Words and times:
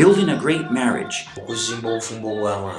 Building 0.00 0.30
a 0.30 0.36
Great 0.38 0.70
Marriage 0.70 1.26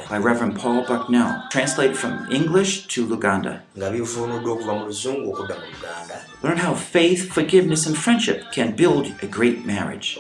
by 0.10 0.18
Reverend 0.18 0.56
Paul 0.58 0.84
Bucknell, 0.88 1.44
translated 1.52 1.96
from 1.96 2.28
English 2.32 2.88
to 2.88 3.06
Luganda. 3.06 3.62
nga 3.78 3.90
bivunuddwa 3.92 4.54
okuva 4.54 4.74
mu 4.74 4.86
luzungu 4.86 5.30
okudda 5.34 5.56
mu 5.56 5.66
luganda 5.74 6.16
Learn 6.44 6.58
how 6.58 6.74
faith, 6.74 7.32
forgiveness, 7.32 7.86
and 7.86 7.96
friendship 7.96 8.52
can 8.52 8.76
build 8.76 9.14
a 9.22 9.28
great 9.28 9.66
marriage. 9.66 10.18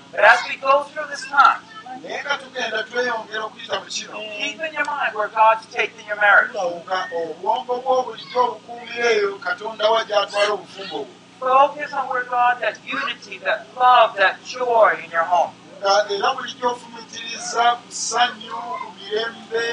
Naye 2.03 2.19
nga 2.23 2.35
tugenda 2.41 2.79
tweyongera 2.87 3.43
okuyita 3.47 3.75
mu 3.83 3.87
kino 3.95 4.17
keep 4.37 4.59
in 4.67 4.73
your 4.73 4.85
mind 4.85 5.13
where 5.15 5.27
God's 5.29 5.65
taking 5.75 6.05
your 6.07 6.19
marriage. 6.25 6.51
nga 6.55 6.99
obwongo 7.19 7.73
bwo 7.83 7.95
bulijjo 8.05 8.39
obukuumira 8.47 9.05
eyo 9.15 9.31
katonda 9.45 9.85
wa 9.93 10.01
gy'atwala 10.07 10.51
obufumbo 10.55 10.97
bwo 11.05 11.15
Focus 11.41 11.91
on 11.93 12.05
where 12.09 12.23
God, 12.29 12.61
that 12.61 12.77
unity, 12.85 13.39
that 13.39 13.65
love, 13.75 14.15
that 14.17 14.37
joy 14.45 14.93
in 15.03 15.09
your 15.11 15.23
home. 15.25 15.51
era 15.81 16.29
bulijjo 16.35 16.67
ofumitiriza 16.71 17.63
ku 17.81 17.89
ssanyu 17.91 18.57
ku 18.81 18.87
mirembe 18.97 19.63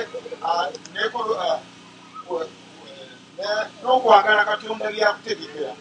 ne- 0.95 1.11
n'okwagala 3.83 4.45
katonda 4.45 4.91
byakutegekera. 4.91 5.73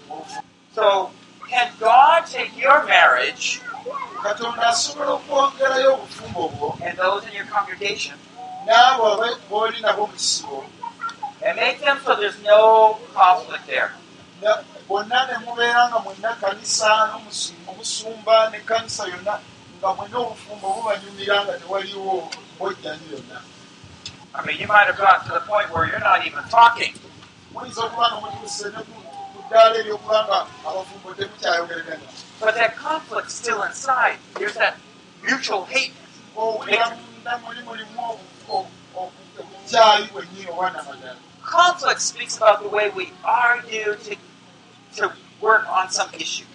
So, 0.75 1.11
can 1.49 1.71
God 1.79 2.25
take 2.25 2.51
your 2.57 2.83
marriage 2.85 3.61
katonda 4.23 4.67
asobola 4.67 5.11
okwongerayo 5.17 5.93
obufumbo 5.93 6.49
bwo 6.49 6.77
and 6.85 6.97
those 6.97 7.23
in 7.27 7.33
your 7.33 7.45
congregation 7.45 8.15
n'abo 8.65 9.23
b'oli 9.49 9.79
nabo 9.81 10.07
mu 10.07 10.13
kisibo 10.13 10.65
and 11.45 11.55
make 11.55 11.79
them 11.79 11.99
so 12.03 12.15
there's 12.15 12.39
no 12.43 12.97
conflict 13.13 13.65
there? 13.67 13.91
na- 14.41 14.63
bonna 14.87 15.25
ne 15.27 15.35
mubeera 15.45 15.87
nga 15.89 15.99
mwenna 15.99 16.31
kanisa 16.41 16.89
n'omusu- 17.11 17.53
omusumba 17.67 18.49
ne 18.51 18.59
kanisa 18.59 19.03
yonna 19.07 19.39
nga 19.79 19.89
mwenna 19.93 20.17
obufumbo 20.19 20.67
bubanyumira 20.73 21.43
nga 21.45 21.53
tewaliwo 21.59 22.29
bojjanyi 22.59 23.07
yonna 23.11 23.39
I 24.35 24.45
mean, 24.45 24.57
you 24.59 24.67
might 24.67 24.85
have 24.85 24.97
gotten 24.97 25.25
to 25.27 25.33
the 25.33 25.39
point 25.49 25.73
where 25.73 25.87
you're 25.87 25.99
not 25.99 26.21
even 26.27 26.43
talking. 26.49 26.93
Ddaala 29.49 29.75
eryokuba 29.81 30.19
nga 30.25 30.37
abafumbo 30.67 31.13
temukyayogeragana 31.13 32.07
But 32.39 32.55
that 32.55 32.75
conflict's 32.75 33.33
still 33.33 33.63
inside. 33.63 34.17
There's 34.37 34.53
that 34.55 34.77
mutual 35.23 35.65
hate. 35.65 35.93
obwanamadala 36.35 36.97
Conflict 41.43 42.01
speaks 42.01 42.37
about 42.37 42.61
the 42.61 42.67
way 42.67 42.89
we 42.89 43.11
argue 43.23 43.95
to, 43.95 44.15
to 44.97 45.11
work 45.41 45.65
on 45.69 45.89
some 45.89 46.09
issue. 46.13 46.45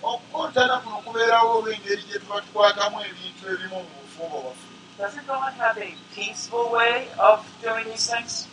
Doesn't 4.98 5.26
God 5.26 5.52
have 5.54 5.78
a 5.78 5.94
peaceful 6.14 6.70
way 6.70 7.08
of 7.18 7.44
doing 7.62 7.88
these 7.88 8.06
things? 8.10 8.46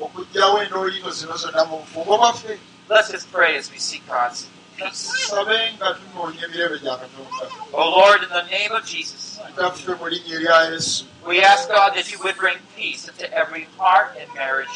Katonda 0.00 0.40
alina 0.46 0.60
engeri 0.60 0.60
ey'emirembe 0.60 0.60
esobola 0.60 0.60
oku- 0.60 0.60
okuggyawo 0.60 0.62
endooyito 0.62 1.10
zino 1.10 1.36
zonna 1.36 1.64
mu 1.64 1.76
bufumbo 1.78 2.18
bwaffe 2.18 2.58
Let's 2.88 3.10
just 3.12 3.30
pray 3.32 3.56
as 3.56 3.70
we 3.70 3.78
seek 3.78 4.02
God's 4.08 4.46
peace. 4.76 5.12
katonda. 6.98 7.48
Oh 7.72 7.90
Lord, 7.90 8.22
in 8.22 8.28
the 8.30 8.42
name 8.50 8.72
of 8.72 8.84
Jesus, 8.84 9.38
we 11.26 11.42
ask 11.42 11.68
God 11.68 11.94
that 11.94 12.10
you 12.10 12.18
would 12.24 12.36
bring 12.36 12.58
peace 12.76 13.06
into 13.08 13.32
every 13.32 13.68
heart 13.78 14.16
and 14.20 14.28
marriage. 14.34 14.68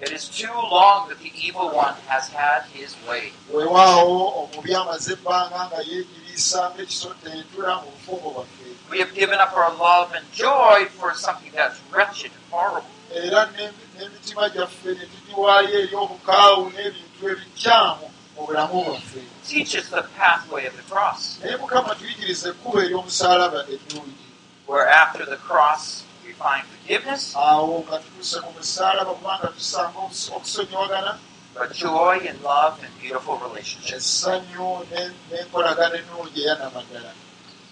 It 0.00 0.12
is 0.12 0.28
too 0.28 0.52
long 0.52 1.08
that 1.08 1.18
the 1.18 1.32
evil 1.34 1.70
one 1.74 1.94
has 2.06 2.28
had 2.28 2.62
his 2.72 2.94
way. 3.08 3.32
weewaawo 3.52 4.44
omubi 4.44 4.74
amaze 4.74 5.12
ebbanga 5.12 5.66
nga 5.66 5.78
yeegiriisa 5.90 6.60
ng'ekisotta 6.74 7.28
entula 7.38 7.82
mu 7.82 7.90
bufumbo 7.90 8.28
bwaffe 8.34 8.57
We 8.90 8.98
have 9.00 9.12
given 9.14 9.38
up 9.38 9.52
our 9.56 9.72
love 9.76 10.12
and 10.16 10.24
joy 10.32 10.86
for 10.98 11.14
something 11.14 11.52
that's 11.54 11.78
wretched 11.92 12.30
and 12.36 12.44
horrible. 12.50 12.88
era 13.14 13.48
n'em- 13.56 13.74
n'emitima 13.96 14.48
gyaffe 14.54 14.84
ne 14.98 15.04
tugiwaayo 15.12 15.68
eri 15.82 15.94
obukaawu 15.96 16.62
n'ebintu 16.74 17.22
ebikyamu 17.32 18.06
mu 18.36 18.40
bulamu 18.46 18.84
bwaffe 18.84 19.20
Teach 19.48 19.74
us 19.80 19.88
the 19.88 20.02
pathway 20.18 20.66
of 20.66 20.76
the 20.76 20.82
cross, 20.92 21.38
naye 21.40 21.56
mukama 21.56 21.94
tuyigiriza 21.98 22.48
ekkubo 22.52 22.76
ery'omusaalaba 22.84 23.60
eddungi 23.74 24.26
where 24.68 24.86
after 25.02 25.24
the 25.24 25.36
cross 25.48 26.04
we 26.24 26.32
find 26.44 26.64
forgiveness, 26.72 27.32
awo 27.36 27.80
nga 27.88 27.96
tutuuse 28.04 28.36
ku 28.44 28.50
musaalaba 28.56 29.12
kubanga 29.18 29.48
tusanga 29.56 29.98
obus- 30.04 30.28
okusonyiwagana 30.36 31.12
but 31.56 31.72
joy 31.72 32.16
and 32.28 32.38
love 32.44 32.74
and 32.84 32.92
beautiful 33.00 33.36
relationships. 33.48 34.04
essanyu 34.04 34.68
ne- 34.92 35.12
n'enkolagana 35.32 35.94
ennungi 36.00 36.40
eyanamadala 36.44 37.10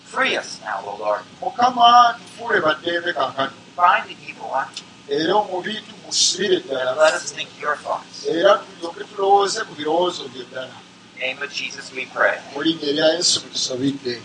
Free 0.07 0.37
us 0.37 0.61
now, 0.65 0.81
O 0.87 0.97
Lord. 0.99 1.23
mukama 1.43 2.15
tufuule 2.19 2.61
baddembe 2.61 3.13
kaakano 3.13 3.53
Bind 3.77 4.09
the 4.09 4.17
evil 4.31 4.49
one 4.51 4.69
era 5.09 5.35
omubi 5.35 5.81
tumusibire 5.87 6.57
and 6.57 6.65
ddala 6.65 6.97
let 6.97 7.15
us 7.15 7.33
think 7.33 7.49
your 7.61 7.77
thoughts. 7.77 8.27
era 8.27 8.59
tulyoke 8.59 9.05
tulowooze 9.05 9.61
ku 9.67 9.75
birowoozo 9.75 10.29
bye 10.33 10.45
ddala 10.51 10.75
In 11.17 11.21
the 11.21 11.27
name 11.27 11.43
of 11.43 11.51
Jesus 11.53 11.93
we 11.93 12.07
pray. 12.07 12.39
mu 12.55 12.63
linnya 12.63 12.89
erya 12.91 13.07
yesu 13.19 13.41
tutusabidde 13.41 14.21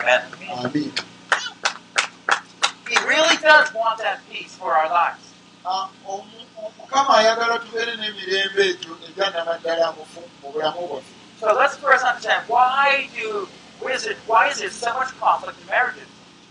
Amen. 0.00 0.22
amiina 0.64 0.92
He 2.88 2.96
really 3.08 3.36
does 3.42 3.72
want 3.74 3.98
that 3.98 4.20
peace 4.30 4.54
for 4.54 4.70
our 4.76 4.88
lives. 4.88 5.32
Ah, 5.64 5.90
omu- 6.06 6.46
omukama 6.54 7.18
ayagala 7.18 7.58
tubeere 7.58 7.96
n'emirembe 7.96 8.62
egyo 8.70 8.94
egyanamaddala 9.08 9.86
mufu- 9.98 10.30
mu 10.42 10.52
bulamu 10.52 10.86
bwaffe 10.88 11.10
So 11.40 11.52
let's 11.52 11.76
first 11.76 12.04
understand 12.04 12.44
why 12.48 13.08
do 13.16 13.48
what 13.80 13.94
is 13.94 14.06
it 14.06 14.16
why 14.26 14.48
is 14.50 14.58
there 14.58 14.70
so 14.70 14.92
much 14.94 15.10
conflict 15.20 15.58
in 15.60 15.66
marriages? 15.66 16.08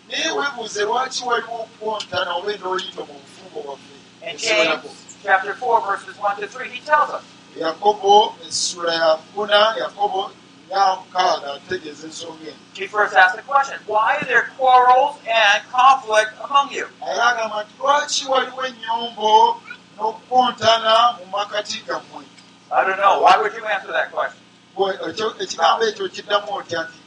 naye 0.09 0.31
weebuuze 0.31 0.83
lwaki 0.83 1.23
waliwo 1.23 1.55
okuwontana 1.61 2.33
oba 2.35 2.51
endooyito 2.53 3.01
mu 3.05 3.13
bufumbo 3.13 3.59
bwaffe 3.65 3.95
In 4.21 4.35
eziwerako 4.35 4.87
James 4.87 5.17
chapter 5.23 5.53
four, 5.55 5.81
verses 5.81 6.15
one 6.19 6.35
to 6.41 6.47
three, 6.47 6.69
he 6.69 6.79
tells 6.85 7.09
us 7.09 7.23
yakobo 7.57 8.35
essula 8.47 8.93
ya 8.93 9.15
kuna 9.35 9.75
yakobo 9.77 10.31
nyamukaaga 10.69 11.53
ategeeza 11.53 12.07
ensonga 12.07 12.43
eno 12.47 12.57
he 12.73 12.87
first 12.87 13.15
asks 13.15 13.35
the 13.35 13.41
question, 13.41 13.79
why 13.87 14.15
are 14.17 14.25
there 14.25 14.49
quarrels 14.57 15.15
and 15.27 15.63
conflict 15.71 16.31
among 16.43 16.71
you? 16.71 16.87
era 17.11 17.25
agamba 17.27 17.63
nti 17.63 17.73
lwaki 17.79 18.25
waliwo 18.27 18.65
ennyombo 18.65 19.61
n'okukontana 19.97 21.17
mu 21.19 21.25
makati 21.31 21.79
gammwe 21.87 22.25
I 22.71 22.83
don't 22.83 22.97
know. 22.97 23.21
Why 23.21 23.37
would 23.37 23.53
you 23.53 23.63
answer 23.65 23.91
that 23.91 24.11
question? 24.11 24.41
Bwe- 24.75 24.97
ekyo- 25.09 25.35
ekigambo 25.43 25.85
ekyo 25.85 26.09
kiddamu 26.09 26.53
otya 26.55 26.81
nti 26.83 26.97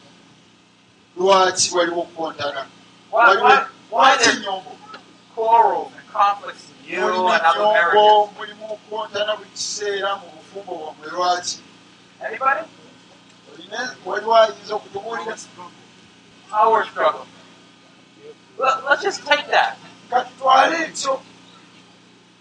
lwaki 1.16 1.74
waliwo 1.74 2.00
okukontana 2.02 2.66
lwaki 3.12 3.42
other 3.42 3.68
marriages? 3.92 4.34
ennyombo 4.34 4.70
mulimu 8.36 8.64
okukontana 8.72 9.36
buli 9.36 9.50
kiseera 9.50 10.16
mu 10.16 10.26
bufumbo 10.34 10.74
bwammwe 10.74 11.06
lwaki 11.14 11.58
waliwo 14.06 14.36
ayinza 14.36 14.74
okutubuulira 14.74 15.36
Power 16.50 16.86
struggle. 16.86 17.26
Let, 18.58 18.84
let's 18.84 19.02
just 19.02 19.26
take 19.26 19.46
that. 19.48 19.76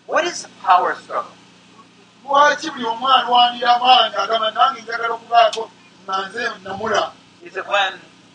What 0.05 0.23
is 0.23 0.43
the 0.43 0.49
power 0.63 0.95
struggle? 0.95 1.33
lwaki 2.27 2.69
buli 2.69 2.85
omu 2.85 3.07
alwanira 3.07 3.75
amaanyi 3.75 4.15
agamba 4.15 4.51
nange 4.51 4.81
njagala 4.81 5.13
okubaako 5.13 5.71
nga 6.03 6.15
nze 6.27 6.43
namula 6.63 7.11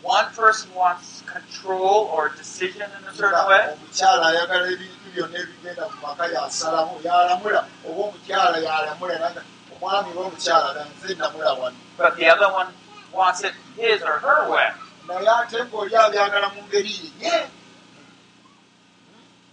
one 0.03 0.27
person 0.35 0.69
wants 0.75 1.23
control 1.27 2.11
or 2.13 2.29
decision 2.37 2.83
in 2.99 3.03
a 3.09 3.15
certain 3.15 3.47
way? 3.49 3.63
omukyala 3.75 4.27
ayagala 4.35 4.67
ebintu 4.75 5.07
byonna 5.15 5.39
ebigenda 5.43 5.83
mu 5.91 5.97
maka 6.03 6.25
yasalamu 6.35 6.95
yalamula 7.07 7.61
oba 7.87 8.01
omukyala 8.11 8.57
yalamula 8.59 9.15
naga 9.23 9.43
omwami 9.73 10.11
oba 10.11 10.21
omukyala 10.29 10.69
nga 10.75 10.83
nze 10.91 11.15
namula 11.15 11.51
wano 11.61 11.77
But 11.97 12.17
the 12.17 12.27
other 12.27 12.51
one 12.53 12.69
wants 13.13 13.45
it 13.45 13.55
his 13.77 14.03
or 14.03 14.19
her 14.27 14.51
way. 14.51 14.69
naye 15.07 15.29
ate 15.39 15.59
ng'oli 15.71 15.95
abyagala 15.95 16.49
mu 16.55 16.61
ngeri 16.67 16.95
ye 17.23 17.37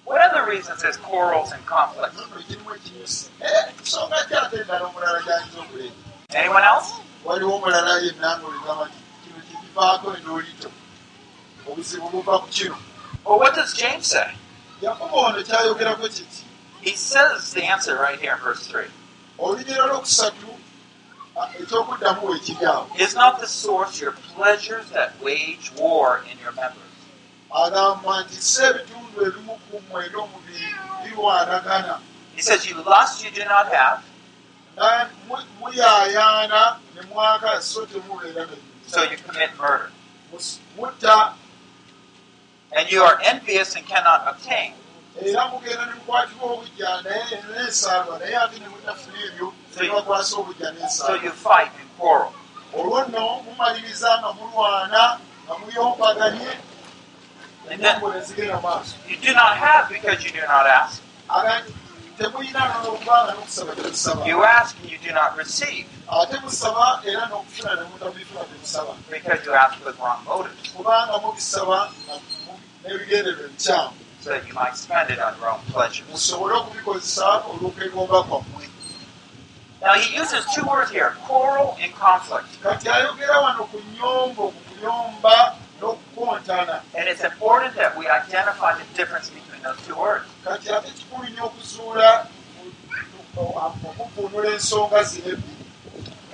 What 0.05 0.21
other 0.25 0.43
reasons 0.49 0.81
there's 0.81 0.97
quarrels 0.97 1.51
and 1.53 1.61
ekinyusi 1.65 3.29
Eh, 3.41 3.63
Anyone 6.33 6.63
else? 6.63 6.89
Kibivaako 9.79 10.15
enolito 10.17 10.71
obuzibu 11.67 12.09
buva 12.09 12.39
ku 12.39 12.47
kino 12.47 12.77
Well, 13.25 13.39
what 13.39 13.53
does 13.55 13.73
James 13.73 14.07
say? 14.07 14.31
yakobo 14.81 15.17
ono 15.17 15.43
kyayogerako 15.43 16.07
kiki 16.09 16.43
He 16.81 16.95
says 16.95 17.53
the 17.53 17.63
answer 17.63 17.95
right 17.97 18.19
here 18.19 18.33
in 18.33 18.39
verse 18.39 18.67
3. 18.67 18.87
olugero 19.39 19.87
lwokusatu 19.87 20.47
ekyokuddamu 21.59 22.27
weekiri 22.27 22.65
awo 22.65 22.87
Is 22.99 23.15
not 23.15 23.39
the 23.39 23.47
source 23.47 24.01
your 24.01 24.11
pleasures 24.35 24.89
that 24.91 25.11
wage 25.21 25.71
war 25.77 26.23
in 26.31 26.37
your 26.39 26.51
members? 26.53 26.93
agamba 27.51 28.23
nti 28.23 28.35
si 28.41 28.63
ebitundu 28.63 29.25
ebimu 29.27 29.53
ku 29.71 29.81
mmwe 29.81 30.05
eby'omubiri 30.05 30.69
birwanagana 31.03 31.99
He 32.35 32.41
says, 32.41 32.69
You 32.69 32.81
lust, 32.83 33.23
you 33.25 33.31
do 33.31 33.43
not 33.43 33.67
have, 33.73 33.99
na 34.77 35.09
mu- 35.27 35.43
muyaayaana 35.59 36.77
ne 36.95 37.01
mwaka 37.11 37.61
so 37.61 37.85
temubeera 37.85 38.47
so 38.89 39.03
you 39.03 39.17
commit 39.17 39.49
murder. 39.57 39.91
And 42.75 42.91
you 42.91 43.01
are 43.01 43.19
envious 43.23 43.75
and 43.75 43.85
cannot 43.85 44.27
obtain. 44.27 44.73
ebibakwasa 49.79 50.35
obujja 50.37 50.89
So 50.89 51.13
you 51.15 51.31
fight 51.31 51.71
and 51.79 51.89
quarrel. 51.97 52.33
And 57.71 57.81
then 57.83 58.01
you 59.07 59.17
do 59.17 59.33
not 59.33 59.57
have 59.57 59.89
because 59.89 60.23
you 60.25 60.31
do 60.31 60.41
not 60.41 60.65
ask. 60.67 61.01
You 64.27 64.43
ask 64.43 64.75
and 64.81 64.91
you 64.91 64.97
do 64.97 65.11
not 65.13 65.37
receive. 65.37 65.87
Temusaba 66.09 67.01
because 69.09 69.45
you 69.45 69.53
ask 69.53 69.85
with 69.85 69.97
wrong 69.99 70.23
motives, 70.25 70.69
so 74.19 74.29
that 74.31 74.47
you 74.47 74.53
might 74.53 74.75
spend 74.75 75.11
it 75.11 75.19
on 75.19 75.37
your 75.39 75.49
own 75.49 75.59
pleasures. 75.69 76.33
Now 79.81 79.93
he 79.93 80.13
uses 80.15 80.45
two 80.53 80.65
words 80.65 80.91
here 80.91 81.15
quarrel 81.21 81.77
and 81.79 81.93
conflict. 81.93 82.47
N'okukontana 85.81 86.75
And 86.97 87.05
it's 87.11 87.23
important 87.23 87.75
that 87.75 87.97
we 87.97 88.07
identify 88.07 88.71
the 88.81 88.85
difference 88.97 89.29
between 89.29 89.61
those 89.63 89.79
two 89.87 89.95
words. 89.95 90.25
kati 90.45 90.69
ate 90.75 90.89
kikulu 90.97 91.23
nnyo 91.29 91.45
okuzuula 91.45 92.27
okuvvuunula 93.37 94.49
ensonga 94.53 95.03
zino 95.03 95.27
ebbiri 95.33 95.55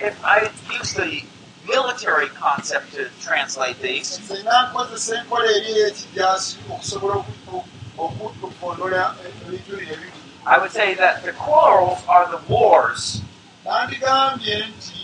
If 0.08 0.14
I 0.24 0.50
use 0.78 0.92
the 0.94 1.24
military 1.66 2.28
concept 2.28 2.92
to 2.94 3.02
translate 3.26 3.78
these, 3.80 4.18
nze 4.20 4.42
nankozesa 4.42 5.12
enkola 5.18 5.44
eri 5.56 5.72
ey'ekidyasi 5.80 6.56
okusobola 6.72 7.14
oku- 7.14 7.64
oku- 7.98 8.26
okuvvuunula 8.44 9.02
ebintu 9.26 9.76
bino 9.76 9.92
ebibiri 9.92 10.12
I 10.46 10.58
would 10.60 10.70
say 10.70 10.94
that 10.94 11.24
the 11.24 11.32
quarrels 11.32 11.98
are 12.08 12.26
the 12.34 12.40
wars, 12.54 13.20
nandigambye 13.64 14.56
nti 14.68 14.95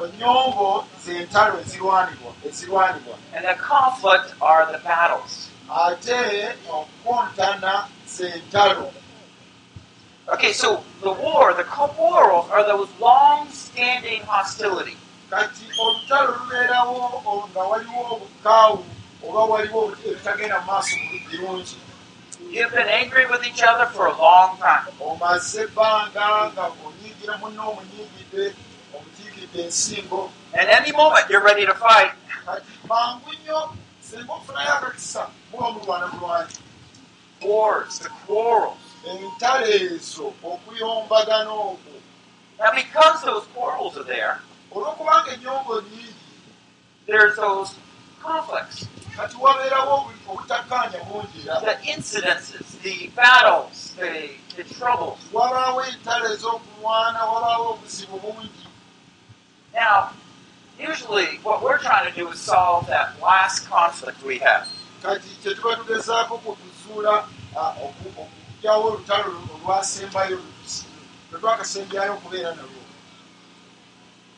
onyombo 0.00 0.84
zentalo 1.04 1.60
ezirwanibwa 1.60 2.32
ezirwanibwa 2.48 3.14
and 3.34 3.44
the 3.44 3.54
conflict 3.54 4.28
are 4.40 4.64
the 4.72 4.78
battles. 4.78 5.50
ate 5.70 6.54
okukontana 6.70 7.84
zentalo 8.06 8.92
Okay, 10.30 10.52
so 10.52 10.84
the 11.00 11.10
war, 11.10 11.54
the 11.54 11.64
quarrels 11.64 12.50
are 12.50 12.62
those 12.62 12.90
long-standing 13.00 14.20
hostility. 14.26 14.96
kati 15.30 15.64
olutalo 15.80 16.30
lubeerawo 16.38 17.44
nga 17.50 17.60
waliwo 17.70 18.02
obukaawu 18.14 18.84
oba 19.26 19.40
waliwo 19.52 19.80
ebitagenda 20.08 20.60
mu 20.60 20.66
maaso 20.72 20.96
birungi 21.30 21.76
You've 22.50 22.72
been 22.72 22.88
angry 22.88 23.26
with 23.26 23.44
each 23.44 23.62
other 23.62 23.86
for 23.92 24.06
a 24.06 24.16
long 24.16 24.56
time. 24.58 24.86
omaze 25.00 25.62
ebbanga 25.68 26.26
nga 26.52 26.64
onyiigira 26.86 27.34
munno 27.40 27.62
omunyiigidde 27.70 28.44
ensingo 29.54 30.30
And 30.54 30.68
any 30.68 30.92
moment 30.92 31.28
you're 31.30 31.42
ready 31.44 31.66
to 31.66 31.74
fight. 31.74 32.12
mangu 32.88 33.32
nnyo 33.42 33.74
singa 34.00 34.32
ofunayo 34.32 34.74
akakisa 34.74 35.28
muba 35.52 35.70
mulwana 35.70 36.06
mulwanyi 36.06 36.54
Wars, 37.42 37.98
the 38.00 38.08
quarrels. 38.26 38.78
entalo 39.06 39.66
ezo 39.66 40.32
okuyombagana 40.44 41.50
okwo 41.50 41.92
Now, 42.58 42.72
because 42.74 43.22
those 43.22 43.44
quarrels 43.54 43.96
are 43.96 44.02
there, 44.04 44.38
olw'okubanga 44.72 45.32
ennyombo 45.32 45.80
nnyingi 45.80 46.14
there's 47.06 47.36
those 47.36 47.74
conflicts, 48.22 48.86
kati 49.16 49.36
wabeerawo 49.36 49.94
obu- 49.96 50.32
obutakkaanya 50.32 50.98
bungi 51.08 51.40
era 51.48 51.60
the 51.60 51.90
incidences, 51.92 52.66
the 52.82 53.08
battles, 53.14 53.94
the, 53.98 54.30
the 54.56 54.64
troubles. 54.74 55.18
wabaawo 55.32 55.84
entalo 55.84 56.26
ez'okulwana 56.34 57.24
wabaawo 57.24 57.70
obuzibu 57.70 58.18
bungi 58.18 58.50
Now, 59.78 60.10
usually 60.90 61.38
what 61.46 61.62
we're 61.62 61.78
trying 61.78 62.06
to 62.10 62.14
do 62.20 62.28
is 62.34 62.40
solve 62.40 62.86
that 62.88 63.06
last 63.22 63.58
conflict 63.70 64.18
we 64.24 64.38
have. 64.38 64.66
kati 65.02 65.28
kye 65.42 65.54
tuba 65.54 65.76
tugezaako 65.76 66.38
kutuzuula 66.38 67.24
oku- 67.86 68.12
okugyawo 68.22 68.84
olutalo 68.88 69.30
olwasembayo 69.54 70.36
lwe 71.30 71.38
twakasembyayo 71.40 72.12
okubeera 72.18 72.50
nalwo 72.58 72.82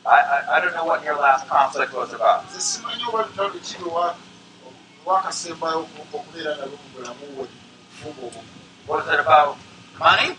I, 0.05 0.17
I, 0.35 0.57
I 0.57 0.61
don't 0.61 0.73
know 0.77 0.85
what 0.85 1.03
your 1.03 1.17
last 1.17 1.47
conflict 1.47 1.93
was 1.93 2.13
about. 2.13 2.41
simanyi 2.61 3.03
oba 3.09 3.21
lutalo 3.25 3.49
kiri 3.49 3.83
oku- 5.81 6.17
okubeera 6.17 6.51
nalwo 6.59 6.77
mu 6.81 6.87
bulamu 6.93 7.25
bwe 7.35 7.47
bufumbo 7.89 8.27
obwo 8.27 8.41
Was 8.87 9.07
it 9.13 9.19
about 9.19 9.57
money, 9.99 10.29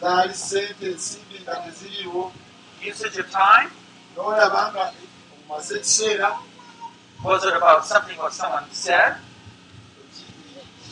zaali 0.00 0.34
sente 0.34 0.84
ensimbi 0.92 1.36
nga 1.44 1.54
teziriiwo 1.64 2.32
usage 2.90 3.20
of 3.20 3.28
time? 3.30 3.70
N'olaba 4.16 4.72
nga 4.72 4.84
omaze 5.48 5.76
ekiseera 5.76 6.38
Was 7.24 7.44
it 7.44 7.54
about 7.54 7.84
something 7.86 8.16
what 8.18 8.32
someone 8.32 8.64
said? 8.72 9.16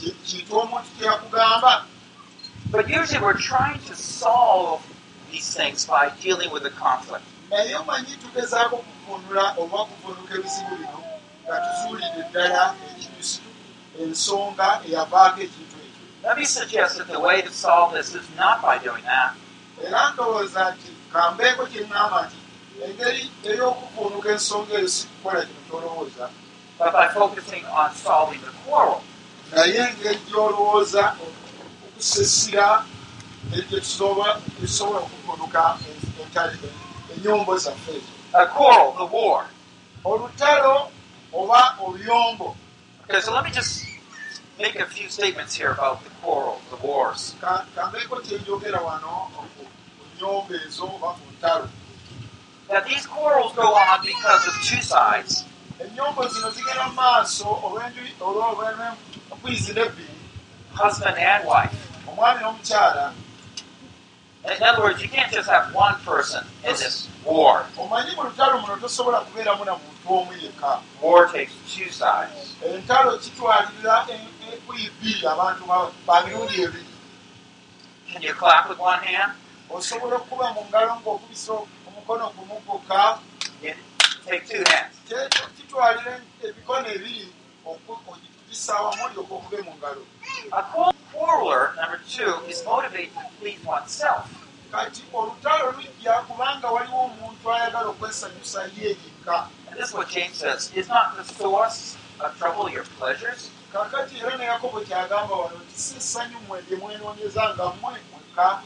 ki- 0.01 0.11
ki- 0.27 0.41
kintu 0.45 0.53
omuntu 0.61 0.89
kyeyakugamba 0.99 1.85
But 2.71 2.89
usually 2.89 3.21
we're 3.23 3.39
trying 3.39 3.81
to 3.91 3.95
solve 3.95 4.83
these 5.31 5.55
things 5.55 5.85
by 5.87 6.11
dealing 6.21 6.51
with 6.51 6.63
the 6.63 6.71
conflict. 6.71 7.25
Let 16.23 16.37
me 16.39 16.45
suggest 16.45 16.99
that 16.99 17.07
the 17.09 17.21
way 17.21 17.43
to 17.43 17.51
solve 17.51 17.93
this 17.93 18.15
is 18.15 18.27
not 18.37 18.63
by 18.63 18.79
doing 18.79 19.05
that, 19.05 19.35
engeri 22.83 23.31
ey'okuvunuka 23.51 24.29
ensonga 24.35 24.75
eyo 24.79 24.89
si 24.89 25.07
kukola 25.07 25.41
kino 25.47 25.61
kyolowooza 25.69 26.27
but 26.79 26.93
by 26.93 27.07
focusing 27.09 27.65
on 27.67 27.95
solving 27.95 28.41
the 28.41 28.53
quarrel. 28.67 29.01
naye 29.53 29.79
engeri 29.89 30.19
gy'olowooza 30.29 31.05
okusesira 31.95 32.85
okuvunuka 35.05 35.79
entale 36.23 36.59
ennyombo 37.15 37.57
zaffe 37.59 37.93
ezo 37.97 38.13
A 38.35 38.47
quarrel, 38.47 38.93
the 38.99 39.05
war. 39.17 39.47
olutalo 40.05 40.91
oba 41.33 41.77
oluyombo 41.81 42.57
Okay, 43.05 43.21
so 43.21 43.33
let 43.35 43.45
me 43.45 43.51
just 43.51 43.85
make 44.59 44.77
a 44.81 44.87
few 44.87 45.09
statements 45.11 45.55
here 45.55 45.71
about 45.73 46.03
the 46.05 46.11
quarrel, 46.23 46.59
the 46.71 46.77
wars. 46.87 47.35
Ka- 47.41 47.67
kambeeko 47.77 48.17
kyenjogera 48.25 48.81
wano 48.81 49.29
ku 49.57 49.65
nnyombo 50.17 50.55
ezo 50.67 50.85
oba 50.85 51.09
ku 51.15 51.25
ntalo 51.39 51.69
Now, 52.71 52.81
these 52.81 53.07
quarrels 53.07 53.53
go 53.55 53.75
on 53.75 54.01
because 54.05 54.47
of 54.49 54.55
two 54.63 54.81
sides. 54.83 55.45
husband 60.73 61.17
and 61.19 61.45
wife. 61.47 61.73
In 64.45 64.63
other 64.63 64.83
words, 64.83 65.03
you 65.03 65.09
can't 65.09 65.33
just 65.33 65.49
have 65.49 65.75
one 65.75 65.95
person 66.05 66.45
in 66.65 66.73
this 66.77 67.09
war. 67.25 67.65
War 71.01 71.27
takes 71.29 71.53
two 71.75 71.89
sides. 71.91 72.55
Can 78.13 78.23
you 78.23 78.33
clap 78.35 78.69
with 78.69 78.79
one 78.79 79.01
hand? 79.03 79.33
Omukono 82.07 82.31
gumu 82.37 82.61
gwokka 82.67 83.19
kitwalira 85.57 86.21
emikono 86.45 86.89
ebiri 86.95 87.29
okugisa 87.65 88.73
awamu 88.79 89.03
olyoka 89.07 89.35
okube 89.35 89.59
mu 89.67 89.73
ngalo 89.79 90.03
A 90.53 90.63
quarreler, 91.13 91.75
number 91.77 92.01
two, 92.09 92.35
is 92.49 92.65
motivated 92.65 93.15
to 93.15 93.21
please 93.41 93.61
oneself. 93.67 94.27
kati 94.73 95.03
olutalo 95.13 95.73
lujja 95.73 96.13
kubanga 96.29 96.69
waliwo 96.71 97.01
omuntu 97.05 97.53
ayagala 97.53 97.89
okwesanyusa 97.89 98.63
ye 98.77 98.89
yekka 98.89 99.49
And 99.71 99.79
this 99.81 99.89
is 99.89 99.95
what 99.95 100.09
James 100.09 100.37
says. 100.37 100.71
Is 100.75 100.89
not 100.89 101.17
the 101.17 101.25
source 101.25 101.97
of 102.21 102.37
trouble 102.39 102.69
your 102.71 102.85
pleasures? 102.99 103.51
kakati 103.73 104.19
era 104.21 104.37
ne 104.37 104.45
yakobo 104.45 104.81
kyagamba 104.81 105.35
wano 105.37 105.57
nti 105.59 105.79
si 105.81 106.01
ssanyu 106.01 106.39
mmwe 106.41 106.61
lye 106.69 106.77
mwenoonyeza 106.77 107.55
nga 107.55 107.65
mmwe 107.75 107.99
mwekka 108.13 108.63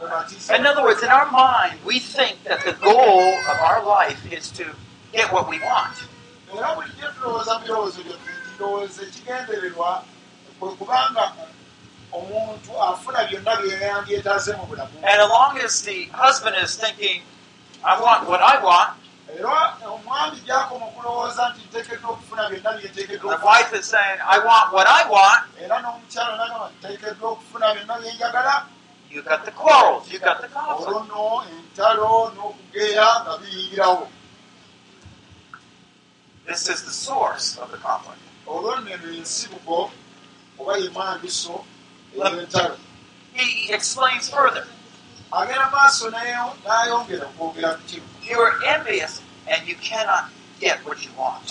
In 0.00 0.66
other 0.66 0.82
words, 0.82 1.02
in 1.02 1.10
our 1.10 1.30
mind, 1.30 1.78
we 1.84 1.98
think 1.98 2.42
that 2.44 2.64
the 2.64 2.72
goal 2.72 3.20
of 3.20 3.60
our 3.60 3.84
life 3.84 4.32
is 4.32 4.50
to 4.52 4.64
get 5.12 5.30
what 5.30 5.48
we 5.48 5.58
want. 5.58 5.94
And 6.50 6.58
as 6.58 6.76
long 15.28 15.58
as 15.58 15.82
the 15.82 16.04
husband 16.12 16.56
is 16.62 16.76
thinking, 16.76 17.20
I 17.84 18.00
want 18.00 18.26
what 18.28 18.40
I 18.40 18.62
want, 18.62 18.96
era 19.38 19.76
omwami 19.86 20.40
gyakoma 20.46 20.86
okulowooza 20.86 21.48
nti 21.48 21.60
nteekeddwa 21.68 22.10
okufuna 22.10 22.48
byonna 22.50 22.72
byeteekeddwa 22.72 23.38
the 23.38 23.46
wife 23.46 23.72
is 23.78 23.86
saying, 23.86 24.18
I 24.26 24.38
want 24.38 24.72
what 24.72 24.88
I 24.88 25.08
want, 25.08 25.44
era 25.62 25.80
n'omukyala 25.80 26.36
nagamba 26.36 26.70
nteekeddwa 26.78 27.30
okufuna 27.30 27.74
byonna 27.74 27.98
byenjagala 28.00 28.66
you 29.10 29.22
got 29.22 29.44
the 29.44 29.50
quarrels, 29.50 30.10
you 30.12 30.18
got 30.18 30.40
the 30.40 30.48
conflict. 30.48 31.10
This 36.46 36.68
is 36.68 36.82
the 36.82 36.90
source 36.90 37.56
of 37.58 37.70
the 37.70 37.76
conflict. 37.78 38.20
ey'entalo 42.18 42.76
He 43.34 43.72
explains 43.72 44.28
further. 44.28 44.66
You 48.22 48.38
are 48.40 48.54
envious 48.66 49.22
and 49.46 49.68
you 49.68 49.76
cannot 49.76 50.30
get 50.60 50.84
what 50.84 51.04
you 51.04 51.10
want. 51.16 51.48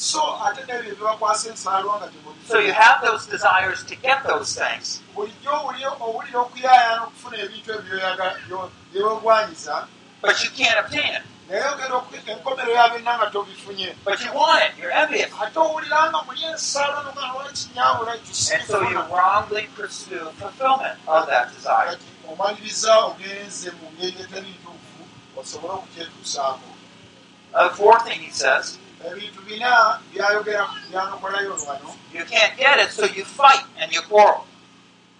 So 0.00 0.20
ate 0.46 0.60
n'ebyo 0.66 0.94
byebakwasa 0.96 1.48
ensaalwa 1.52 1.94
nga 2.00 2.08
So 2.48 2.58
you 2.58 2.72
have 2.72 2.98
those 3.06 3.26
desires 3.26 3.80
to 3.90 3.94
get 4.06 4.18
those 4.26 4.50
things, 4.62 4.86
bulijjo 5.14 5.50
owuli- 5.60 5.96
owulira 6.00 6.38
okuyaayana 6.46 7.02
okufuna 7.06 7.36
ebintu 7.44 7.68
ebyo 7.72 8.70
byewegwanyiza 8.92 9.86
but 10.22 10.34
you 10.44 10.50
can't 10.50 10.78
obtain 10.84 11.14
it. 11.18 11.22
naye 11.48 11.64
ogenda 11.72 11.96
enkomero 12.32 12.70
ya 12.72 12.88
byonna 12.88 13.12
nga 13.18 13.26
tobifunye 13.30 13.94
But 14.04 14.20
you 14.24 14.32
want 14.32 14.62
it. 14.66 14.72
You're 14.78 14.92
envious. 15.02 15.30
ate 15.42 15.56
owulira 15.58 16.10
nga 16.10 16.22
muli 16.26 16.42
ensaalwa 16.44 17.00
nogalwakinyabula 17.06 18.12
And 18.12 18.62
so 18.66 18.78
you 18.90 19.00
wrongly 19.14 19.68
pursue 19.76 20.30
fulfillment 20.38 20.96
of 21.06 21.26
that 21.26 21.52
desire. 21.54 21.98
omaliriza 22.30 22.92
ogenze 22.98 23.70
mu 23.78 23.86
ngeri 23.98 24.16
eteri 24.24 24.50
ntuufu 24.60 25.02
osobole 25.40 25.72
okukyetuusaako 25.74 26.68
The 27.52 27.70
fourth 27.74 28.04
thing 28.06 28.20
he 28.20 28.30
says, 28.30 28.78
ebintu 29.06 29.40
bina 29.42 30.00
byayogera 30.12 30.64
byanokolayo 30.90 31.52
wano 31.66 31.90
you 32.14 32.24
can't 32.24 32.56
get 32.56 32.78
it, 32.78 32.90
so 32.90 33.04
you 33.06 33.24
fight 33.24 33.64
and 33.80 33.92
you 33.92 34.02
quarrel. 34.02 34.44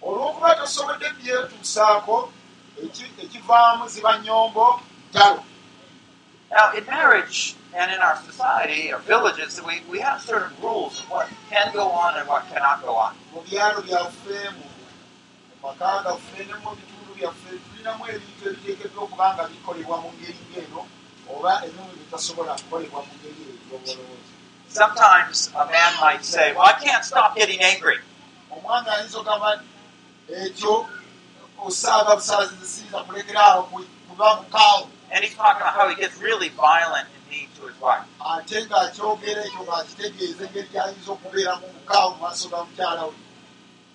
olw'okuba 0.01 0.55
tosobodde 0.55 1.09
byetuusaako 1.19 2.31
eki- 2.83 3.13
ekivaamu 3.23 3.87
ziba 3.89 4.17
nyombo 4.19 4.81
ntalo 5.09 5.43
Now, 6.51 6.73
in 6.77 6.85
marriage 6.85 7.55
and 7.73 7.89
in 7.95 7.99
our 8.01 8.17
society 8.29 8.91
or 8.91 8.99
villages, 8.99 9.61
we, 9.65 9.79
we 9.89 9.99
have 10.01 10.19
certain 10.21 10.51
rules 10.61 10.99
of 10.99 11.09
what 11.09 11.29
can 11.49 11.71
go 11.71 11.87
on 11.89 12.17
and 12.19 12.27
what 12.27 12.43
cannot 12.51 12.81
go 12.83 12.93
on. 12.97 13.15
Sometimes 24.67 25.51
a 25.55 25.65
man 25.65 25.93
might 25.99 26.23
say, 26.23 26.53
Well, 26.53 26.63
I 26.63 26.73
can't 26.73 27.03
stop 27.03 27.35
getting 27.35 27.59
angry. 27.61 27.97
And 35.13 35.23
he's 35.23 35.35
talking 35.35 35.61
about 35.61 35.73
how 35.73 35.89
he 35.89 35.95
gets 35.95 36.17
really 36.21 36.49
violent 36.49 37.07
and 37.13 37.29
mean 37.29 37.47
to 37.59 37.67
his 37.67 37.79
wife. 37.81 38.05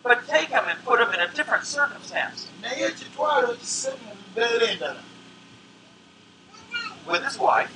But 0.02 0.28
take 0.28 0.48
him 0.48 0.64
and 0.68 0.84
put 0.84 1.00
him 1.00 1.12
in 1.12 1.20
a 1.20 1.32
different 1.32 1.64
circumstance 1.64 2.48
with 7.06 7.24
his 7.24 7.38
wife, 7.38 7.72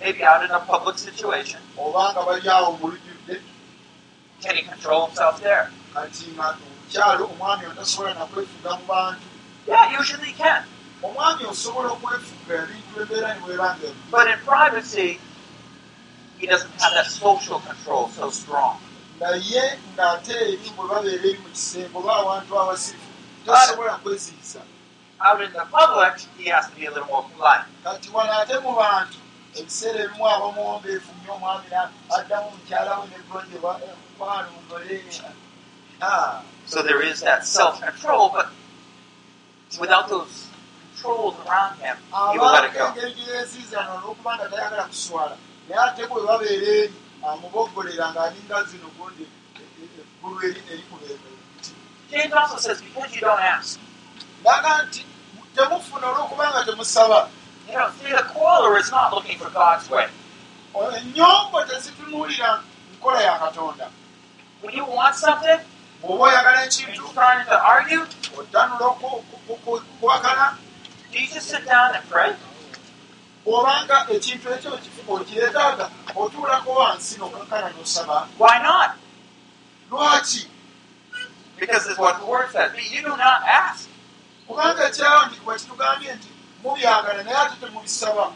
maybe 0.00 0.24
out 0.24 0.42
in 0.44 0.50
a 0.50 0.60
public 0.60 0.98
situation. 0.98 1.60
oba 1.78 2.12
nga 2.12 2.22
bali 2.26 2.48
awo 2.48 2.76
mu 2.80 2.86
lujjudde 2.92 3.40
Can 4.42 4.56
he 4.56 4.62
control 4.62 5.06
himself 5.06 5.40
there? 5.42 5.68
kati 5.94 6.26
nga 6.36 6.56
omukyalo 6.56 7.24
omwami 7.32 7.66
otasobola 7.66 8.14
nakwefuga 8.14 8.70
mu 8.78 8.84
bantu 8.88 9.26
Yeah, 9.68 10.00
usually 10.00 10.26
he 10.26 10.32
can. 10.32 10.62
omwami 11.02 11.44
osobola 11.44 11.88
okwefuga 11.96 12.54
ebintu 12.64 12.90
weebanga 13.46 13.84
ebi 13.88 14.00
But 14.10 14.26
in 14.32 14.38
privacy, 14.44 15.20
he 16.38 16.46
doesn't 16.46 16.72
have 16.80 16.94
that 16.94 17.06
social 17.06 17.60
control 17.60 18.08
so 18.08 18.30
strong. 18.30 18.76
naye 19.20 19.76
ng'ate 19.96 20.32
eri 20.32 20.68
bwe 20.76 20.84
babeera 20.88 21.20
eri 21.28 21.38
mu 21.42 21.48
kisembo 21.52 21.98
oba 22.00 22.12
awantu 22.20 22.52
awasirifu 22.58 23.08
tosobola 23.44 23.94
kweziyiza 24.02 24.60
Out 25.20 25.42
in 25.42 25.52
the 25.52 25.66
public, 25.68 26.16
he 26.38 26.48
has 26.48 26.64
to 26.70 26.74
be 26.76 26.86
a 26.86 26.90
little 26.90 27.04
more 27.12 27.24
polite. 27.36 27.68
kati 27.84 28.08
wano 28.14 28.32
ate 28.40 28.56
mu 28.64 28.72
bantu 28.72 29.18
ebiseera 29.58 29.98
ebimu 30.04 30.24
abamuwombeefu 30.34 31.10
nnyo 31.16 31.32
omwami 31.34 31.66
addamu 32.16 32.48
mukyala 32.50 32.98
we 32.98 33.06
negonjebwa 33.12 33.72
mwana 34.18 34.48
mugole 34.54 35.04
Ah, 36.02 36.42
So 36.66 36.82
there 36.82 37.02
is 37.02 37.20
that 37.20 37.44
self 37.44 37.78
control, 37.80 38.30
but 38.30 38.48
without 39.78 40.08
those 40.08 40.48
controls 40.94 41.36
around 41.46 41.78
him, 41.78 41.96
he 42.32 42.38
will 42.38 42.52
let 42.52 42.64
it 42.64 42.72
go. 42.72 42.94
naye 45.68 45.80
ate 45.86 46.06
bwe 46.06 46.22
babeera 46.26 46.66
eri 46.66 46.94
amuboggolera 47.22 48.06
ng'alinga 48.12 48.58
zino 48.64 48.88
gundi 48.98 49.24
eggulu 50.18 50.38
eri 50.46 50.60
erikubeera 50.72 51.18
James 52.10 52.32
also 52.32 52.56
says, 52.56 52.82
because 52.82 53.14
you 53.14 53.20
don't 53.20 53.40
ask. 53.40 53.78
naga 54.44 54.82
nti 54.82 55.04
temufuna 55.54 56.06
olw'okuba 56.10 56.50
nga 56.50 56.64
temusaba 56.64 57.28
You 57.70 57.76
know, 57.78 57.90
see, 58.02 58.10
the 58.10 58.22
quarreler 58.34 58.78
is 58.78 58.90
not 58.90 59.12
looking 59.14 59.38
for 59.38 59.50
God's 59.50 59.88
way. 59.90 60.06
ennyombo 60.74 61.64
tezitunuulira 61.64 62.62
nkola 62.96 63.22
ya 63.22 63.38
katonda 63.38 63.88
When 64.62 64.74
you 64.76 64.84
want 64.84 65.14
something, 65.16 65.60
bw'oba 66.02 66.24
oyagala 66.24 66.64
ekintu 66.64 66.94
you're 66.94 67.12
trying 67.14 67.44
to 67.46 67.56
argue, 67.64 68.06
ottanula 68.38 68.86
okuwakana 69.48 70.56
do 71.12 71.18
you 71.18 71.26
just 71.26 71.48
sit 71.48 71.64
down 71.64 71.94
and 71.94 72.04
pray? 72.10 72.32
bw'obanga 73.44 74.06
ekintu 74.10 74.46
ekyo 74.54 74.78
okireetaaga 75.08 75.90
otuulako 76.16 76.70
wansi 76.72 77.18
n'okankana 77.18 77.68
n'osaba 77.70 78.28
Why 78.38 78.58
not? 78.62 78.90
lwaki 79.90 80.46
Because 81.58 81.86
it's 81.90 81.98
what 81.98 82.18
the 82.20 82.26
word 82.26 82.50
says. 82.52 82.72
You 82.92 83.02
do 83.02 83.16
not 83.16 83.42
ask. 83.46 83.88
kubanga 84.48 84.88
ekyawandiikibwa 84.88 85.54
kitugambye 85.58 86.14
nti 86.14 86.28
mubyagala 86.62 87.22
naye 87.22 87.36
ate 87.36 87.56
temubisaba 87.60 88.32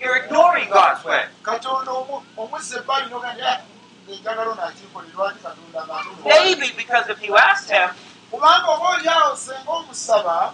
You're 0.00 0.16
ignoring 0.24 0.68
God's 0.70 1.04
way. 1.04 1.24
katonda 1.42 1.90
omu- 1.92 2.22
omuzza 2.36 2.78
ebbali 2.78 3.06
nogambye 3.10 3.50
enjagalo 4.10 4.54
nakinkolerwa 4.54 5.32
nti 5.32 5.40
katonda 5.42 5.80
Maybe 6.24 6.72
because 6.76 7.08
if 7.08 7.22
you 7.22 7.36
asked 7.36 7.70
Him, 7.70 7.90
kubanga 8.30 8.66
oba 8.68 8.88
oli 8.98 9.08
awo 9.08 9.36
senga 9.36 9.70
omusaba 9.70 10.52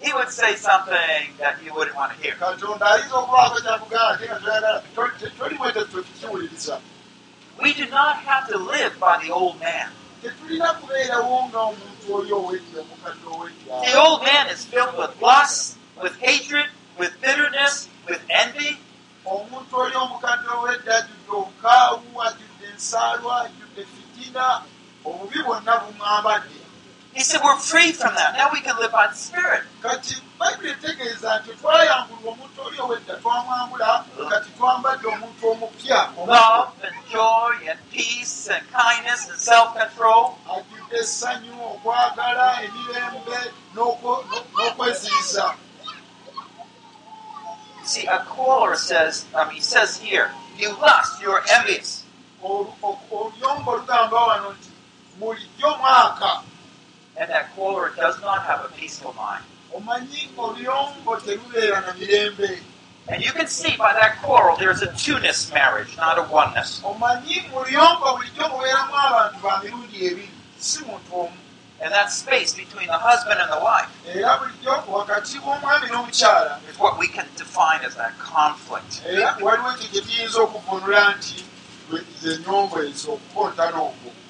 he 0.00 0.12
would 0.12 0.30
say 0.30 0.56
something 0.56 1.30
that 1.38 1.62
you 1.64 1.72
wouldn't 1.74 1.96
want 1.96 2.12
to 2.12 2.18
hear. 2.22 2.34
nga 2.34 2.50
We 7.62 7.72
do 7.74 7.86
not 7.86 8.16
have 8.16 8.48
to 8.48 8.58
live 8.58 8.98
by 8.98 9.22
the 9.24 9.30
old 9.32 9.60
man. 9.60 9.90
Tetulina 10.22 10.68
kubeerawo 10.78 11.36
nga 11.48 11.60
omuntu 11.70 12.06
oli 12.14 12.30
ow'edda 12.38 12.78
omukadde 12.84 13.26
The 13.90 13.94
ow'edda 13.94 13.98
old 13.98 14.22
man 14.22 14.46
is 14.54 14.64
filled 14.64 14.96
with 14.96 15.14
lust, 15.20 15.76
with 16.02 16.14
hatred, 16.20 16.66
with 16.98 17.12
bitterness, 17.20 17.88
with 18.06 18.22
envy. 18.30 18.78
omuntu 19.26 19.72
oli 19.82 19.94
omukadde 20.04 20.48
ow'edda 20.58 20.92
ajjudde 20.98 21.30
obukaawu 21.40 22.22
ajjudde 22.26 22.64
ensaalwa 22.72 23.32
ajjudde 23.44 23.82
fitina. 23.92 24.46
Obubi 25.04 25.38
bwonna 25.42 25.72
bumwambadde 25.82 26.61
He 27.14 27.22
said 27.22 27.40
we're 27.44 27.58
free 27.58 27.92
from 27.92 28.14
that. 28.14 28.34
Now 28.36 28.48
we 28.52 28.60
can 28.60 28.76
live 28.80 28.90
by 28.92 29.06
the 29.08 29.14
Spirit. 29.14 29.62
kati 29.82 30.16
bayibuli 30.38 30.70
etegeeza 30.70 31.38
nti 31.40 31.50
twayambulwa 31.60 32.32
omuntu 32.32 32.62
oli 32.66 32.78
ow'edda 32.80 33.14
twamwambula 33.22 34.04
kati 34.30 34.50
twambadde 34.56 35.06
omuntu 35.08 35.42
omupya 35.50 36.00
Love 36.26 36.72
and 36.84 36.94
joy 37.10 37.52
and 37.70 37.78
peace 37.90 38.48
and 38.48 38.64
kindness 38.72 39.28
and 39.28 39.38
self-control. 39.38 40.38
ajjudde 40.54 40.96
essanyu 40.98 41.54
okwagala 41.72 42.62
emirembe 42.64 43.38
n'okwe- 43.74 44.24
n'okweziyiza 44.56 45.54
See, 47.84 48.06
a 48.06 48.20
caller 48.20 48.76
says, 48.76 49.24
um, 49.34 49.50
he 49.50 49.60
says 49.60 49.98
here, 49.98 50.30
you 50.56 50.70
lust, 50.80 51.20
you 51.20 51.28
are 51.30 51.42
envious. 51.50 52.04
Olu- 52.42 52.72
o- 52.82 52.98
oluyombo 53.10 53.70
olugamba 53.72 54.16
wano 54.26 54.50
nti 54.52 54.70
bulijjo 55.18 55.70
mwaka 55.80 56.42
And 57.16 57.30
that 57.30 57.54
caller 57.54 57.92
does 57.96 58.20
not 58.20 58.42
have 58.44 58.64
a 58.64 58.68
peaceful 58.68 59.12
mind. 59.14 59.44
And 63.08 63.22
you 63.22 63.32
can 63.32 63.46
see 63.48 63.76
by 63.76 63.92
that 63.94 64.22
quarrel 64.22 64.56
there's 64.56 64.80
a 64.82 64.92
two-ness 64.96 65.52
marriage, 65.52 65.96
not 65.96 66.18
a 66.18 66.22
oneness. 66.22 66.80
And 71.80 71.90
that 71.92 72.12
space 72.12 72.54
between 72.54 72.86
the 72.86 72.98
husband 72.98 73.40
and 73.40 73.50
the 73.50 73.58
wife 73.58 73.88
is 76.70 76.78
what 76.78 76.96
we 76.98 77.08
can 77.08 77.26
define 77.36 77.80
as 77.84 77.96
that 77.96 78.16
conflict. 78.18 79.02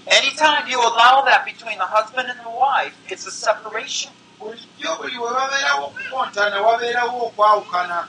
Anytime 0.06 0.68
you 0.68 0.80
allow 0.80 1.22
that 1.26 1.44
between 1.44 1.78
the 1.78 1.86
husband 1.86 2.28
and 2.28 2.38
the 2.40 2.50
wife, 2.50 2.94
it's 3.08 3.26
a 3.26 3.30
separation. 3.30 4.10
bulijjo 4.40 4.96
buli 4.98 5.18
we 5.18 5.28
babeerawo 5.30 5.86
okukontana 5.86 6.60
wabeerawo 6.62 7.26
okwawukana 7.30 8.08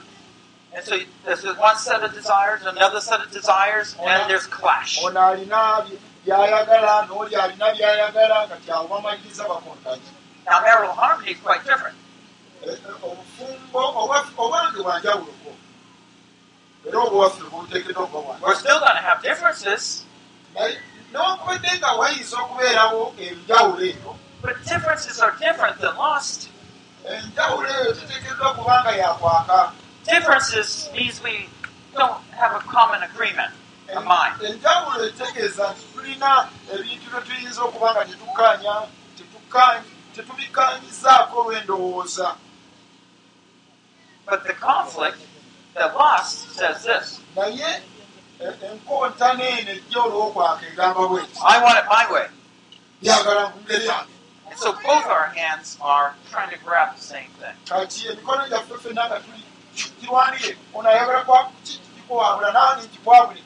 And 0.74 0.84
so 0.84 0.98
there's 1.24 1.44
one 1.56 1.76
set 1.76 2.02
of 2.02 2.12
desires, 2.12 2.62
another 2.66 3.00
set 3.00 3.20
of 3.20 3.30
desires, 3.30 3.94
and 4.02 4.28
there's 4.28 4.46
clash. 4.46 4.98
ono 5.04 5.20
alina 5.20 5.86
by'ayagala 6.26 7.06
n'oli 7.06 7.36
alina 7.36 7.70
by'ayagala 7.74 8.46
nga 8.48 8.56
kyawe 8.66 8.88
bamaliriza 8.88 9.44
bakontanye 9.46 10.02
Now, 10.46 10.60
marital 10.60 10.92
harmony 10.94 11.30
is 11.30 11.38
quite 11.40 11.64
different. 11.64 11.96
Obufumbo 13.02 13.80
obwa- 14.02 14.26
obwange 14.36 14.82
bwa 14.82 14.98
njawuloko 14.98 15.50
era 16.88 16.98
obuwaffe 16.98 17.42
buteekeddwa 17.50 18.02
okuba 18.04 18.36
We're 18.42 18.54
still 18.56 18.80
going 18.80 18.96
to 18.96 19.02
have 19.08 19.22
differences, 19.22 20.04
naye 20.54 20.78
n'okubadde 21.14 21.70
nga 21.78 21.90
wayinza 21.98 22.36
okubeerawo 22.42 23.02
enjawulo 23.26 23.80
eyo 23.90 24.10
but 24.42 24.56
differences 24.66 25.20
are 25.24 25.32
different 25.40 25.76
than 25.80 25.94
lust. 25.96 26.48
enjawulo 27.06 27.68
eyo 27.80 27.92
teteekeddwa 27.98 28.48
kuba 28.58 28.74
nga 28.82 28.92
yakwaka 29.02 29.72
Differences 30.04 30.90
means 30.92 31.22
we 31.22 31.48
don't 31.96 32.20
have 32.36 32.52
a 32.52 32.60
common 32.68 33.00
agreement, 33.02 33.52
a 33.96 34.00
mind. 34.00 34.36
enjawulo 34.42 35.06
etegeeza 35.08 35.64
nti 35.72 35.84
tulina 35.94 36.30
ebintu 36.74 37.06
bye 37.10 37.20
tuyinza 37.26 37.60
okuba 37.62 37.88
nga 37.94 38.02
tetukkaanya 38.04 38.74
tetukka- 39.16 39.82
tetubikanyizaako 40.14 41.34
olw'endowooza 41.40 42.28
But 44.26 44.44
the 44.46 44.54
conflict, 44.54 45.18
the 45.74 45.86
lust, 45.98 46.48
says 46.56 46.82
this 46.84 47.20
naye 47.36 47.80
enkontana 48.40 49.44
eno 49.44 49.70
ejja 49.70 49.98
olw'okwaka 50.02 50.66
egamba 50.66 51.08
bweti 51.08 51.38
I 51.44 51.62
want 51.62 51.78
it 51.78 51.84
my 51.88 52.04
way. 52.12 52.26
byagala 53.02 53.48
mu 53.54 53.60
ngeri 53.62 53.86
yange 53.86 54.12
And 54.50 54.58
so 54.58 54.72
both 54.72 55.06
our 55.06 55.32
hands 55.34 55.78
are 55.80 56.14
trying 56.30 56.50
to 56.50 56.58
grab 56.64 56.94
the 56.96 57.02
same 57.02 57.30
thing. 57.40 57.56
kati 57.68 58.08
emikono 58.08 58.48
gyaffe 58.48 58.74
ffenna 58.78 59.06
nga 59.08 59.20
tuli 59.20 59.42
kirwanire 60.00 60.56
ono 60.74 60.88
ayagala 60.88 61.24
kwa- 61.24 61.50
ki- 61.64 61.80
kikwabula 61.96 62.52
nange 62.52 62.82
nkikwabule 62.86 63.42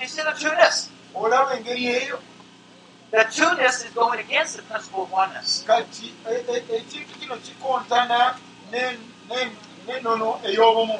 You 0.00 0.08
see 0.08 0.22
the 0.22 0.32
two-ness? 0.32 0.88
olaba 1.14 1.54
engeri 1.56 1.86
eyo 1.86 2.18
The 3.10 3.24
two-ness 3.24 3.84
is 3.84 3.92
going 3.92 4.18
against 4.20 4.56
the 4.56 4.62
principle 4.62 5.02
of 5.02 5.12
oneness. 5.12 5.64
kati 5.66 6.14
e- 6.30 6.44
e- 6.54 6.76
ekintu 6.76 7.14
kino 7.20 7.36
kikontana 7.36 8.36
ne- 8.70 8.98
ne- 9.28 9.52
n'ennono 9.86 10.40
ey'obumu 10.44 10.98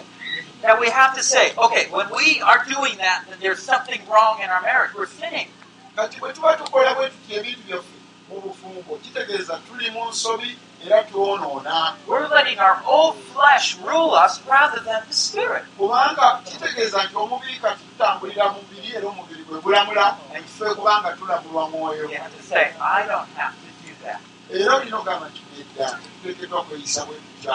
Now 0.63 0.79
we 0.81 0.89
have 0.91 1.15
to 1.17 1.23
say, 1.23 1.53
okay, 1.59 1.87
when 1.91 2.09
we 2.11 2.41
are 2.41 2.65
doing 2.69 2.97
that, 2.99 3.25
then 3.29 3.39
there's 3.41 3.63
something 3.63 4.01
wrong 4.11 4.41
in 4.43 4.49
our 4.51 4.63
marriage. 4.63 4.95
We're 4.95 5.07
sinning. 5.07 5.49
kati 5.97 6.21
bwe 6.21 6.33
tuba 6.33 6.57
tukola 6.57 6.95
bwe 6.95 7.09
tuti 7.11 7.35
ebintu 7.35 7.61
byaffe 7.69 7.95
mu 8.29 8.41
bufumbo 8.41 8.97
kitegeeza 9.03 9.61
tuli 9.69 9.91
mu 9.91 10.09
nsobi 10.09 10.57
era 10.87 11.03
twonoona 11.05 11.95
We're 12.09 12.29
letting 12.29 12.59
our 12.59 12.81
old 12.87 13.17
flesh 13.35 13.77
rule 13.85 14.15
us 14.15 14.41
rather 14.49 14.81
than 14.81 15.03
the 15.09 15.15
spirit. 15.15 15.65
kubanga 15.79 16.41
kitegeeza 16.45 17.05
nti 17.05 17.17
omubiri 17.17 17.57
kati 17.63 17.83
tutambulira 17.85 18.49
mu 18.49 18.63
mubiri 18.63 18.97
era 18.97 19.09
omubiri 19.09 19.43
gwe 19.45 19.61
gulamula 19.61 20.17
ffe 20.47 20.75
kubanga 20.75 21.13
tulamulwa 21.13 21.69
mwoyo 21.69 22.03
You 22.11 22.17
have 22.19 22.37
to 22.37 22.43
say, 22.43 22.73
I 22.81 23.07
don't 23.07 23.29
have 23.37 23.53
to 23.55 23.69
do 23.87 23.93
that. 24.05 24.21
era 24.51 24.75
olina 24.77 24.99
ogamba 24.99 25.29
nti 25.29 25.41
nedda 25.59 25.99
tuteekeddwa 26.23 26.63
kweyisa 26.65 27.05
bwe 27.05 27.17
tutya. 27.17 27.55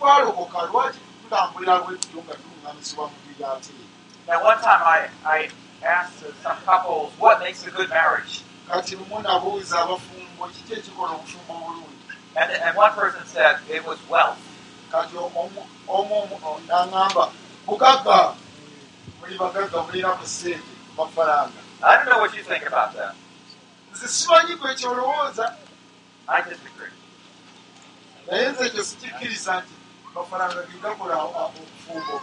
Twalokoka 0.00 0.62
lwaki 0.72 0.98
tutambulira 1.22 1.74
bwe 1.84 1.94
tutyo 2.00 2.20
nga 2.24 2.34
tuluŋŋamizibwa 2.40 3.04
mu 3.10 3.12
mubiri 3.20 3.44
ate 3.44 3.72
Now, 4.28 4.44
one 4.44 4.60
time 4.62 4.82
I, 4.96 5.08
I 5.24 5.50
asked 5.84 6.22
some 6.42 6.56
couples, 6.64 7.12
what 7.18 7.40
makes 7.40 7.66
a 7.66 7.70
good 7.70 7.88
marriage? 7.90 8.42
kati 8.68 8.96
lumu 8.96 9.20
nabuuza 9.22 9.80
abafumbo 9.82 10.46
kiki 10.54 10.72
ekikola 10.72 11.12
obufumbo 11.12 11.52
obulungi 11.52 12.00
And, 12.36 12.50
and 12.52 12.76
one 12.76 12.92
person 12.92 13.26
said 13.26 13.56
it 13.68 13.84
was 13.86 13.98
wealth. 14.08 14.38
kati 14.92 15.16
omu 15.16 16.28
naŋŋamba 16.68 17.24
bugagga 17.66 18.34
muli 19.20 19.36
bagagga 19.38 19.78
mulina 19.84 20.10
ku 20.18 20.24
ssente 20.26 20.72
mafaranga 20.96 21.60
I 21.82 21.96
don't 21.96 22.08
know 22.08 22.18
what 22.20 22.34
you 22.36 22.42
think 22.42 22.64
about 22.66 22.94
that. 22.96 23.14
nze 23.92 24.08
simanyi 24.08 24.56
kwe 24.56 24.74
kyolowooza 24.74 25.46
I 26.28 26.42
disagree. 26.42 26.94
naye 28.30 28.48
nze 28.48 28.64
ekyo 28.66 28.84
sikikkiriza 28.84 29.60
nti 29.60 29.74
mafaranga 30.14 30.62
ge 30.68 30.76
gakola 30.82 31.16
obufumbo 31.24 32.20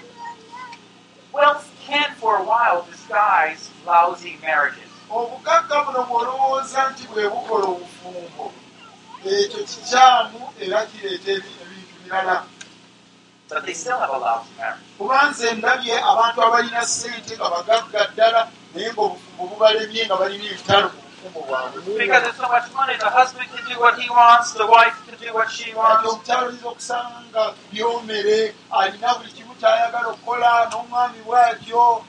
Wealth 1.34 1.69
can, 1.86 2.10
for 2.15 2.38
a 2.38 2.43
while, 2.43 2.82
disguise 2.89 3.69
lousy 3.86 4.38
marriages. 4.41 4.89
obugagga 5.10 5.84
buno 5.86 6.02
bw'olowooza 6.10 6.89
nti 6.91 7.04
bwe 7.08 7.23
bukola 7.30 7.65
obufumbo 7.73 8.45
ekyo 9.26 9.60
kikyamu 9.69 10.41
era 10.60 10.86
kireeta 10.89 11.32
ebi- 11.32 11.58
ebintu 11.63 11.95
birala 12.04 12.43
But 13.50 13.63
they 13.65 13.73
still 13.73 13.97
have 14.00 14.10
a 14.10 14.17
lousy 14.17 14.52
marriage. 14.58 14.84
kuba 14.97 15.30
nze 15.30 15.47
ndabye 15.54 15.95
abantu 16.12 16.39
abalina 16.43 16.82
ssente 16.86 17.36
nga 17.38 17.47
bagagga 17.50 18.02
ddala 18.13 18.41
naye 18.73 18.89
ng'obufumbo 18.93 19.43
bubalemye 19.50 20.06
nga 20.06 20.15
balina 20.19 20.45
ebitalo 20.52 20.89
Because 21.34 22.24
there's 22.24 22.36
so 22.36 22.48
much 22.48 22.72
money, 22.74 22.96
the 23.00 23.10
husband 23.10 23.48
can 23.54 23.66
do 23.70 23.80
what 23.80 24.00
he 24.00 24.10
wants, 24.10 24.54
the 24.54 24.66
wife 24.68 24.96
can 25.08 25.18
do 25.20 25.34
what 25.34 25.50
she 25.52 25.74
wants. 25.74 26.08
omukyalo 26.08 26.48
oyinza 26.48 26.68
okusanga 26.68 27.20
nga 27.30 27.44
byomere 27.72 28.54
alina 28.72 29.10
buli 29.18 29.32
kimu 29.36 29.54
kyayagala 29.60 30.08
okukola 30.13 30.70
n'omwami 30.72 31.20
bw'atyo 31.26 32.04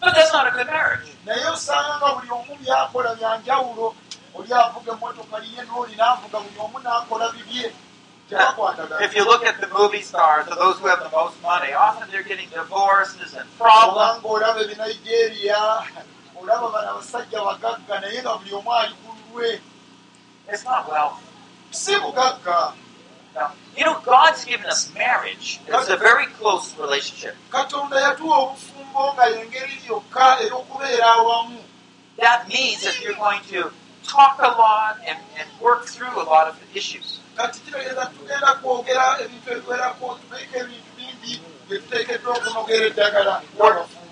But 0.00 0.14
that's 0.14 0.32
not 0.32 0.46
a 0.48 0.50
good 0.56 0.66
marriage. 0.66 1.08
naye 1.26 1.44
osanga 1.52 1.94
nga 2.00 2.08
buli 2.16 2.28
omu 2.30 2.54
byakola 2.62 3.10
byanjawulo 3.18 3.86
oli 4.34 4.52
avuga 4.52 4.92
emmotoka 4.92 5.36
yiye 5.44 5.62
n'oli 5.68 5.94
n'avuga 5.96 6.38
buli 6.44 6.58
omu 6.64 6.78
n'akola 6.78 7.26
bibye 7.34 7.72
If 9.02 9.14
you 9.14 9.24
look 9.26 9.44
at 9.44 9.60
the 9.60 9.68
movie 9.68 10.00
stars, 10.00 10.48
or 10.48 10.54
those 10.56 10.78
who 10.78 10.86
have 10.86 11.00
the 11.04 11.10
most 11.10 11.36
money, 11.42 11.74
often 11.74 12.08
they're 12.10 12.22
getting 12.22 12.48
divorces 12.48 13.34
and 13.34 13.46
problems. 13.58 14.24
Olaba 16.42 16.72
bano 16.72 16.88
abasajja 16.90 17.38
bagagga 17.46 18.00
naye 18.00 18.18
nga 18.22 18.36
buli 18.38 18.52
omu 18.52 18.70
ali 18.72 18.94
ku 19.00 19.10
lulwe 19.14 19.60
It's 20.48 20.64
not 20.64 20.90
wealth. 20.90 21.22
si 21.70 21.94
bugagga 21.94 22.74
No. 23.34 23.50
You 23.76 23.84
know, 23.86 23.98
God's 24.04 24.44
given 24.44 24.66
us 24.66 24.92
marriage. 24.94 25.58
It's 25.66 25.88
a 25.88 25.96
very 25.96 26.26
close 26.26 26.76
relationship. 26.76 27.34
That 27.50 27.72
means 32.46 32.84
if 32.84 33.02
you're 33.02 33.14
going 33.14 33.40
to 33.48 33.72
talk 34.04 34.38
a 34.38 34.48
lot 34.48 34.98
and, 35.06 35.18
and 35.38 35.48
work 35.62 35.86
through 35.86 36.20
a 36.20 36.24
lot 36.24 36.46
of 36.46 36.60
the 36.60 36.66
issues. 36.76 37.20
kati 37.36 37.60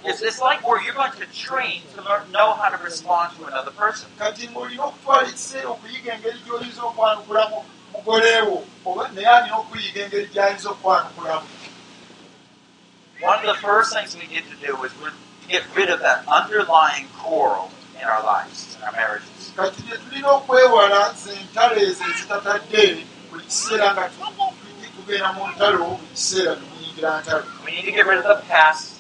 It's, 0.05 0.23
it's 0.23 0.41
like 0.41 0.67
where 0.67 0.83
you're 0.83 0.95
going 0.95 1.13
to 1.13 1.27
train 1.27 1.83
to 1.95 2.03
learn, 2.03 2.31
know 2.33 2.55
how 2.55 2.71
to 2.71 2.83
respond 2.83 3.37
to 3.37 3.45
another 3.47 3.71
person. 3.73 4.09
kati 4.19 4.49
ng'olina 4.49 4.83
okutwala 4.89 5.29
ekiseera 5.29 5.69
okuyiga 5.69 6.13
engeri 6.17 6.39
gy'oyinza 6.47 6.83
okwanukulamu 6.89 7.65
mugoleewo 7.93 8.65
oba 8.87 9.09
naye 9.13 9.27
alina 9.27 9.57
okuyiga 9.61 10.01
engeri 10.05 10.27
gy'ayinza 10.33 10.71
okwanukulamu 10.71 11.49
One 13.21 13.39
of 13.41 13.47
the 13.55 13.61
first 13.61 13.93
things 13.93 14.17
we 14.17 14.27
need 14.27 14.45
to 14.49 14.57
do 14.67 14.83
is 14.85 14.93
we 15.05 15.11
get 15.49 15.65
rid 15.77 15.91
of 15.91 16.01
that 16.01 16.25
underlying 16.27 17.09
quarrel 17.21 17.71
in 18.01 18.05
our 18.09 18.23
lives, 18.25 18.77
in 18.79 18.85
our 18.85 18.93
marriages. 18.93 19.53
kati 19.57 19.83
bye 19.85 19.97
tulina 20.01 20.29
okwewala 20.41 21.13
zentalo 21.13 21.77
ezo 21.77 22.05
ezitatadde 22.11 23.05
buli 23.31 23.45
kiseera 23.45 23.93
nga 23.93 24.09
tu- 24.09 24.57
tugenda 24.97 25.33
mu 25.37 25.45
ntalo 25.53 25.85
buli 25.85 26.09
kiseera 26.17 26.57
tuyingira 26.57 27.21
ntalo 27.21 27.45
We 27.65 27.71
need 27.73 27.85
to 27.85 27.93
get 27.93 28.07
rid 28.07 28.19
of 28.19 28.25
the 28.25 28.41
past. 28.49 29.00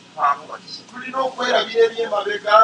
Tulina 0.90 1.18
okwerabira 1.26 1.80
ebyemabega 1.86 2.56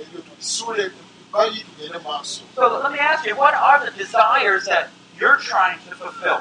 ebyo 0.00 0.20
tubisuule 0.26 0.84
bali 1.32 1.58
tugende 1.66 1.98
maaso 1.98 2.40
So 2.54 2.80
let 2.82 2.92
me 2.92 2.98
ask 2.98 3.24
you, 3.26 3.36
what 3.36 3.54
are 3.54 3.78
the 3.86 3.92
desires 3.96 4.64
that 4.66 4.88
you're 5.18 5.38
trying 5.50 5.78
to 5.88 5.94
fulfill? 5.94 6.40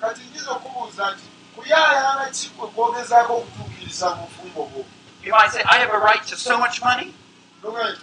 kati 0.00 0.20
nyiza 0.32 0.50
okubuuza 0.50 1.10
nti 1.10 1.22
kuyaayaana 1.56 2.30
ki 2.30 2.48
kwe 2.48 2.68
kwogezaako 2.68 3.32
okutuukiriza 3.36 4.10
mu 4.16 4.26
bufumbo 4.26 4.62
bwo 4.70 4.84
You 5.22 5.32
might 5.32 5.52
say, 5.52 5.62
I 5.68 5.76
have 5.76 5.92
a 5.92 5.98
right 5.98 6.22
to 6.28 6.36
so 6.36 6.56
much 6.56 6.82
money. 6.82 7.12
I 7.62 7.94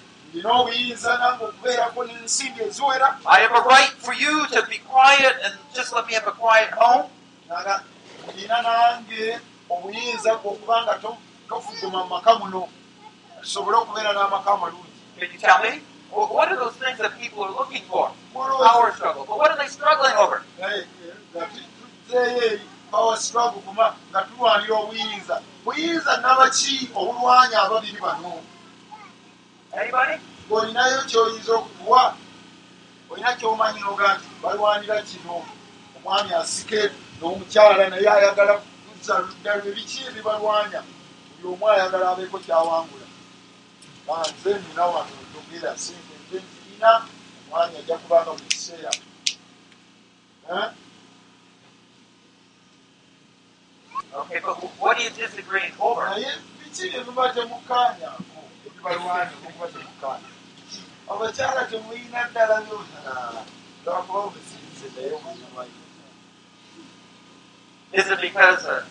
have 3.39 3.51
a 3.51 3.63
right 3.75 3.91
for 3.97 4.13
you 4.13 4.45
to 4.47 4.63
be 4.69 4.77
quiet 4.77 5.33
and 5.43 5.55
just 5.73 5.93
let 5.93 6.05
me 6.05 6.13
have 6.13 6.27
a 6.27 6.31
quiet 6.31 6.69
home. 6.77 7.09
Naga 11.49 11.60
nina 11.60 11.88
nange 11.88 11.88
obuyinza 11.88 11.88
gwe 11.88 11.88
okuba 11.88 11.99
nga 11.99 11.99
to- 12.01 12.01
tofuguma 12.01 12.03
mu 12.03 12.10
maka 12.10 12.39
muno. 12.39 12.69
Tusobole 13.41 13.77
okubeera 13.77 14.13
n'amaka 14.13 14.51
amalungi. 14.51 14.91
Can 15.19 15.31
you 15.31 15.39
tell 15.39 15.60
me? 15.62 15.81
Well, 16.12 16.27
what 16.27 16.51
are 16.51 16.55
those 16.55 16.75
things 16.75 16.97
that 16.97 17.19
people 17.19 17.43
are 17.43 17.51
looking 17.51 17.83
for? 17.83 18.12
Power 18.33 18.91
struggle. 18.93 19.25
But 19.25 19.38
what 19.38 19.51
are 19.51 19.57
they 19.57 19.67
struggling 19.67 20.15
over? 20.15 20.43
power 22.91 23.15
struggle. 23.17 23.62
Kuma 23.62 23.95
nga 24.12 24.21
tulwanira 24.23 24.75
obuyinza. 24.75 25.41
Buyinza 25.65 26.17
nabaki 26.21 26.89
obulwanya 26.95 27.62
ababiri 27.62 28.01
bano. 28.01 28.41
Ng'olinayo 30.49 31.03
kyoyinza 31.07 31.53
okuwa 31.53 32.15
olina 33.10 33.33
kyomanyi 33.36 33.79
noga 33.79 34.15
nti 34.15 34.27
balwanira 34.41 35.01
kino. 35.01 35.43
Omwami 35.97 36.33
asike 36.33 36.91
n'omukyala 37.19 37.89
naye 37.89 38.10
ayagala 38.10 38.62
kuzza 38.88 39.19
ludda 39.19 39.55
lwe 39.55 39.71
biki 39.75 40.07
ebibalwanya 40.07 40.83
buli 41.41 41.54
omu 41.54 41.65
ayagala 41.69 42.06
abeeko 42.12 42.38
kyawangula. 42.39 43.08
Banze 44.08 44.52
nina 44.60 44.86
wano 44.86 45.12
njogera 45.30 45.78
sente 45.78 46.13
nte 46.28 46.38
nzirina 46.45 46.91
omwami 47.47 47.78
ajja 47.78 47.97
kubanga 47.97 48.32
buli 48.32 48.45
kiseera. 48.50 48.91
Eh? 50.52 50.69
Okay, 54.15 54.39
but 54.39 54.56
what 54.80 54.97
are 54.97 55.04
you 55.04 55.10
disagreeing 55.10 55.73
over? 55.80 56.06
naye 56.10 56.32
biki 56.63 56.89
bye 56.89 57.04
muba 57.04 57.30
temukkaanyaako 57.34 58.39
ebibalwanya 58.65 59.36
muba 59.43 59.67
temukkaanya 59.73 60.30
abakyala 61.12 61.62
temulina 61.69 62.19
ddala 62.32 62.56
byona 62.65 63.02
lwakuba 63.86 64.19
obusinze 64.19 64.88
naye 64.95 65.12
omwinamanyi 65.17 65.78
Is 67.93 68.08
it 68.12 68.19
because 68.21 68.65
uh, 68.65 68.84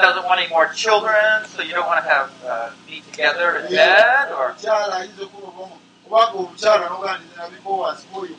doesn't 0.00 0.24
want 0.24 0.40
any 0.40 0.48
more 0.50 0.68
children, 0.72 1.44
so 1.46 1.62
you 1.62 1.72
don't 1.72 1.86
want 1.86 2.02
to 2.04 2.08
have 2.10 2.30
uh, 2.46 2.70
be 2.86 3.02
together 3.10 3.56
in 3.58 3.70
bed, 3.70 4.32
or? 4.32 4.54
Kubanga 6.10 6.38
omukyala 6.38 6.88
noganiriza 6.88 7.42
nabiko 7.42 7.78
wansi 7.78 8.06
oyo 8.18 8.34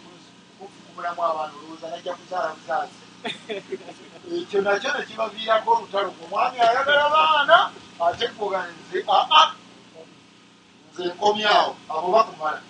kufukumulamu 0.60 1.24
abaana 1.24 1.54
olowooza 1.58 1.88
najja 1.89 2.13
kuzaala 2.13 2.54
buzaazi 2.54 3.00
ekyo 4.41 4.62
nakyo 4.62 4.89
nekibaviirako 4.97 5.71
olutalo. 5.71 6.13
Omwami 6.24 6.60
ayagala 6.60 7.10
baana 7.10 7.58
ate 8.06 8.28
koganize 8.28 9.00
aa 9.10 9.52
nze 10.91 11.04
nkomyawo 11.13 11.71
abo 11.89 12.08
bakumala. 12.15 12.62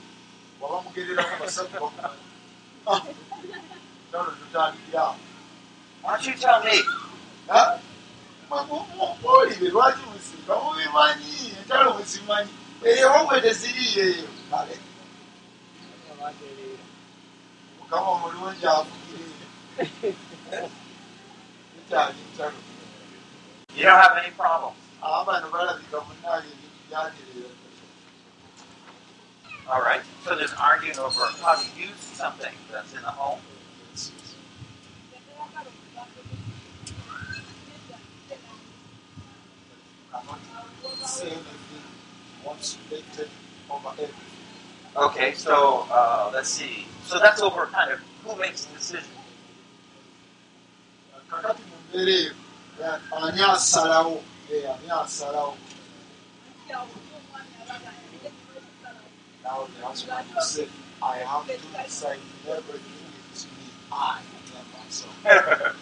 Waba 0.62 0.82
mugererako 0.82 1.34
basatu 1.42 1.74
bakumala. 1.74 2.18
Talo 4.12 4.32
tutandikirawo 4.40 5.16
muwulire 8.68 9.68
lwaki 9.74 10.04
musimba 10.12 10.54
mubimanyi 10.64 11.32
entalo 11.60 11.90
muzimanyi 11.98 12.54
eyo 12.90 13.08
mwe 13.26 13.38
teziriyo 13.44 14.04
eyo 14.12 14.30
kale 14.50 14.76
mukama 17.78 18.08
omulungi 18.16 18.66
avugire 18.74 19.32
ekyali 21.80 22.22
ntalo 22.34 22.60
You 23.74 23.86
don't 23.86 24.02
have 24.02 24.18
any 24.18 24.32
problems. 24.32 24.76
All 25.02 25.26
right. 29.82 30.02
So 30.26 30.36
there's 30.36 30.54
arguing 30.54 31.00
over 31.00 31.26
how 31.42 31.56
to 31.56 31.68
use 31.80 31.96
something 31.98 32.54
that's 32.72 32.94
in 32.94 33.02
the 33.02 33.12
home. 33.12 33.40
Say 41.06 41.28
anything 41.28 42.66
take 42.90 43.20
it 43.20 43.30
over 43.70 43.90
everything 43.94 44.32
Okay. 44.96 45.34
So 45.34 45.88
uh, 45.90 46.32
let's 46.34 46.50
see. 46.50 46.86
So 47.06 47.18
that's 47.20 47.42
over 47.42 47.68
kind 47.68 47.92
of 47.94 48.00
who 48.26 48.36
makes 48.40 48.66
the 48.66 48.74
decision. 48.78 49.08
kakati 51.32 51.64
mu 51.70 51.78
mbeera 51.88 52.12
eyo 52.20 52.34
ani 53.26 53.42
asalawo 53.44 54.16
ani 54.74 54.88
asalawo 55.04 55.54
Now 59.44 59.68
the 59.80 59.86
husband 59.86 60.28
will 60.36 60.42
say, 60.42 60.68
I 61.02 61.18
have 61.18 61.48
to 61.48 61.58
decide 61.84 62.20
everything 62.48 63.12
it's 63.32 63.46
me, 63.46 63.66
I, 63.92 64.20
not 64.54 64.66
myself. 64.76 65.76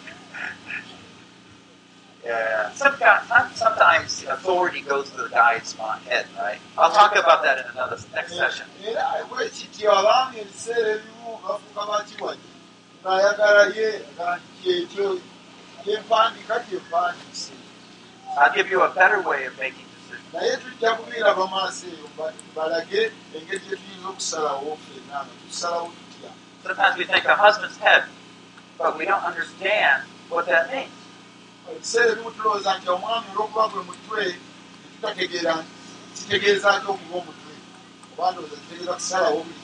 Yeah. 2.24 2.70
Sometimes, 2.72 3.56
sometimes 3.56 4.24
authority 4.24 4.82
goes 4.82 5.10
to 5.10 5.16
the 5.22 5.28
guy's 5.28 5.72
head, 5.72 6.26
right? 6.38 6.58
I'll 6.76 6.92
talk 6.92 7.12
about 7.16 7.42
that 7.44 7.58
in 7.58 7.64
another 7.72 7.98
next 8.14 8.36
session. 8.36 8.66
I'll 18.38 18.54
give 18.54 18.70
you 18.70 18.82
a 18.82 18.90
better 18.90 19.22
way 19.22 19.44
of 19.46 19.58
making 19.58 19.86
decisions. 20.06 20.32
Sometimes 26.62 26.98
we 26.98 27.04
think 27.04 27.24
a 27.24 27.34
husband's 27.34 27.78
head, 27.78 28.04
but 28.78 28.98
we 28.98 29.06
don't 29.06 29.24
understand 29.24 30.02
what 30.28 30.46
that 30.46 30.70
means. 30.72 30.90
Ebiseera 31.70 32.10
ebimu 32.12 32.30
tulowooza 32.34 32.70
nti 32.78 32.88
omwami 32.94 33.26
olw'okuba 33.32 33.64
gwe 33.72 33.82
mutwe 33.88 34.22
tutategeera 34.92 35.54
kitegeeza 36.16 36.68
ki 36.80 36.86
okuba 36.92 37.14
omutwe 37.20 37.52
oba 38.12 38.26
ndowooza 38.30 38.56
kitegeeza 38.60 38.92
kusalawo 38.98 39.40
buli. 39.46 39.60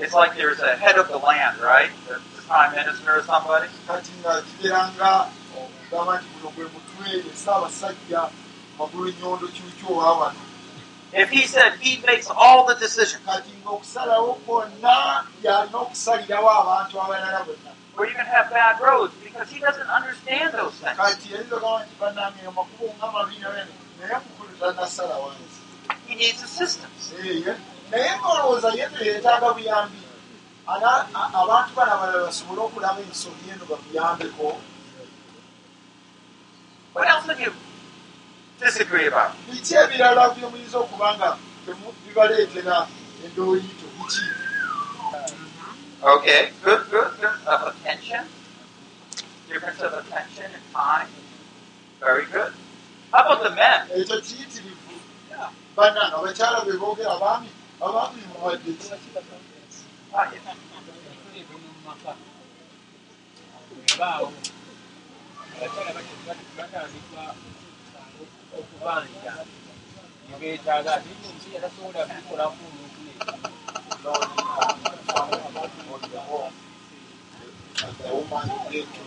It's 0.00 0.14
like 0.14 0.34
there's 0.36 0.60
a 0.60 0.76
head 0.76 0.96
of 0.96 1.08
the 1.08 1.18
land, 1.18 1.60
right? 1.60 1.90
The, 2.08 2.14
the 2.36 2.42
prime 2.48 2.72
minister 2.74 3.18
or 3.18 3.22
somebody. 3.22 3.68
If 11.12 11.28
he 11.30 11.46
said 11.46 11.72
he 11.80 12.02
makes 12.06 12.30
all 12.34 12.66
the 12.66 12.76
decisions, 12.76 13.22
kati 17.96 17.98
ng'okusalawo 17.98 17.98
kwonna 17.98 17.98
yalina 17.98 17.98
okusalirawo 17.98 17.98
abantu 17.98 17.98
abalala 17.98 17.98
bonna 17.98 17.98
or 17.98 18.06
you 18.06 18.14
can 18.14 18.26
have 18.26 18.50
bad 18.50 18.80
roads 18.80 19.14
because 19.22 19.50
he 19.50 19.58
doesn't 19.60 19.88
understand 19.88 20.54
those 20.54 20.74
things. 20.74 20.96
He 26.06 26.14
needs 26.14 26.42
assistance. 26.42 27.12
Naye 27.90 28.10
ng'olowooza 28.16 28.70
ye 28.78 28.86
teyeetaaga 28.86 29.52
buyambi 29.54 30.00
abantu 30.66 31.74
bano 31.74 31.92
abalala 31.92 32.26
basobole 32.26 32.60
okulaba 32.60 33.00
ensobi 33.00 33.50
eno 33.50 33.64
bamuyambeko 33.66 34.56
What 36.92 37.08
else 37.08 37.26
would 37.26 37.38
you 37.38 37.52
disagree 38.60 39.06
about? 39.06 39.32
biki 39.46 39.74
ebirala 39.74 40.34
bye 40.34 40.46
muyinza 40.50 40.78
okuba 40.78 41.14
nga 41.16 41.38
bibaleetera 42.06 42.86
endooyito 43.24 43.86
biki 43.98 44.39
Okay, 46.02 46.50
good, 46.64 46.88
good, 46.90 47.12
good. 47.20 47.30
Of 47.46 47.76
attention. 47.76 48.24
Difference 49.48 49.80
of 49.80 49.92
attention 49.92 50.44
and 50.46 50.64
time. 50.72 51.08
Very 52.00 52.24
good. 52.24 52.52
How 53.12 53.20
about 53.20 53.42
the 53.42 53.50
men? 53.54 53.88
ekyo 53.90 54.20
kiyitirivu 54.20 54.94
bannanga 55.76 56.16
abakyala 56.16 56.64
be 56.64 56.72
boogera 56.80 57.12
abaami 57.16 57.50
abaami 57.80 58.22
mubadde 58.32 58.72
ki 58.72 58.88
Ah, 60.14 60.32
yeah. 60.32 60.54
baawo 63.98 64.32
abakyala 65.56 66.00
batandika 66.56 67.34
okubanja 68.58 69.32
nebeetaaga 70.28 70.90
ate 70.96 71.10
omusajja 71.28 71.60
tasobola 71.60 72.00
kukolako 72.06 72.62
omuntu 72.68 73.00
The 78.02 78.14
woman 78.14 78.50
get 78.70 78.86
to 78.94 79.00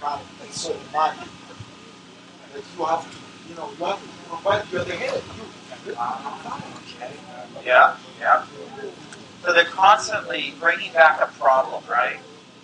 come 0.00 0.20
and 0.42 0.52
so 0.52 0.76
money. 0.92 1.18
That 2.52 2.62
you 2.78 2.84
have 2.84 3.02
to, 3.02 3.48
you 3.48 3.54
know, 3.56 3.70
you 3.78 3.84
have 3.84 4.00
to 4.00 4.28
provide, 4.28 4.72
you're 4.72 4.84
the 4.84 4.94
head. 4.94 5.22
You, 5.36 5.92
Yeah, 7.64 7.96
yeah. 8.20 8.44
So 9.42 9.52
they're 9.52 9.64
constantly 9.64 10.54
bringing 10.60 10.92
back 10.92 11.20
a 11.20 11.26
problem, 11.38 11.82
right? 11.88 12.18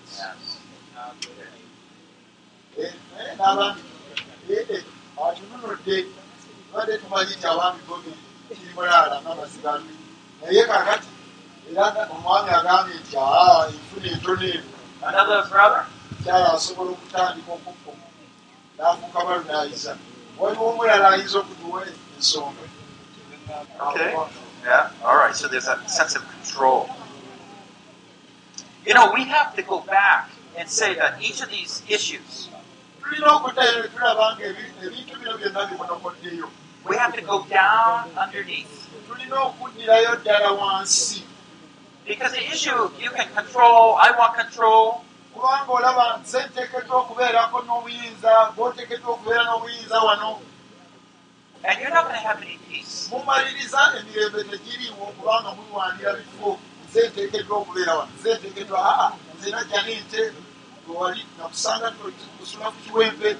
Yes. 0.06 0.58
naye 10.42 10.64
kakati 10.66 11.11
Another 15.02 15.48
brother? 15.48 15.86
asobola 16.30 16.90
okutandika 16.90 17.52
okukuma 17.52 18.06
n'afuuka 18.78 19.20
balunayiza 19.26 19.92
waliwo 20.38 20.64
omulala 20.70 21.10
ayinza 21.10 21.38
okutuwa 21.38 21.86
ensonga 22.16 22.62
Okay. 23.80 24.16
Yeah. 24.64 24.90
All 25.04 25.16
right. 25.16 25.34
So 25.34 25.48
there's 25.48 25.66
a 25.66 25.76
sense 25.88 26.14
of 26.14 26.22
control. 26.30 26.88
You 28.86 28.94
know, 28.94 29.10
we 29.12 29.24
have 29.24 29.54
to 29.56 29.62
go 29.62 29.80
back 29.80 30.30
and 30.56 30.68
say 30.68 30.94
that 30.94 31.20
each 31.20 31.42
of 31.42 31.50
these 31.50 31.82
issues, 31.88 32.48
we 36.88 36.96
have 36.96 37.14
to 37.14 37.22
go 37.22 37.44
down 37.50 38.10
underneath. 38.16 38.78
tulina 39.08 39.36
okuddirayo 39.40 40.16
ddala 40.16 40.50
wansi 40.50 41.22
Because 42.06 42.32
the 42.32 42.44
issue 42.50 42.90
you 43.00 43.10
can 43.10 43.28
control, 43.34 43.96
I 43.96 44.10
want 44.18 44.34
control. 44.36 45.04
kubanga 45.34 45.72
olaba 45.72 46.04
nze 46.22 46.40
nteekeddwa 46.46 46.96
okubeerako 47.02 47.56
n'obuyinza 47.66 48.32
bw'oteekeddwa 48.54 49.10
okubeera 49.14 49.42
n'obuyinza 49.44 49.98
wano. 50.06 50.30
And 51.64 51.80
you're 51.80 51.94
not 51.94 52.04
going 52.04 52.20
to 52.20 52.26
have 52.28 52.42
any 52.42 52.58
peace. 52.68 53.08
mumaliriza 53.10 53.80
emirembe 53.98 54.40
tegiriiwo 54.50 55.06
kubanga 55.16 55.50
mulwanira 55.56 56.12
bifo. 56.18 56.58
Nze 56.86 57.00
nteekeddwa 57.08 57.54
okubeera 57.58 57.92
wano 57.98 58.12
nze 58.18 58.30
nteekeddwa 58.34 58.78
aa 58.92 59.10
nze 59.36 59.48
najja 59.50 59.82
nente 59.82 60.22
wali 60.88 61.22
nakusanga 61.38 61.88
kusula 62.38 62.66
ku 62.70 62.78
kiwempe. 62.84 63.30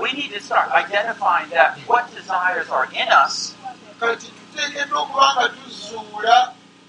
We 0.00 0.12
need 0.12 0.30
to 0.36 0.40
start 0.40 0.68
identifying 0.82 1.48
that 1.56 1.78
what 1.88 2.04
desires 2.14 2.68
are 2.76 2.88
in 3.00 3.08
us. 3.24 3.54
Kati 4.00 4.26
tuteekeddwa 4.36 4.98
okuba 5.00 5.26
nga 5.34 5.48
tuzuula 5.48 6.36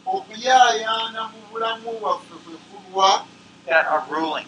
okuyaayaana 0.06 1.22
mu 1.32 1.40
bulamu 1.52 1.92
bwaffe 2.00 2.36
kwe 2.44 2.56
kulwa 2.70 3.26
that 3.66 3.86
are 3.88 4.04
ruling. 4.10 4.48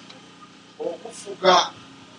okufuga 0.80 1.72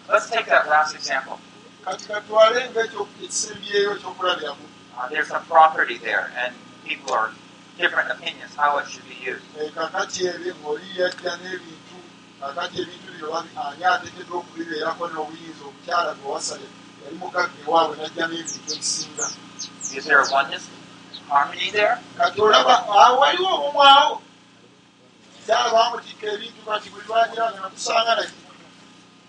Let's 0.08 0.30
take 0.30 0.46
that 0.46 0.68
last 0.68 0.94
example. 0.94 1.38
kati 1.84 2.04
katwale 2.08 2.70
ngaekyo 2.70 3.08
ekisembyeyo 3.24 3.96
ekyokulabiramu 3.96 4.66
Uh, 4.96 5.06
there's 5.10 5.28
some 5.28 5.44
property 5.44 5.98
there, 5.98 6.32
and 6.38 6.54
people 6.86 7.12
are 7.12 7.30
different 7.76 8.10
opinions 8.10 8.54
how 8.56 8.78
it 8.78 8.88
should 8.88 9.04
be 9.04 9.14
used. 9.30 9.44
Eh, 9.60 9.68
kakati 12.40 12.80
ebintu 12.80 13.12
bino 13.12 13.36
ani 13.36 13.84
ateekeddwa 13.84 14.36
okubibeerako 14.38 15.04
n'obuyinza 15.08 15.64
omukyala 15.68 16.14
gwe 16.14 16.32
wasale 16.32 16.66
yali 17.04 17.16
mugagga 17.20 17.56
ewaabwe 17.64 17.96
najja 17.96 18.24
n'ebintu 18.28 18.72
ebisinga 18.72 19.26
kati 22.18 22.40
olaba 22.40 22.74
awo 22.88 23.18
waliwo 23.20 23.54
omumwawo 23.54 24.22
kyala 25.46 25.70
bamutikka 25.70 26.26
ebintu 26.34 26.60
kati 26.66 26.90
buli 26.90 27.06
lwagiranga 27.08 27.60
nakusanga 27.60 28.14
naki 28.14 28.32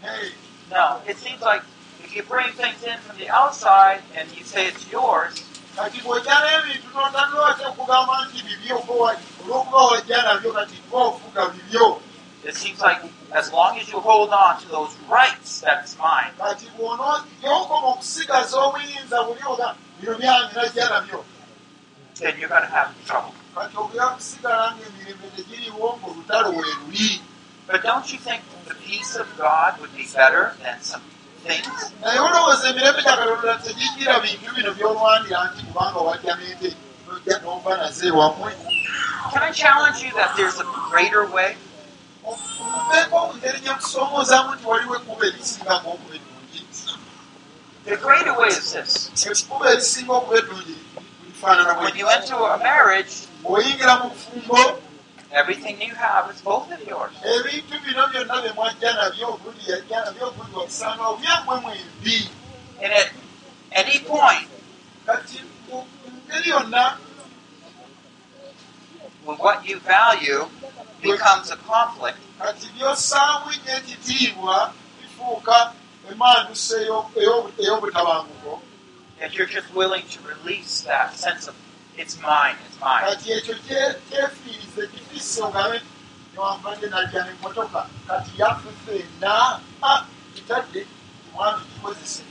Hey, 0.02 0.30
No. 0.70 1.02
It 1.08 1.18
seems 1.18 1.42
like 1.42 1.64
if 2.04 2.16
you 2.16 2.24
bring 2.24 2.52
things 2.54 2.84
in 2.84 3.00
from 3.00 3.18
the 3.18 3.30
outside 3.30 4.02
and 4.16 4.30
you 4.38 4.44
say 4.44 4.68
it's 4.68 4.86
yours, 4.92 5.34
kati 5.76 6.02
bw'ojja 6.02 6.36
n'ebintu 6.42 6.90
n'otandika 6.94 7.70
okugamba 7.70 8.26
nti 8.26 8.42
bibyo 8.46 8.76
olw'okuba 8.82 9.82
wajja 9.90 10.18
nabyo 10.26 10.50
kati 10.54 10.78
ng'ofuga 10.90 11.44
bibyo 11.54 12.02
it 12.44 12.56
seems 12.56 12.80
like 12.82 13.02
as 13.34 13.52
long 13.52 13.78
as 13.80 13.90
you 13.92 14.00
hold 14.00 14.30
on 14.30 14.60
to 14.62 14.68
those 14.70 14.96
rights, 15.10 15.62
that's 15.62 15.98
mine. 15.98 16.32
kati 16.38 16.66
bw'onookoma 16.78 17.88
okusigaza 17.94 18.58
obuyinza 18.58 19.24
buli 19.24 19.42
oga 19.46 19.76
bino 20.00 20.14
byange 20.18 20.54
najja 20.56 20.90
nabyo 20.90 21.26
Then 22.20 22.34
you're 22.40 22.50
going 22.50 22.64
to 22.64 22.68
have 22.68 22.90
trouble. 23.06 23.34
kati 23.56 23.78
ogera 23.78 24.08
kusigala 24.18 24.74
ng'emirembe 24.78 25.28
tegiriwo 25.36 25.88
ng'olutalo 25.98 26.50
we 26.58 26.66
luli 26.80 27.22
But 27.68 27.84
don't 27.84 28.06
you 28.14 28.20
think 28.20 28.42
the 28.70 28.76
peace 28.76 29.16
of 29.18 29.28
God 29.38 29.80
would 29.82 29.94
be 29.98 30.06
better 30.14 30.54
than 30.64 30.78
some 30.82 31.02
things? 31.46 31.78
naye 32.02 32.20
olowooza 32.20 32.70
emirembe 32.70 33.02
gya 33.02 33.16
katonda 33.18 33.58
tegijjira 33.66 34.20
bintu 34.24 34.50
bino 34.56 34.72
by'olwanira 34.78 35.40
nti 35.54 35.62
kubanga 35.68 36.00
wajja 36.08 36.34
n'ente 36.40 36.70
nojja 37.08 37.36
n'ova 37.42 37.72
naze 37.82 38.08
wammwe 38.12 38.52
Can 39.34 39.44
I 39.44 39.52
challenge 39.52 40.00
you 40.06 40.12
that 40.20 40.32
there's 40.38 40.60
a 40.60 40.68
greater 40.90 41.26
way? 41.36 41.52
okubeeko 42.24 43.16
mu 43.28 43.34
ngeri 43.38 43.60
gye 43.66 43.74
kusoomoozamu 43.74 44.50
nti 44.56 44.66
waliwo 44.70 44.94
ekkuba 45.00 45.24
erisinga 45.30 45.74
ng'okuba 45.82 46.14
eddungi 46.18 46.62
The 47.90 47.96
greater 48.06 48.34
way 48.40 48.50
is 48.54 48.70
this. 48.74 48.92
ekkuba 49.26 49.66
erisinga 49.74 50.14
okuba 50.20 50.36
eddungi 50.42 50.78
When 51.42 51.96
you 51.96 52.08
enter 52.08 52.34
a 52.36 52.58
marriage, 52.58 53.28
oyingira 53.46 54.04
mu 54.04 54.10
bufumbo 54.10 54.82
everything 55.32 55.80
you 55.82 55.94
have 55.94 56.32
is 56.34 56.42
both 56.42 56.72
of 56.72 56.82
yours. 56.88 57.14
ebintu 57.24 57.78
bino 57.86 58.08
byonna 58.08 58.42
bye 58.42 58.52
mwajja 58.54 58.94
nabyo 58.94 59.38
buli 59.44 59.62
yajja 59.72 60.06
nabyo 60.06 60.32
buli 60.32 60.54
wakusanga 60.56 61.04
obyammwe 61.08 61.56
mwembi 61.62 62.30
And 62.82 62.94
at 62.94 63.10
any 63.72 64.00
point, 64.00 64.50
kati 65.06 65.42
mu 65.70 65.86
ngeri 66.28 66.50
yonna 66.50 66.98
when 69.26 69.38
what 69.38 69.66
you 69.66 69.80
value 69.80 70.46
becomes 71.02 71.52
a 71.52 71.58
conflict, 71.58 72.18
kati 72.40 72.68
byosaamu 72.78 73.52
nnyo 73.52 73.78
ekitiibwa 73.78 74.74
bifuuka 75.02 75.74
emanduso 76.12 76.76
eyo- 76.82 77.10
eyo- 77.16 77.52
ey'obutabanguko 77.62 78.62
that 79.20 79.34
you're 79.34 79.48
just 79.48 79.74
willing 79.76 80.04
to 80.08 80.20
release 80.28 80.82
that 80.82 81.14
sense 81.16 81.48
of 81.48 81.56
it's 81.98 82.22
mine, 82.22 82.56
it's 82.68 82.80
mine. 82.80 83.04
kati 83.06 83.32
ekyo 83.32 83.56
kye- 83.56 83.96
kyefiirize 84.10 84.88
kifisse 84.88 85.42
ogabe 85.44 85.82
newambadde 86.34 86.88
najja 86.90 87.24
nemmotoka 87.26 87.88
kati 88.08 88.32
yaffe 88.42 88.70
ffenna 88.86 89.60
kitadde 90.36 90.88
mwami 91.34 91.62
kikozese 91.66 92.24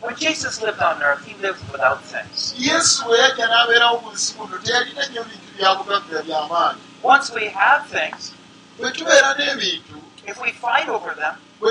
When 0.00 0.14
Jesus 0.14 0.62
lived 0.62 0.78
on 0.80 1.02
earth, 1.02 1.24
he 1.26 1.34
lived 1.42 1.60
without 1.72 2.00
things. 2.04 2.54
yesu 2.58 3.04
bwe 3.04 3.18
yajja 3.18 3.46
n'abeerawo 3.46 4.00
mu 4.00 4.10
nsi 4.12 4.34
muno 4.38 4.58
teyalina 4.58 5.06
nnyo 5.06 5.24
bintu 5.24 5.48
byabugagga 5.56 6.22
by'amaanyi 6.22 6.80
Once 7.02 7.32
we 7.34 7.48
have 7.48 7.82
things, 7.88 8.32
bwe 8.78 8.90
tubeera 8.92 9.34
n'ebintu 9.34 9.96
if 10.26 10.40
we 10.40 10.52
fight 10.52 10.88
over 10.88 11.14
them, 11.14 11.34
bwe 11.60 11.70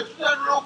o- 0.49 0.65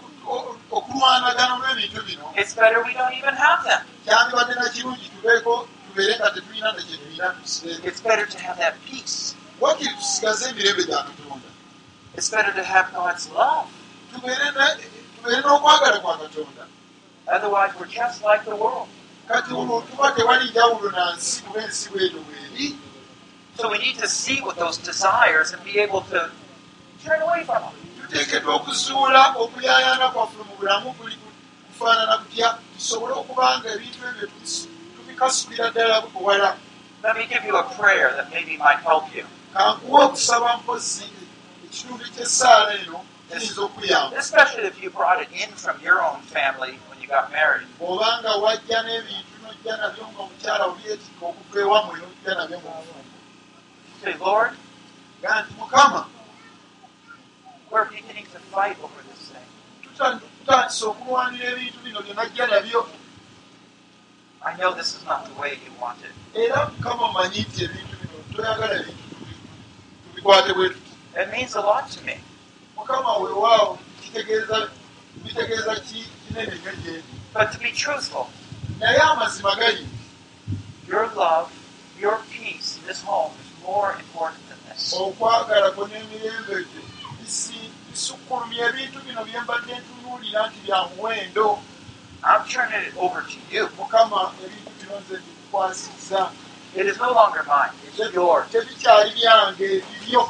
okulwanagana 0.71 1.53
olw'ebintu 1.55 2.01
bino 2.05 2.25
it's 2.37 2.53
better 2.55 2.83
we 2.83 2.93
don't 2.93 3.13
even 3.13 3.35
have 3.35 3.63
them. 3.63 3.81
kyandibadde 4.05 4.53
na 4.55 4.69
kirungi 4.69 5.09
tubeeko 5.09 5.67
tubeere 5.87 6.15
nga 6.19 6.29
tetulina 6.31 6.71
nekye 6.71 6.97
tulina 6.97 7.27
tusibeeko 7.29 7.87
It's 7.87 8.01
better 8.01 8.25
to 8.25 8.37
have 8.39 8.57
that 8.59 8.75
peace. 8.89 9.35
wakiri 9.61 9.93
tusigaze 9.95 10.49
emirembe 10.49 10.83
gya 10.83 11.03
katonda 11.03 11.49
It's 12.17 12.29
better 12.29 12.53
to 12.53 12.63
have 12.63 12.87
God's 12.93 13.29
love. 13.29 13.67
tubeere 14.13 14.51
n'okwagala 15.41 15.99
kwa 15.99 16.17
katonda 16.17 16.63
Otherwise, 17.27 17.71
we're 17.79 17.85
just 17.87 18.23
like 18.23 18.43
the 18.45 18.55
world. 18.55 18.87
kati 19.27 19.53
olwo 19.53 19.81
tuba 19.81 20.11
tewali 20.11 20.49
njawulo 20.49 20.89
na 20.91 21.13
nsi 21.15 21.41
kuba 21.43 21.61
ensi 21.63 21.89
bwetyo 21.89 22.19
bweri 22.19 22.75
So 23.57 23.69
we 23.69 23.77
need 23.77 23.97
to 23.99 24.07
see 24.07 24.41
what 24.41 24.57
those 24.57 24.77
desires 24.77 25.51
and 25.53 25.63
be 25.63 25.79
able 25.79 26.01
to 26.01 26.31
turn 27.03 27.21
away 27.21 27.43
from 27.43 27.61
them. 27.63 27.75
Tuteekeddwa 28.11 28.55
okuzuula 28.55 29.21
okuyaayaana 29.39 30.07
kwaffe 30.13 30.37
mu 30.47 30.53
bulamu 30.59 30.93
kuli 30.93 31.15
kufaanana 31.67 32.17
kutya 32.17 32.57
tusobole 32.75 33.13
okuba 33.21 33.45
nga 33.59 33.69
ebintu 33.75 33.99
ebyo 34.09 34.27
tubi- 34.27 34.67
tubikasulira 34.95 35.69
ddala 35.71 36.03
wala 36.27 36.51
Let 37.03 37.15
me 37.17 37.25
give 37.25 37.43
you 37.47 37.55
a 37.57 37.63
prayer 37.79 38.13
that 38.15 38.29
maybe 38.29 38.57
might 38.57 38.79
help 38.85 39.05
you. 39.15 39.25
kankuwa 39.53 40.05
okusaba 40.05 40.57
mpozi 40.57 41.05
ekitundu 41.65 42.05
ky'essaala 42.13 42.73
eno 42.79 42.99
kiyinza 43.29 43.61
okuyamba 43.61 44.17
Especially 44.19 44.67
if 44.67 44.75
you 44.83 44.89
brought 44.91 45.19
it 45.23 45.31
in 45.31 45.49
from 45.55 45.75
your 45.81 45.99
own 46.03 46.19
family 46.35 46.73
when 46.89 46.97
you 47.01 47.07
got 47.07 47.31
married. 47.31 47.67
bw'obanga 47.79 48.31
wajja 48.43 48.77
n'ebintu 48.85 49.33
nojja 49.43 49.73
nabyo 49.81 50.03
nga 50.11 50.19
omukyala 50.23 50.63
obyetika 50.71 51.21
okuva 51.31 51.57
ewammwe 51.65 51.95
nojja 52.03 52.31
nabyo 52.39 52.57
mu 52.63 52.69
bufumbo 52.75 53.17
Say, 54.03 54.13
Lord, 54.19 54.51
ga 55.21 55.31
nti 55.41 55.53
mukama 55.59 56.01
we're 57.71 57.85
beginning 57.85 58.25
to 58.33 58.39
fight 58.51 58.77
over 58.83 59.01
this 59.09 59.29
thing. 59.31 59.47
tuta- 59.83 60.19
tutandise 60.39 60.85
okulwanira 60.85 61.45
ebintu 61.51 61.79
bino 61.83 61.99
bye 62.01 62.13
najja 62.13 62.47
nabyo 62.47 62.87
I 64.43 64.55
know 64.57 64.73
this 64.73 64.95
is 64.97 65.05
not 65.05 65.25
the 65.25 65.33
way 65.41 65.51
you 65.65 65.71
want 65.81 65.99
it. 66.03 66.13
era 66.35 66.69
mukama 66.77 67.03
omanyi 67.09 67.41
nti 67.49 67.63
ebintu 67.63 67.95
bino 68.01 68.17
toyagala 68.35 68.73
ebintu 68.81 69.03
tubi- 69.09 69.37
tubikwate 70.07 70.53
bwe 70.53 70.69
tuti 70.69 70.91
It 71.21 71.29
means 71.31 71.55
a 71.55 71.61
lot 71.61 71.85
to 71.91 71.99
me. 72.05 72.15
mukama 72.77 73.17
weewaawo 73.17 73.79
kitegeeza 74.01 74.69
bitegeeza 75.23 75.75
ki 75.85 75.99
kinene 76.27 76.55
nnyo 76.55 76.71
gyendi 76.83 77.03
But 77.33 77.51
to 77.51 77.57
be 77.59 77.71
truthful, 77.71 78.27
naye 78.79 78.97
amazima 78.99 79.55
gali 79.55 79.87
your 80.87 81.07
love, 81.15 81.49
your 81.99 82.17
peace 82.31 82.77
in 82.77 82.87
this 82.87 83.01
home 83.03 83.31
is 83.39 83.49
more 83.63 83.93
important 83.99 84.41
than 84.49 84.59
this. 84.67 84.93
okwagala 84.93 85.71
kwo 85.71 85.87
n'emirembe 85.87 86.55
gye 86.71 86.81
bisi- 87.21 87.60
bisukkulumya 87.91 88.63
ebintu 88.69 88.99
bino 89.05 89.21
bye 89.27 89.39
mbadde 89.43 89.73
ntunuulira 89.81 90.41
nti 90.47 90.59
bya 90.65 90.79
muwendo 90.95 91.59
I'm 92.23 92.45
turning 92.47 92.83
it 92.87 92.93
over 92.97 93.21
to 93.31 93.37
you. 93.51 93.69
mukama 93.77 94.31
ebintu 94.45 94.71
bino 94.79 94.95
nze 94.99 95.15
bikukwasizza 95.25 96.31
It 96.75 96.85
is 96.85 96.97
no 96.99 97.11
longer 97.11 97.43
mine, 97.43 97.73
it's 97.87 97.99
yours. 98.13 98.47
tebikyali 98.51 99.11
byange 99.19 99.67
bibyo 99.87 100.23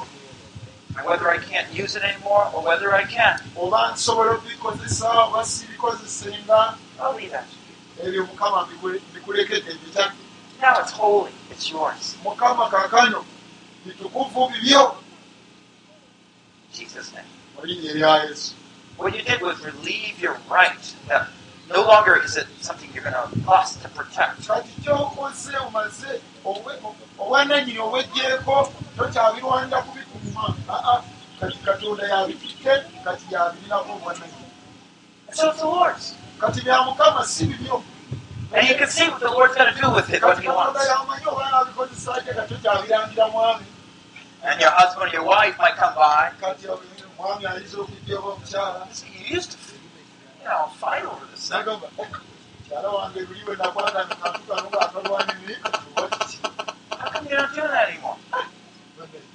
And 0.97 1.07
whether 1.07 1.29
I 1.31 1.37
can't 1.37 1.71
use 1.73 1.95
it 1.95 2.03
anymore 2.03 2.49
or 2.53 2.61
whether 2.63 2.93
I 2.93 3.03
can, 3.05 3.39
oba 3.55 3.91
nsobola 3.93 4.31
okubikozesa 4.31 5.07
oba 5.27 5.45
sibikozesenga 5.45 6.75
I'll 6.99 7.15
leave 7.15 7.31
that 7.31 7.45
to 7.49 7.55
you. 8.03 8.09
ebyo 8.09 8.25
mukama 8.25 8.65
bikule- 8.69 9.01
bikulekedde 9.13 9.73
bitadde 9.85 10.15
Now 10.61 10.79
it's 10.81 10.91
holy, 10.91 11.31
it's 11.51 11.69
yours. 11.71 12.15
mukama 12.23 12.69
kaakano 12.69 13.25
bitukuvu 13.85 14.49
bibyo 14.49 14.95
In 16.71 16.77
Jesus' 16.79 17.11
name. 17.13 17.27
Erya 17.69 18.27
yesu 18.27 18.53
What 18.97 19.15
you 19.15 19.23
did 19.23 19.41
was 19.41 19.59
relieve 19.65 20.19
your 20.21 20.37
right 20.49 20.95
that 21.07 21.27
no 21.69 21.81
longer 21.87 22.21
is 22.23 22.37
it 22.37 22.47
something 22.61 22.89
you're 22.93 23.03
going 23.03 23.15
to 23.15 23.29
lust 23.47 23.81
to 23.81 23.89
protect. 23.89 24.37
And 24.37 24.45
so 24.45 24.55
it's 35.49 35.59
the 35.59 35.65
Lord's. 35.65 36.15
And 38.53 38.67
you 38.67 38.75
can 38.75 38.87
see 38.89 39.07
what 39.09 39.19
the 39.21 39.31
Lord's 39.31 39.55
going 39.55 39.73
to 39.73 39.81
do 39.81 39.91
with 39.91 40.13
it, 40.13 40.21
kati 40.21 40.41
He 40.41 40.47
wants. 40.47 40.87
And 44.43 44.61
your 44.61 44.71
husband 44.71 45.09
or 45.09 45.13
your 45.13 45.23
wife 45.23 45.57
might 45.57 45.75
come 45.75 45.95
by. 45.95 46.31
Kati 47.21 47.27
mwami 47.27 47.45
ayinza 47.47 47.77
okujja 47.81 48.15
oba 48.19 48.29
omukyala 48.33 48.85
to, 48.85 49.57
nagamba 51.49 51.87
mukyala 51.97 52.89
wange 52.89 53.19
luli 53.21 53.43
we 53.47 53.55
nakwagana 53.55 54.15
do 57.55 57.61
that 57.67 57.89
anymore? 57.89 58.17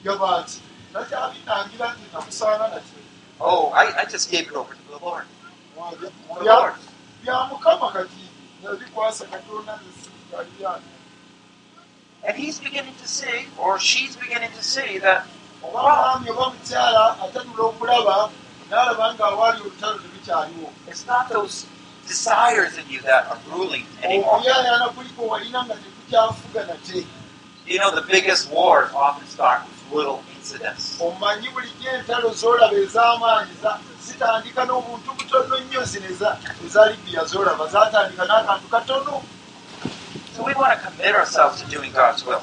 yaba 0.04 0.30
nti 0.42 0.60
namusaana 2.12 2.68
nati 2.68 2.94
Oh, 3.40 3.70
I, 3.70 4.02
I 4.02 4.04
just 4.06 4.30
gave 4.30 4.48
it 4.48 4.54
over 4.54 4.74
to 4.74 4.80
the 4.90 4.98
Lord. 5.04 5.24
Wange- 5.76 6.00
The 6.38 6.44
Lord. 6.44 6.74
And 12.24 12.36
he's 12.36 12.58
beginning 12.60 12.94
to 13.02 13.08
see, 13.08 13.46
or 13.58 13.78
she's 13.78 14.16
beginning 14.16 14.50
to 14.52 14.64
see, 14.64 14.98
that, 14.98 15.26
oba 15.66 15.82
wow, 15.82 15.96
mwami 16.02 16.30
oba 16.30 16.44
mukyala 16.50 17.02
atanula 17.24 17.62
okulaba 17.70 18.16
n'alaba 18.70 19.04
nga 19.14 19.24
awaali 19.30 19.58
olutalo 19.60 19.96
terukyaliwo 20.02 20.68
it's 20.90 21.04
not 21.06 21.24
those 21.28 21.66
desires 22.06 22.78
in 22.78 22.84
you 22.94 23.00
that 23.02 23.22
are 23.30 23.40
ruling 23.50 23.84
anymore. 24.02 24.36
okuyayaana 24.38 24.88
kuliko 24.94 25.22
walina 25.32 25.64
nga 25.64 25.74
tekukyafuga 25.74 26.62
nate 26.66 27.06
You 27.66 27.80
know, 27.80 27.90
the 27.90 28.02
biggest 28.02 28.48
wars 28.52 28.90
often 28.94 29.26
start 29.26 29.62
with 29.66 29.78
little 29.92 30.22
incidents. 30.36 31.02
So 40.36 40.44
we 40.44 40.52
want 40.52 40.78
to 40.78 40.86
commit 40.86 41.14
ourselves 41.14 41.62
to 41.62 41.70
doing 41.70 41.92
God's 41.92 42.26
will 42.26 42.42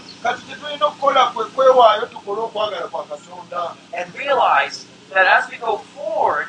and 3.93 4.15
realize 4.15 4.87
that 5.13 5.27
as 5.27 5.51
we 5.51 5.57
go 5.57 5.77
forward, 5.77 6.47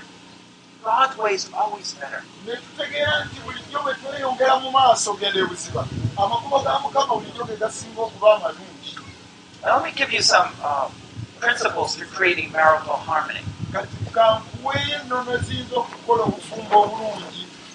God's 0.82 1.18
way 1.18 1.34
is 1.34 1.50
always 1.52 1.92
better. 2.00 2.22
Now, 9.62 9.76
let 9.76 9.84
me 9.84 9.92
give 9.94 10.12
you 10.12 10.22
some 10.22 10.48
uh, 10.62 10.88
principles 11.40 11.96
for 11.96 12.06
creating 12.06 12.52
marital 12.52 12.94
harmony. 12.94 13.40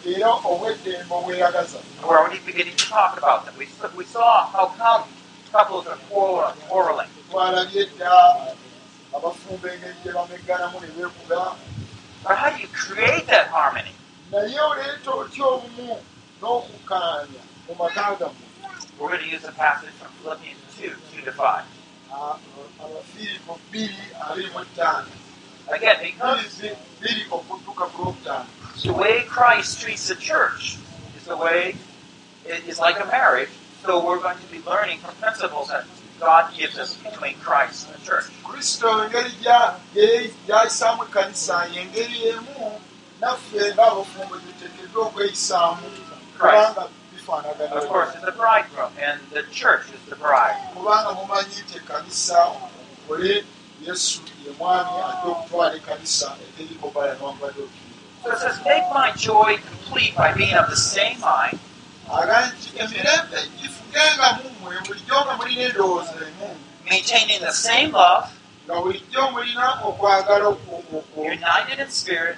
Era 0.06 0.30
obweddembe 0.44 1.14
obweragaza 1.14 1.80
We're 2.04 2.18
already 2.18 2.40
beginning 2.46 2.76
to 2.76 2.86
talk 2.90 3.18
about 3.18 3.46
them. 3.46 3.54
We, 3.58 3.68
we 3.98 4.06
saw 4.06 4.46
how 4.48 4.68
come 4.78 5.04
couples 5.52 5.88
are 5.88 5.98
quarrel- 6.10 6.54
quarreling. 6.70 7.10
twalabye 7.32 7.86
dda 7.86 8.12
abafumba 9.16 9.74
engeri 9.74 9.96
gye 10.04 10.12
bamegganamu 10.12 10.80
ne 10.82 10.88
beekuga 10.88 11.56
But 12.24 12.36
how 12.38 12.50
do 12.52 12.62
you 12.62 12.68
create 12.68 13.28
that 13.28 13.48
harmony? 13.48 13.92
naye 14.32 14.60
oleeta 14.60 15.12
otya 15.12 15.46
obumu 15.46 15.98
n'okukkaanya 16.42 17.42
mu 17.68 17.76
maka 17.80 18.16
gammwe 18.20 18.46
We're 19.00 19.08
going 19.10 19.24
to 19.24 19.36
use 19.36 19.46
a 19.46 19.52
passage 19.54 19.92
from 20.00 20.12
Philippians 20.22 20.60
2 20.78 20.92
2 21.16 21.26
to 21.26 21.32
5. 21.32 21.64
A- 22.12 22.38
abafiripo 22.84 23.60
bbiri 23.70 23.98
abiri 24.30 24.50
mu 24.54 24.64
ttaano 24.76 25.08
Again, 25.72 25.98
because 26.02 26.62
bbiri 27.00 27.26
okudduka 27.32 27.86
ku 27.94 28.02
lwokutaano 28.04 28.50
the 28.84 28.94
way 28.94 29.24
Christ 29.24 29.82
treats 29.82 30.08
the 30.08 30.16
church 30.16 30.78
is 31.18 31.26
the 31.26 31.38
way 31.38 31.76
it 32.46 32.64
is 32.68 32.80
like 32.80 33.00
a 33.00 33.06
marriage. 33.06 33.50
So 33.86 34.06
we're 34.06 34.20
going 34.20 34.38
to 34.38 34.48
be 34.52 34.60
learning 34.68 35.00
from 35.00 35.16
principles 35.16 35.70
that 35.70 35.86
God 36.20 36.54
gives 36.58 36.78
us 36.78 36.98
between 36.98 37.36
Christ 37.36 37.88
and 37.88 37.96
the 38.00 38.06
church. 38.06 38.26
kristo 38.44 38.90
engeri 39.06 39.32
gyayisaamu 40.48 41.04
ekkanisa 41.04 41.56
y'engeri 41.74 42.18
emu 42.30 42.82
naffe 43.22 43.62
ng'abafumbo 43.76 44.36
gyetuteekeddwa 44.44 45.02
okweyisaamu 45.08 45.86
kubanga 46.38 46.84
bifaanagana 47.14 47.76
Of 47.76 47.88
course, 47.88 48.12
it's 48.16 48.26
the 48.26 48.32
bridegroom, 48.32 48.92
and 49.08 49.20
the 49.32 49.44
church 49.52 49.86
is 49.96 50.02
the 50.10 50.16
bride. 50.16 50.58
kubanga 50.76 51.12
mumanyi 51.14 51.56
nti 51.64 51.78
ekkanisa 51.78 52.38
omukole 52.46 53.46
yesu 53.86 54.22
ye 54.46 54.52
mwami 54.60 54.92
ate 55.10 55.28
okutwala 55.32 55.76
ekkanisa 55.80 56.28
eteriko 56.48 56.86
bala 56.96 57.14
nwankubadde 57.20 57.62
okiiro 57.68 57.89
So 58.24 58.32
it 58.32 58.40
says, 58.40 58.60
Make 58.66 58.84
my 58.94 59.12
joy 59.16 59.58
complete 59.58 60.16
by 60.16 60.34
being 60.34 60.54
of 60.56 60.70
the 60.70 60.76
same 60.76 61.20
mind, 61.20 61.60
maintaining 66.90 67.42
the 67.42 67.52
same 67.52 67.92
love, 67.92 68.32
united 71.18 71.80
in 71.80 71.90
spirit, 71.90 72.38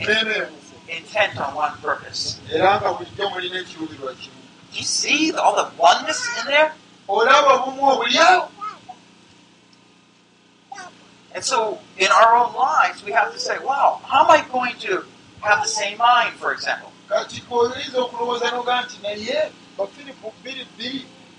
emu 0.00 0.46
intent 0.88 1.38
on 1.40 1.54
one 1.54 1.72
purpose. 1.80 2.40
you 4.72 4.82
see 4.84 5.32
all 5.32 5.54
the 5.56 5.70
oneness 5.78 6.28
in 6.40 6.46
there? 6.46 6.72
And 11.34 11.44
so 11.44 11.78
in 11.98 12.08
our 12.10 12.36
own 12.36 12.54
lives, 12.54 13.04
we 13.04 13.12
have 13.12 13.32
to 13.32 13.38
say, 13.38 13.58
wow, 13.58 14.00
how 14.04 14.24
am 14.24 14.30
I 14.30 14.44
going 14.50 14.74
to 14.80 15.04
have 15.42 15.62
the 15.62 15.68
same 15.68 15.98
mind, 15.98 16.34
for 16.34 16.52
example? 16.52 16.90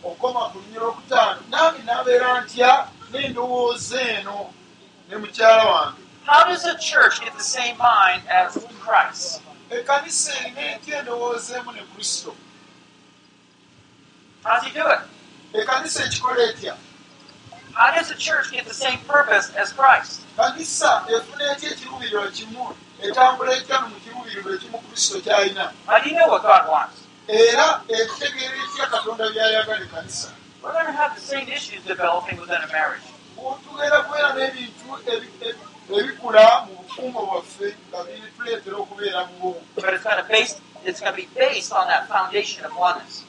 okoma 0.04 0.50
ku 0.52 0.60
lunya 0.60 0.80
lwokutaano 0.80 1.42
nami 1.50 1.80
nabeera 1.86 2.42
ntya 2.42 2.72
n'endowooza 3.12 4.02
eno 4.18 4.54
ne 5.10 5.16
mukyala 5.18 5.64
wange 5.66 6.02
How 6.24 6.46
does 6.46 6.66
a 6.66 6.78
church 6.78 7.20
get 7.22 7.34
the 7.38 7.44
same 7.44 7.78
mind 7.78 8.22
as 8.30 8.58
Christ? 8.80 9.42
ekkanisa 9.70 10.32
erina 10.42 10.62
etya 10.74 11.00
endowooza 11.00 11.58
emu 11.60 11.72
ne 11.72 11.82
kristo 11.94 12.34
How 14.44 14.56
does 14.60 14.66
he 14.68 14.72
do 14.74 14.86
it? 14.96 15.02
ekanisa 15.54 16.00
ekikola 16.06 16.42
etya 16.50 16.74
How 17.82 17.90
does 17.96 18.10
the 18.10 18.16
church 18.16 18.52
get 18.52 18.68
the 18.68 18.76
same 18.76 19.00
purpose 19.08 19.52
as 19.56 19.74
Christ? 19.74 20.22
How 25.88 26.00
do 26.00 26.10
you 26.12 26.16
know 26.16 26.28
what 26.28 26.44
God 26.44 26.70
wants? 26.70 27.08
We're 30.64 30.74
going 30.74 30.86
to 30.86 30.92
have 30.92 31.16
the 31.16 31.22
same 31.22 31.48
issues 31.48 31.84
developing 31.84 32.40
within 32.40 32.62
a 32.62 32.68
marriage. 32.72 33.02
But 39.76 39.94
it's 39.96 40.04
going 40.04 40.24
to 40.24 40.30
base 40.30 40.62
it's 40.86 41.00
going 41.00 41.14
to 41.14 41.18
be 41.18 41.28
based 41.36 41.74
on 41.74 41.88
that 41.88 42.08
foundation 42.08 42.64
of 42.64 42.76
oneness. 42.78 43.24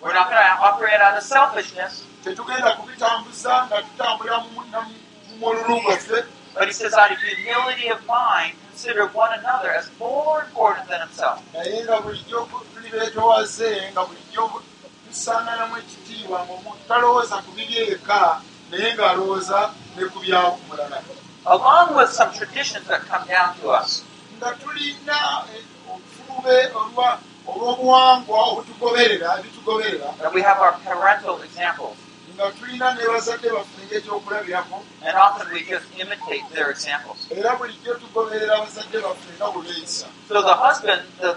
We're 0.00 0.14
not 0.14 0.30
going 0.30 0.38
to 0.42 0.62
operate 0.62 1.00
out 1.00 1.16
of 1.18 1.24
selfishness, 1.24 2.04
tetugenda 2.24 2.70
kubitambuza 2.76 3.66
nga 3.66 3.82
tutambulira 3.82 4.38
mu 4.38 4.48
mu- 4.54 4.66
mu 4.70 5.36
mululu 5.40 5.80
gwaffe 5.82 6.24
but 6.54 6.66
he 6.66 6.72
says 6.72 6.94
out 6.94 7.10
of 7.12 7.18
humility 7.18 7.88
of 7.88 8.00
mind, 8.06 8.54
consider 8.70 9.06
one 9.14 9.32
another 9.38 9.70
as 9.70 9.90
more 9.98 10.42
important 10.44 10.88
than 10.88 11.00
himself. 11.00 11.38
naye 11.54 11.82
nga 11.84 12.00
bulijjo 12.00 12.48
tuli 12.74 12.88
beetowaze 12.90 13.90
nga 13.92 14.02
bulijjo 14.06 14.62
tusanganamu 15.08 15.76
ekitiibwa 15.78 16.38
ngaomuntu 16.46 16.82
talowooza 16.88 17.36
ku 17.44 17.50
bibye 17.56 17.82
eka 17.94 18.40
naye 18.70 18.94
ng'alowooza 18.94 19.70
ne 19.96 20.04
ku 20.12 20.18
byamulala 20.20 20.98
Along 21.46 21.96
with 21.96 22.10
some 22.12 22.30
traditions 22.34 22.84
that 22.88 23.00
come 23.08 23.24
down 23.26 23.54
to 23.60 23.70
us. 23.70 24.02
nga 24.38 24.50
tulina 24.60 25.18
eh, 25.54 25.62
obufulube 25.90 26.56
olwa- 26.74 27.18
olw'obuwangwa 27.50 28.38
obutugoberera 28.50 29.28
ebitugoberera 29.40 30.08
And 30.24 30.34
we 30.34 30.42
have 30.42 30.58
our 30.64 30.74
parental 30.84 31.36
examples. 31.42 31.96
nga 32.36 32.50
tulina 32.56 32.94
ne 32.94 33.04
bazadde 33.12 33.48
baffe 33.56 33.80
ng'ekyokulabirako 33.88 34.76
And 35.06 35.14
often 35.16 35.46
we 35.52 35.60
just 35.72 35.86
imitate 36.02 36.44
their 36.54 36.70
examples. 36.70 37.18
era 37.30 37.56
bulijjo 37.58 37.94
tugoberera 38.02 38.56
bazadde 38.64 38.98
baffe 39.06 39.30
nga 39.38 39.46
bwe 39.52 39.62
beeyisa 39.66 40.06
So 40.28 40.42
the 40.42 40.54
husband, 40.54 41.02
the 41.20 41.32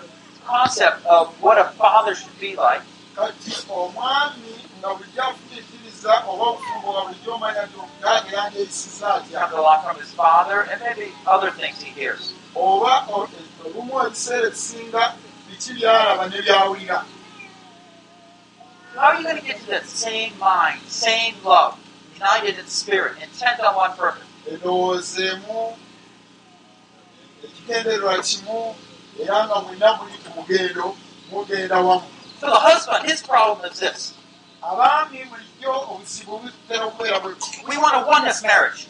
concept 0.45 1.05
of 1.05 1.25
what 1.41 1.57
a 1.57 1.65
father 1.81 2.13
should 2.15 2.37
be 2.39 2.55
like, 2.55 2.81
kati 3.15 3.51
omwami 3.69 4.53
nga 4.79 4.89
bulijjo 4.97 5.21
afumiitiriza 5.29 6.13
oba 6.29 6.43
obufumbo 6.51 6.87
nga 6.93 7.01
bulijjo 7.07 7.29
omanya 7.37 7.61
nti 7.65 7.75
omutaaga 7.83 8.29
yandeyisiza 8.37 9.07
atya 9.15 9.39
comes 9.39 9.53
a 9.57 9.61
lot 9.61 9.79
from 9.85 9.95
his 10.03 10.11
father 10.21 10.59
and 10.69 10.77
maybe 10.85 11.07
other 11.33 11.51
things 11.59 11.77
he 11.83 11.89
hears. 12.01 12.33
oba 12.55 12.93
olumu 13.65 13.93
ebiseera 14.05 14.47
ebisinga 14.47 15.03
biki 15.61 15.73
byalaba 15.79 16.27
ne 16.29 16.41
byawulira 16.41 17.05
How 18.95 19.07
are 19.07 19.17
you 19.17 19.23
going 19.23 19.37
to 19.37 19.45
get 19.45 19.57
to 19.61 19.67
that 19.67 19.85
same 19.85 20.37
mind, 20.37 20.81
same 20.87 21.35
love, 21.45 21.79
united 22.15 22.59
in 22.59 22.65
spirit, 22.67 23.13
intent 23.21 23.59
on 23.61 23.75
one 23.75 23.91
purpose? 23.95 24.23
endowoozeemu 24.51 25.77
ekigendererwa 27.45 28.17
kimu 28.23 28.75
era 29.21 29.45
nga 29.47 29.55
mwenna 29.61 29.93
muli 29.97 30.17
ku 30.23 30.29
mugendo 30.41 30.95
mugenda 31.31 31.77
wamu 31.79 32.07
So 32.39 32.47
the 32.47 32.55
husband, 32.59 33.05
his 33.05 33.21
problem 33.21 33.71
is 33.71 33.79
this. 33.79 34.13
abaami 34.63 35.23
bulijjo 35.29 35.73
obuzibu 35.91 36.37
butera 36.39 36.85
okubeera 36.85 37.19
bwe. 37.19 37.35
We 37.69 37.77
want 37.77 37.95
a 37.95 38.05
oneness 38.05 38.41
marriage. 38.43 38.87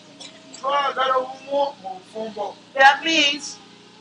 twagala 0.59 1.15
obumu 1.17 1.73
mu 1.83 1.89
bufumbo 1.99 2.55
That 2.73 3.03
means 3.03 3.57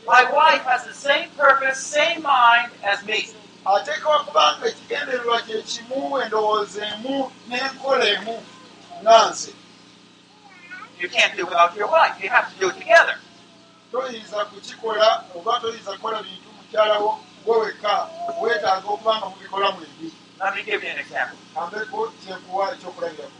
my 0.07 0.23
wife 0.31 0.61
has 0.63 0.85
the 0.85 0.93
same 0.93 1.29
purpose, 1.37 1.79
same 1.79 2.21
mind 2.23 2.71
as 2.83 3.03
me. 3.05 3.29
ateekwa 3.65 4.23
kubanga 4.23 4.67
ekigendererwa 4.67 5.41
kye 5.41 5.61
kimu 5.61 6.21
endowooza 6.21 6.85
emu 6.87 7.31
n'enkola 7.49 8.05
emu 8.05 8.43
nga 9.01 9.29
nze 9.29 9.53
You 10.99 11.09
can't 11.09 11.35
do 11.35 11.45
without 11.45 11.75
your 11.75 11.87
wife. 11.87 12.21
You 12.23 12.29
have 12.29 12.53
to 12.53 12.59
do 12.59 12.69
it 12.69 12.77
together. 12.77 13.15
toyinza 13.91 14.45
kukikola 14.45 15.23
oba 15.35 15.59
toyinza 15.59 15.91
kukola 15.91 16.23
bintu 16.23 16.49
mukyalawo 16.57 17.19
gwe 17.45 17.57
wekka 17.57 18.07
weetaaga 18.41 18.87
okuba 18.89 19.17
nga 19.17 19.25
mubikola 19.29 19.71
mwembi 19.71 20.11
Let 20.39 20.55
me 20.55 20.63
give 20.63 20.83
you 20.83 20.89
an 20.89 20.99
example. 20.99 21.37
ambeko 21.55 22.07
kyekuwa 22.25 22.73
ekyokulabirako 22.73 23.31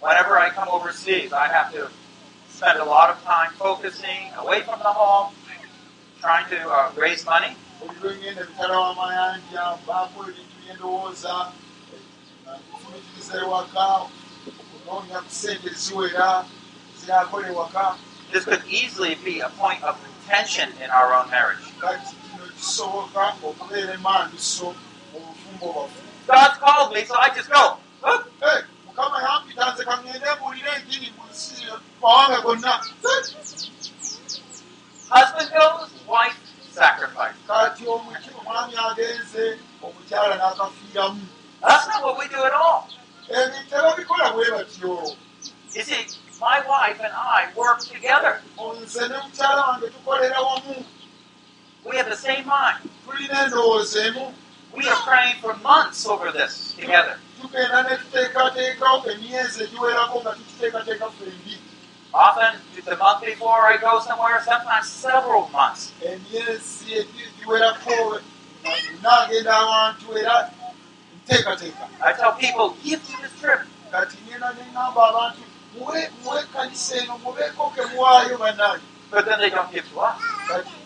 Whenever 0.00 0.38
I 0.38 0.50
come 0.50 0.68
overseas, 0.70 1.32
I 1.32 1.48
have 1.48 1.72
to 1.72 1.90
spend 2.48 2.78
a 2.78 2.84
lot 2.84 3.10
of 3.10 3.22
time 3.24 3.50
focusing 3.58 4.30
away 4.38 4.60
from 4.62 4.78
the 4.78 4.92
home, 5.00 5.34
trying 6.20 6.48
to 6.50 6.58
uh, 6.70 6.90
raise 6.96 7.24
money. 7.24 7.56
buli 7.78 7.98
lwengenda 8.02 8.42
ebitala 8.42 8.74
w'amayanja 8.80 9.62
baako 9.86 10.18
ebintu 10.28 10.54
byendowooza 10.64 11.34
nfumitiriza 12.74 13.34
ewaka 13.42 13.84
okunoonya 14.60 15.18
ku 15.24 15.30
sente 15.30 15.70
ziwera 15.82 16.44
zirakola 16.98 17.46
ewaka 17.48 17.84
This 18.32 18.44
could 18.44 18.64
easily 18.68 19.14
be 19.24 19.40
a 19.40 19.48
point 19.48 19.82
of 19.82 19.96
contention 20.04 20.68
in 20.84 20.90
our 20.90 21.14
own 21.14 21.30
marriage. 21.30 21.64
God's 21.80 22.12
called 26.58 26.92
me, 26.92 27.04
so 27.04 27.14
I 27.16 27.30
just 27.34 27.48
go. 27.48 27.78
Hey, 28.04 28.60
Husband 35.10 35.50
goes, 35.52 35.90
wife 36.08 36.36
sacrifice. 36.70 37.34
kati 37.46 37.84
omwami 37.88 38.74
agenze 38.90 39.58
omukyala 39.82 40.36
n'akafiiramu 40.36 41.26
That's 41.62 41.86
not 41.88 42.02
what 42.04 42.18
we 42.18 42.28
do 42.28 42.44
at 42.44 42.52
all. 42.52 42.88
tebabikola 43.70 44.32
bwe 44.32 44.50
batyo 44.50 45.16
You 45.74 45.82
see, 45.82 46.06
my 46.40 46.60
wife 46.68 47.00
and 47.00 47.12
I 47.14 47.48
work 47.56 47.80
together. 47.80 48.42
nze 48.82 49.08
ne 49.08 49.16
mukyala 49.18 49.62
wange 49.66 49.86
tukolera 49.90 50.40
wamu 50.40 50.84
We 51.84 51.96
have 51.96 52.10
the 52.10 52.16
same 52.16 52.44
mind. 52.46 52.78
tulina 53.06 53.44
endowooza 53.44 54.06
emu 54.06 54.34
We 54.76 54.88
are 54.88 54.96
praying 55.06 55.36
for 55.40 55.54
months 55.56 56.06
over 56.06 56.32
this 56.32 56.74
together. 56.78 57.18
tugenda 57.40 57.82
ne 57.82 57.96
tuteekateekawo 57.96 59.10
emyezi 59.10 59.62
egiwerako 59.64 60.20
nga 60.20 60.32
tukiteekateeka 60.32 61.10
fembi 61.10 61.58
Often, 62.14 62.60
the 62.84 62.96
month 62.96 63.24
before 63.24 63.66
I 63.66 63.76
go 63.76 64.00
somewhere, 64.00 64.40
sometimes 64.44 64.86
several 64.88 65.48
months. 65.50 65.92
emyezi 66.02 66.94
egi- 67.00 67.30
giwerako 67.38 68.20
naagenda 69.02 69.52
awantu 69.56 70.18
era 70.18 70.50
nteekateeka 71.16 71.88
I 72.02 72.12
tell 72.14 72.32
people, 72.32 72.70
give 72.82 73.00
to 73.06 73.22
this 73.22 73.32
trip. 73.40 73.60
kati 73.92 74.16
ngenda 74.26 74.52
neŋŋamba 74.56 75.02
abantu 75.10 75.42
muwe 75.74 76.10
muwe 76.24 76.42
kanisa 76.52 76.96
eno 76.96 77.18
mubeeko 77.18 77.70
ke 77.74 77.82
muwaayo 77.92 78.38
bannange 78.38 78.82
But 79.10 79.24
then 79.24 79.38
they 79.40 79.50
don't 79.50 79.72
give 79.72 79.88
to 79.90 80.00
us. 80.00 80.20
enjiri 80.50 80.76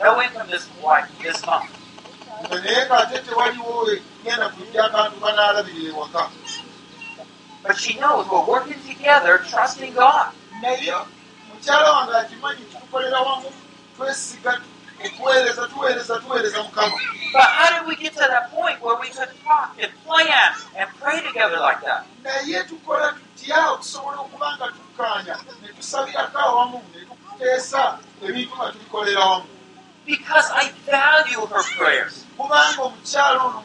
No 0.00 0.22
income 0.22 0.48
this 0.50 0.68
this 1.22 1.46
month. 1.46 1.70
Nga 2.46 2.56
naye 2.60 2.80
ng'ate 2.86 3.18
tewaliwo 3.26 3.86
genda 4.24 4.48
kujja 4.48 4.84
akantu 4.84 5.16
kanaalabirira 5.20 5.88
ewaka 5.94 6.22
But 7.62 7.76
she 7.76 7.94
knows 7.98 8.26
we're 8.30 8.46
working 8.46 8.80
together, 8.86 9.38
trusting 9.50 9.92
God. 9.94 10.32
naye 10.62 10.92
mukyala 11.48 11.92
wange 11.92 12.16
akimanyi 12.16 12.62
tutukolera 12.70 13.20
wamu 13.20 13.52
twesiga 13.96 14.60
okuweereza 15.06 15.66
tuweereza 15.68 16.18
tuweereza 16.18 16.62
mukama 16.62 16.96
But 17.32 17.42
how 17.42 17.68
did 17.78 17.86
we 17.88 17.94
get 17.96 18.12
to 18.14 18.18
that 18.20 18.50
point 18.50 18.82
where 18.82 18.96
we 19.00 19.08
could 19.08 19.28
talk 19.44 19.76
and 19.82 19.92
plan 20.06 20.52
and 20.78 20.88
pray 21.00 21.20
together 21.20 21.58
like 21.60 21.80
that? 21.86 22.02
naye 22.22 22.64
tukola 22.64 23.12
tutya 23.12 23.70
okusobola 23.70 24.18
okuba 24.20 24.56
nga 24.56 24.66
tukkaanya 24.66 25.36
ne 25.62 25.68
tusabirako 25.68 26.38
awamu 26.38 26.82
ne 26.94 27.00
tuteesa 27.06 27.98
ebintu 28.22 28.56
nga 28.56 28.72
tubikolera 28.72 29.24
wamu 29.26 29.44
Because 30.08 30.48
I 30.54 30.70
value 30.86 31.44
her 31.52 31.62
prayers. 31.76 32.24
kubanga 32.36 32.82
omukyala 32.82 33.42
ono 33.44 33.62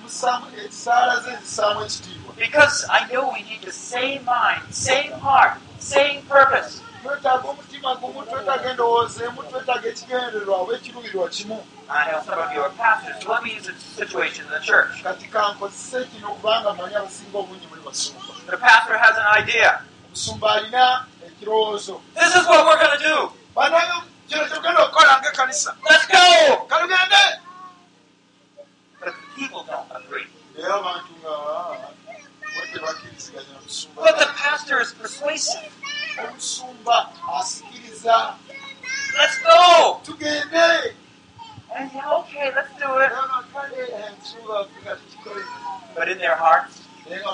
ekisaala 0.66 1.20
ze 1.24 1.36
zisaamu 1.44 1.82
ekitiibwa 1.86 2.34
Because 2.38 2.86
I 2.90 3.08
know 3.12 3.32
we 3.34 3.42
need 3.50 3.62
the 3.62 3.72
same 3.72 4.22
mind, 4.26 4.62
same 4.74 5.12
heart, 5.24 5.58
same 5.80 6.22
purpose. 6.28 6.82
twetaaga 7.04 7.48
omutima 7.50 7.96
gumu 7.96 8.24
twetaaga 8.24 8.70
endowooza 8.72 9.26
emu 9.26 9.44
twetaaga 9.44 9.88
ekigendererwa 9.90 10.58
oba 10.58 10.74
ekiruubirwa 10.76 11.30
kimu 11.30 11.64
I 11.90 12.12
know 12.12 12.22
some 12.26 12.40
of 12.40 12.52
you 12.54 12.62
are 12.62 12.70
pastors, 12.72 13.24
so 13.24 13.32
let 13.32 13.44
me 13.44 13.52
use 13.60 13.68
a 13.68 13.74
situation 13.76 14.46
in 14.46 14.52
the 14.52 14.60
church. 14.60 15.04
kati 15.04 15.28
kankozese 15.28 16.06
kino 16.12 16.28
kubanga 16.36 16.74
manyi 16.74 16.96
abasinga 16.96 17.38
obungi 17.38 17.68
muli 17.70 17.82
basumba 17.86 18.34
The 18.52 18.58
pastor 18.58 18.98
has 18.98 19.16
an 19.18 19.28
idea. 19.44 19.82
omusumba 20.08 20.52
alina 20.54 21.06
ekirowoozo 21.28 22.02
This 22.20 22.36
is 22.36 22.46
what 22.48 22.66
we're 22.66 22.80
going 22.86 22.98
to 23.00 23.04
do. 23.04 23.32
banayo 23.56 24.04
kino 24.28 24.42
kyogenda 24.50 24.80
okukola 24.84 25.14
ngaekkanisa 25.22 25.72
Let's 25.90 26.08
go! 26.08 26.26
kalugende 26.72 27.24
But 29.00 29.08
the 29.16 29.22
people 29.36 29.64
don't 29.70 29.90
agree. 30.00 30.28
naye 30.56 30.68
abantu 30.80 31.12
nga 31.22 31.34
bwe 32.54 32.64
tebakkiriziganya 32.74 33.56
musumba 33.64 34.00
But 34.06 34.16
the 34.20 34.30
pastor 34.44 34.78
is 34.86 34.92
persuasive. 34.94 35.74
omusumba 36.24 36.98
asikiriza 37.40 38.18
let's 39.18 39.38
go. 39.44 39.58
tugende 40.06 40.68
And 41.76 41.90
yeah, 41.92 42.12
okay, 42.22 42.52
let's 42.54 42.70
do 42.78 42.86
it. 43.02 43.10
Era 43.10 43.26
But 45.96 46.08
in 46.10 46.18
their 46.20 46.36
hearts, 46.36 46.82
we 47.10 47.16
don't 47.16 47.26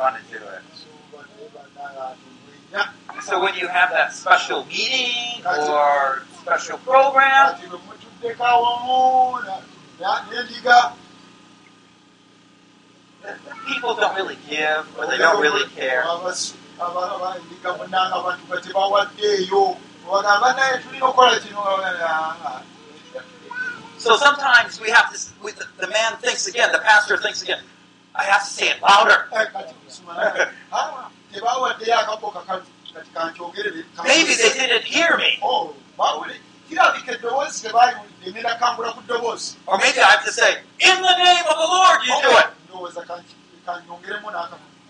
want 0.00 0.16
to 0.18 0.22
do 0.32 0.38
it. 0.44 0.62
Atulwenya 2.72 3.22
So 3.22 3.40
when 3.40 3.54
you 3.54 3.68
have 3.68 3.90
that 3.90 4.12
special 4.12 4.64
meeting 4.66 5.44
or 5.46 6.22
special 6.40 6.78
program, 6.78 7.56
people 13.66 13.94
don't 13.94 14.16
really 14.16 14.38
give 14.48 14.98
or 14.98 15.06
they 15.06 15.18
don't 15.18 15.40
really 15.40 15.68
care. 15.70 16.04
So 23.98 24.16
sometimes 24.16 24.80
we 24.80 24.88
have 24.90 25.12
to, 25.12 25.44
we, 25.44 25.52
the, 25.52 25.66
the 25.78 25.88
man 25.88 26.16
thinks 26.16 26.46
again, 26.46 26.72
the 26.72 26.78
pastor 26.78 27.18
thinks 27.18 27.42
again, 27.42 27.60
I 28.14 28.24
have 28.24 28.42
to 28.44 28.50
say 28.50 28.70
it 28.70 28.80
louder. 28.82 29.28
"Ah, 31.30 31.38
kati 31.38 31.40
kusoma 31.40 31.68
ah, 31.68 31.74
tebawaddeyo 31.74 31.98
akabo 31.98 32.30
kakalu 32.30 32.66
kati 32.94 33.10
kankyogerere 33.14 33.84
Maybe 34.04 34.34
they 34.34 34.52
didn't 34.52 34.84
hear 34.84 35.16
me. 35.16 35.38
Oh, 35.42 35.74
bawule 35.98 36.34
kirabika 36.68 37.12
eddoboozi 37.12 37.62
tebaaliwulidde 37.68 38.30
ngenda 38.30 38.54
kangula 38.58 38.92
ku 38.92 39.00
ddoboozi 39.02 39.56
Or 39.66 39.78
maybe 39.78 40.00
I 40.00 40.10
have 40.10 40.24
to 40.24 40.32
say, 40.32 40.58
in 40.78 40.96
the 41.02 41.16
name 41.18 41.44
of 41.50 41.56
the 41.56 41.68
Lord, 41.68 42.00
you 42.06 42.14
do 42.22 42.30
it. 42.38 42.46
ndowooza 42.68 43.02
kanyongeremu 43.66 44.30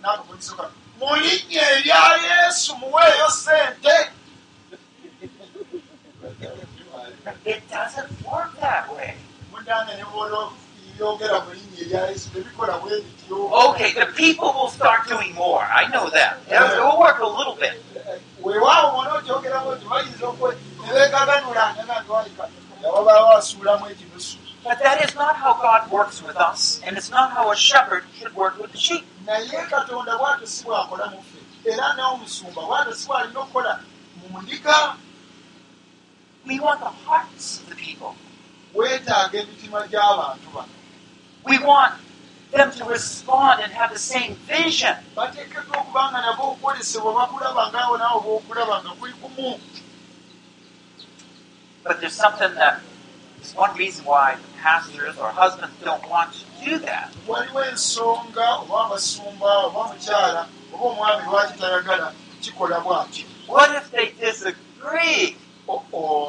n'akapuniso 0.01 0.57
kano 0.57 0.73
mu 0.99 1.17
linnya 1.17 1.71
erya 1.71 2.01
yesu 2.29 2.77
muweeyo 2.77 3.31
sente 3.31 4.11
It 7.45 7.63
doesn't 7.71 8.11
work 8.25 8.53
that 8.61 8.89
way. 8.95 9.17
Okay, 13.41 13.93
the 13.95 14.07
people 14.17 14.53
will 14.53 14.69
start 14.69 15.07
doing 15.09 15.35
more. 15.35 15.61
I 15.63 15.89
know 15.89 16.11
that. 16.11 16.39
It 16.49 16.61
will 16.83 16.99
work 16.99 17.19
a 17.21 17.27
little 17.27 17.55
bit. 17.55 17.83
But 24.63 24.79
that 24.83 25.05
is 25.05 25.15
not 25.15 25.37
how 25.37 25.55
God 25.55 25.91
works 25.91 26.23
with 26.23 26.37
us, 26.37 26.81
and 26.85 26.97
it's 26.97 27.11
not 27.11 27.33
how 27.33 27.51
a 27.51 27.57
shepherd 27.57 28.05
should 28.19 28.35
work 28.35 28.59
with 28.59 28.73
the 28.73 28.79
sheep. 28.79 29.05
We 36.47 36.59
want 36.59 36.81
the 36.81 36.87
hearts 36.87 37.61
of 37.61 37.69
the 37.69 37.77
people. 37.77 38.17
weetaaga 38.75 39.39
emitima 39.43 39.87
gy'abantu 39.91 40.49
bano 40.55 40.75
We 41.47 41.59
want 41.59 41.95
them 42.53 42.73
to 42.73 42.85
respond 42.85 43.61
and 43.63 43.73
have 43.73 43.93
the 43.93 43.99
same 43.99 44.35
vision. 44.47 44.97
bateekeddwa 45.17 45.77
okuba 45.81 46.11
nga 46.11 46.21
nabo 46.23 46.43
okwolesebwa 46.53 47.15
bakulaba 47.15 47.63
ngaawo 47.71 47.95
naawe 47.99 48.21
bookulaba 48.21 48.83
nga 48.83 48.91
kuli 48.99 49.13
kumu 49.13 49.61
But 51.85 52.01
there's 52.01 52.15
something 52.15 52.55
that 52.55 52.81
is 53.41 53.55
one 53.55 53.75
reason 53.77 54.05
why 54.05 54.37
pastors 54.63 55.17
or 55.17 55.31
husbands 55.31 55.75
don't 55.85 56.07
want 56.11 56.33
to 56.33 56.45
do 56.65 56.79
that. 56.79 57.09
waliwo 57.29 57.65
ensonga 57.71 58.47
oba 58.61 58.85
abasumba 58.85 59.51
oba 59.67 59.81
mukyala 59.89 60.47
oba 60.75 60.85
omwami 60.85 61.25
lwaki 61.25 61.59
tayagala 61.59 62.13
kikola 62.43 62.81
bwaki 62.81 63.27
What 63.47 63.71
if 63.75 63.91
they 63.91 64.13
disagree? 64.13 65.37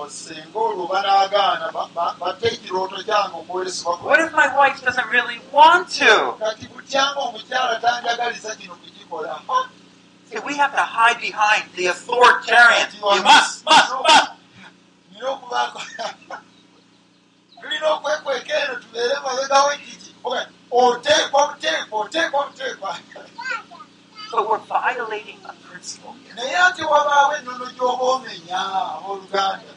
Singa 0.10 0.60
olwo 0.60 0.88
banaagaana 0.88 1.72
ba- 1.74 1.90
ba- 1.96 2.16
batte 2.20 2.48
ekirooto 2.48 3.04
kyange 3.04 3.36
okwolesebwa 3.42 3.98
What 4.04 4.20
if 4.20 4.32
my 4.34 4.48
wife 4.58 4.82
doesn't 4.86 5.10
really 5.10 5.40
want 5.52 5.90
to? 6.00 6.36
kati 6.40 6.68
butyanga 6.68 7.20
omukyala 7.20 7.76
tanjagaliza 7.80 8.56
kino 8.56 8.76
kukikola 8.76 9.40
See, 10.30 10.40
we 10.46 10.54
have 10.56 10.72
to 10.72 10.82
hide 10.82 11.20
behind 11.20 11.64
the 11.76 11.88
authoritarian. 11.88 12.88
You 12.94 13.24
must, 13.24 13.66
must, 13.66 13.92
must. 13.92 14.32
tulina 17.62 17.88
okwekweka 17.94 18.54
eno 18.64 18.76
tubeere 18.76 19.16
mabegawo 19.24 19.72
ekiki 19.74 20.12
Okay, 20.24 20.46
oteekwa 20.72 21.48
buteekwa 21.48 22.00
oteekwa 22.00 22.46
buteekwa 22.48 22.98
But 24.32 24.48
we're 24.50 24.58
violating 24.60 25.38
a 25.46 25.54
principle. 25.68 26.16
naye 26.36 26.56
ate 26.68 26.84
wabaawo 26.84 27.32
ennono 27.38 27.66
gy'oba 27.76 28.04
omenya 28.16 28.60
abooluganda 28.96 29.74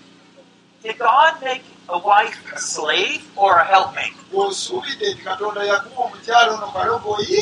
Did 0.82 0.98
God 0.98 1.34
make 1.42 1.64
a 1.88 1.98
wife 1.98 2.38
a 2.54 2.58
slave 2.58 3.24
or 3.36 3.58
a 3.58 3.64
helpmate? 3.64 4.14
bw'osuubidde 4.32 5.06
nti 5.14 5.22
katonda 5.24 5.64
yakuba 5.64 6.02
omukyala 6.04 6.52
ono 6.54 6.66
kalogoyi 6.72 7.38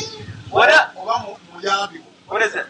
What 0.51 0.69
oba 0.97 1.15
mu- 1.23 1.37
muyambi 1.53 1.97
we 1.99 2.05
what 2.27 2.41
is 2.47 2.55
it? 2.55 2.65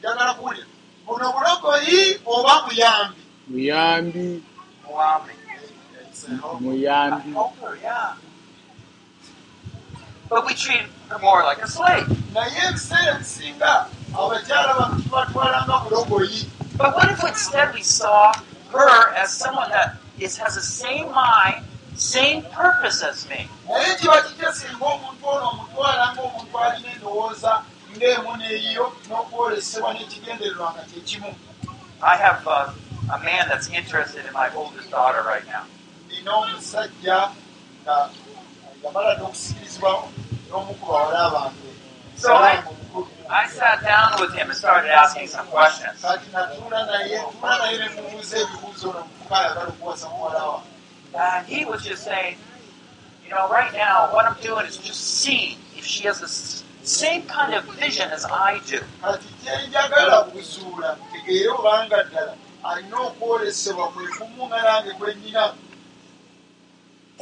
njagala 0.00 0.34
kuwulira 0.34 0.66
buno 1.06 1.26
bulogoyi 1.32 2.20
oba 2.26 2.54
muyambi 2.66 3.20
muyambi 3.48 4.42
Muhammad. 4.88 5.36
muyambi 6.60 7.30
Helper, 7.32 7.76
yeah. 7.82 8.14
But 10.32 10.46
we 10.46 10.54
treat 10.54 10.86
her 11.10 11.18
more 11.18 11.42
like 11.44 11.60
a 11.62 11.68
slave. 11.68 12.08
naye 12.32 12.56
ebiseera 12.68 13.12
ebisinga 13.16 13.72
abakyala 14.16 14.72
bano 14.78 14.94
tubatwalanga 15.02 15.76
bulogoyi 15.84 16.48
But 16.76 16.94
what 16.96 17.10
if 17.10 17.22
instead 17.24 17.74
we 17.74 17.82
saw 17.82 18.32
her 18.72 19.12
as 19.14 19.28
someone 19.36 19.68
that 19.70 19.96
is, 20.18 20.38
has 20.38 20.54
the 20.54 20.62
same 20.62 21.12
mind, 21.12 21.64
same 21.96 22.42
purpose 22.48 23.02
as 23.02 23.28
me? 23.28 23.40
naye 23.68 23.92
kiba 24.00 24.22
kitya 24.26 24.52
singa 24.52 24.84
omuntu 24.92 25.22
ono 25.34 25.46
omutwala 25.52 26.04
ng'omuntu 26.16 26.54
alina 26.64 26.88
endowooza 26.96 27.52
ng'emu 27.96 28.30
neeyo 28.40 28.84
n'okwolesebwa 29.08 29.90
n'ekigendererwa 29.94 30.68
nga 30.72 30.82
kyekimu 30.90 31.30
I 32.02 32.16
have 32.16 32.40
uh, 32.48 32.72
a 33.12 33.18
man 33.22 33.44
that's 33.50 33.68
interested 33.70 34.24
in 34.26 34.32
my 34.32 34.48
oldest 34.56 34.88
daughter 34.90 35.22
right 35.32 35.46
now. 35.46 35.64
nina 36.08 36.30
omusajja 36.40 37.18
nga 37.84 37.96
yamala 38.84 39.14
dde 39.14 39.24
okusikirizibwa 39.24 39.90
n'omu 40.48 40.74
ku 40.80 40.86
bawala 40.86 41.30
bange 41.34 41.70
So 42.16 42.34
I- 42.36 42.62
I 43.30 43.48
sat 43.48 43.82
down 43.82 44.20
with 44.20 44.32
him 44.34 44.50
and 44.50 44.56
started 44.58 44.90
asking 44.90 45.26
some 45.28 45.46
questions. 45.46 46.00
kati 46.02 46.28
natuula 46.32 46.86
naye 46.86 47.18
tula 47.40 47.58
naye 47.58 47.78
ne 47.78 47.88
mubuuza 47.96 48.36
ebibuuzo 48.42 48.90
ono 48.90 48.98
omuvuka 49.00 49.34
ayagala 49.40 49.68
okuwasa 49.68 50.06
muwala 50.08 50.42
wa 50.50 50.62
And 51.14 51.46
he 51.46 51.64
was 51.64 51.82
just 51.84 52.04
saying, 52.04 52.36
you 53.24 53.30
know, 53.30 53.48
right 53.48 53.72
now, 53.72 54.08
what 54.14 54.24
I'm 54.24 54.36
doing 54.40 54.64
is 54.66 54.78
just 54.78 55.00
seeing 55.20 55.58
if 55.76 55.84
she 55.84 56.04
has 56.08 56.20
the 56.20 56.28
same 56.86 57.22
kind 57.26 57.52
of 57.54 57.64
vision 57.76 58.08
as 58.10 58.24
I 58.24 58.60
do. 58.66 58.80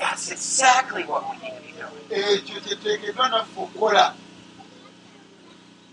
That's 0.00 0.30
exactly 0.30 1.04
what 1.04 1.22
we 1.30 1.36
need 1.42 1.54
to 1.56 1.62
be 1.62 1.72
doing. 1.80 2.04
ekyo 2.10 2.60
kyeteekeddwa 2.60 3.28
naffe 3.28 3.60
okukola 3.60 4.14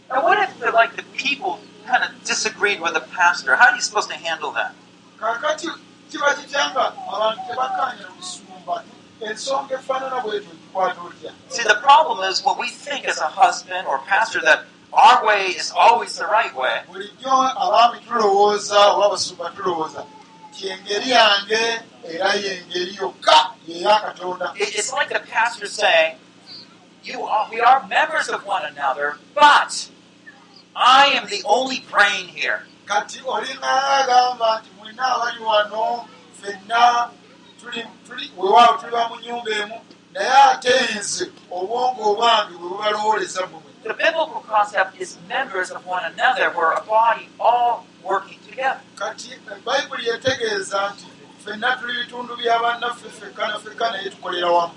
Now, 0.10 0.24
what 0.24 0.38
if 0.40 0.58
the, 0.60 0.72
like 0.72 0.96
the 0.96 1.04
people 1.04 1.60
kind 1.86 2.02
of 2.04 2.24
disagreed 2.24 2.80
with 2.82 2.94
the 2.94 3.02
pastor? 3.02 3.56
How 3.58 3.68
are 3.68 3.76
you 3.76 3.82
supposed 3.82 4.10
to 4.10 4.16
handle 4.16 4.52
that? 4.52 4.74
kaakati 5.20 5.68
kiba 6.12 6.34
kityanga 6.34 6.94
abantu 7.16 7.42
tebakkaanya 7.50 8.08
musumba 8.18 8.84
ensonga 9.22 9.76
efaanana 9.76 10.20
bwetyo 10.22 10.52
gikwata 10.52 11.02
otya 11.02 11.32
See, 11.50 11.64
the 11.64 11.76
problem 11.82 12.20
is 12.32 12.46
when 12.46 12.58
we 12.58 12.70
think 12.70 13.06
as 13.06 13.20
a 13.20 13.28
husband 13.28 13.88
or 13.88 14.00
pastor 14.00 14.42
that 14.42 14.66
our 14.94 15.26
way 15.26 15.48
is 15.48 15.72
always 15.76 16.16
the 16.18 16.26
right 16.26 16.56
way, 16.56 16.82
bulijjo 16.90 17.30
abaami 17.64 18.00
tulowooza 18.00 18.88
oba 18.88 19.06
abasumba 19.06 19.50
tulowooza 19.50 20.06
nti 20.52 20.68
engeri 20.68 21.10
yange 21.10 21.82
era 22.10 22.34
yengeri 22.34 22.96
yokka 22.96 23.52
yeya 23.68 24.00
katonda 24.00 24.54
it- 24.56 24.76
it's 24.76 24.94
like 24.94 25.10
the 25.10 25.20
pastor 25.20 25.68
saying, 25.68 26.18
"You 27.04 27.24
are, 27.26 27.48
we 27.52 27.60
are 27.62 27.86
members 27.88 28.30
of 28.30 28.46
one 28.46 28.66
another, 28.66 29.18
but 29.36 29.88
I 30.76 31.08
am 31.18 31.28
the 31.28 31.42
only 31.46 31.80
brain 31.92 32.28
here." 32.28 32.66
kati 32.86 33.20
olinga 33.26 33.84
agamba 34.00 34.60
nti 34.62 34.70
mwenna 34.78 35.04
abali 35.16 35.40
wano 35.40 36.08
ffenna 36.40 37.10
weewaawo 37.64 38.78
tuli 38.78 38.92
ba 38.92 39.10
mu 39.10 39.16
nyumba 39.22 39.52
emu 39.52 39.82
naye 40.14 40.32
ate 40.52 40.74
nze 41.00 41.32
obwongo 41.52 42.12
obwange 42.12 42.54
bwe 42.58 42.70
bubalowoleza 42.70 43.42
mumwe 43.48 43.64
The 43.84 43.94
biblical 43.94 44.42
concept 44.48 45.00
is 45.00 45.18
members 45.30 45.72
of 45.72 45.86
one 45.86 46.04
another. 46.04 46.52
We're 46.52 46.74
a 46.74 46.82
body 46.82 47.30
all 47.40 47.86
working 48.04 48.40
together. 48.50 48.82
kati 48.96 49.36
bayibuli 49.66 50.08
yetegeeza 50.08 50.90
nti 50.94 51.06
ffenna 51.48 51.76
tuli 51.80 51.94
bitundu 52.04 52.36
bya 52.36 52.60
bannaffe 52.60 53.10
ffekka 53.10 53.48
na 53.48 53.60
ffekka 53.60 53.92
naye 53.92 54.10
tukolera 54.10 54.52
wamu. 54.52 54.74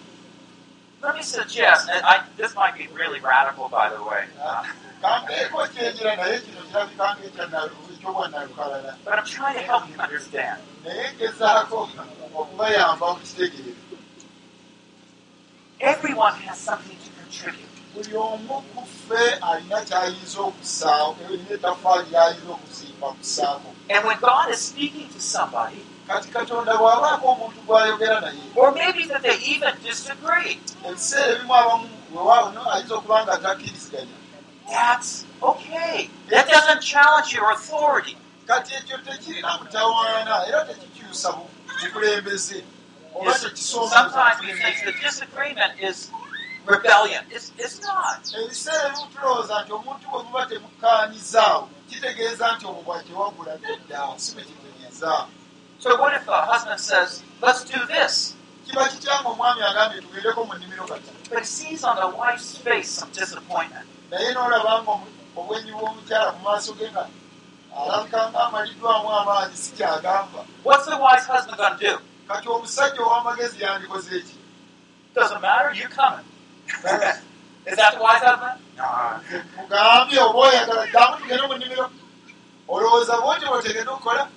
Let 1.02 1.14
me 1.14 1.22
suggest, 1.22 1.88
and 1.88 2.04
I, 2.04 2.22
this 2.36 2.54
might 2.54 2.76
be 2.76 2.86
really 2.92 3.20
radical, 3.20 3.70
by 3.70 3.88
the 3.88 4.04
way, 4.04 4.24
uh, 4.38 4.62
but 9.04 9.18
I'm 9.18 9.24
trying 9.24 9.54
to 9.54 9.62
help 9.62 9.88
you 9.88 9.96
understand. 9.98 10.60
Everyone 15.80 16.34
has 16.34 16.58
something 16.58 16.96
to 16.96 17.10
contribute. 17.22 17.66
buli 17.94 18.16
omu 18.16 18.62
ku 18.70 18.86
ffe 18.86 19.22
alina 19.42 19.80
kyayinza 19.88 20.40
okusaawo 20.40 21.16
erina 21.24 21.50
ettafaali 21.54 22.10
lyayinza 22.10 22.50
okuzimba 22.52 23.08
kusaako 23.18 23.68
And 23.90 24.06
when 24.06 24.18
God 24.20 24.50
is 24.54 24.60
speaking 24.60 25.08
to 25.08 25.20
somebody, 25.20 25.82
kati 26.10 26.28
katonda 26.34 26.72
bw'abaako 26.80 27.26
omuntu 27.32 27.58
gw'ayogera 27.66 28.20
naye 28.20 28.42
or 28.56 28.72
maybe 28.74 29.04
that 29.06 29.22
they 29.22 29.36
even 29.54 29.74
disagree, 29.86 30.58
ebiseera 30.88 31.32
ebimu 31.38 31.54
abamu 31.54 31.86
wewaano 32.14 32.60
ayinza 32.72 32.94
okuba 32.98 33.22
nga 33.24 33.36
takkiriziganya 33.44 34.16
that's 34.70 35.24
okay. 35.42 36.08
That 36.30 36.46
doesn't 36.48 36.82
challenge 36.82 37.32
your 37.34 37.50
authority. 37.52 38.16
kati 38.46 38.74
ekyo 38.74 38.98
tekirina 38.98 39.58
mutawaana 39.58 40.46
era 40.48 40.64
tekikyusa 40.64 41.32
bu- 41.32 41.50
bukulembeze 41.82 42.64
oba 43.14 43.32
Sometimes 43.54 44.40
we 44.40 44.52
think 44.62 44.76
the 44.84 44.92
disagreement 45.06 45.72
is 45.80 46.10
rebellion. 46.66 47.22
It's, 47.30 47.52
it's 47.58 47.78
not. 47.82 48.20
ebiseera 48.44 48.88
ebimu 48.88 49.06
tulowooza 49.14 49.62
nti 49.62 49.72
omuntu 49.72 50.04
bwe 50.10 50.22
muba 50.22 50.46
temukkaanyizaawo 50.46 51.68
kitegeeza 51.90 52.52
nti 52.56 52.66
obwo 52.66 52.82
bwakyewagula 52.82 53.52
nedda 53.62 54.00
si 54.16 54.32
bwe 54.34 54.42
kitegeeza 54.44 55.26
So 55.80 55.96
what 56.00 56.14
if 56.14 56.28
a 56.28 56.42
husband 56.42 56.78
says, 56.80 57.22
let's 57.42 57.64
do 57.64 57.78
this? 57.86 58.34
kiba 58.66 58.88
kityanga 58.88 59.28
omwami 59.28 59.62
agambye 59.62 60.00
tugendeko 60.00 60.44
mu 60.46 60.54
nnimiro 60.54 60.84
kati 60.86 61.10
But 61.30 61.38
he 61.38 61.44
sees 61.44 61.84
on 61.84 61.96
the 61.96 62.08
wife's 62.16 62.56
face 62.58 62.88
some 62.90 63.10
disappointment. 63.12 63.86
naye 64.10 64.34
n'olaba 64.34 64.82
nga 64.82 64.92
obwenyi 65.36 65.72
bw'omukyala 65.72 66.32
mu 66.32 66.40
maaso 66.44 66.72
ge 66.78 66.86
nga 66.90 67.06
alabika 67.76 68.30
nga 68.30 68.38
amaliddwamu 68.46 69.08
amaanyi 69.10 69.56
si 69.56 69.72
kyagamba 69.76 70.44
What's 70.62 70.86
the 70.86 70.98
wise 70.98 71.26
husband 71.26 71.56
going 71.56 71.78
to 71.78 71.84
do? 71.86 71.98
kati 72.28 72.48
omusajja 72.48 73.00
ow'amagezi 73.02 73.62
yandikoze 73.62 74.16
eki 74.16 74.36
Doesn't 75.14 75.40
matter, 75.42 75.72
you're 75.74 75.88
coming. 75.90 76.24
Is 77.66 77.76
that 77.76 77.94
the 77.96 78.02
wise 78.02 78.22
husband? 78.22 78.60
Mugambye 79.56 80.18
oba 80.20 80.38
oyagala 80.38 80.86
ddamu 80.86 81.16
tugende 81.16 81.46
mu 81.46 81.54
nnimiro 81.54 81.90
olowooza 82.68 83.16
bwoti 83.20 83.46
bwotegenda 83.46 83.92
okukola 83.92 84.22
No, 84.24 84.30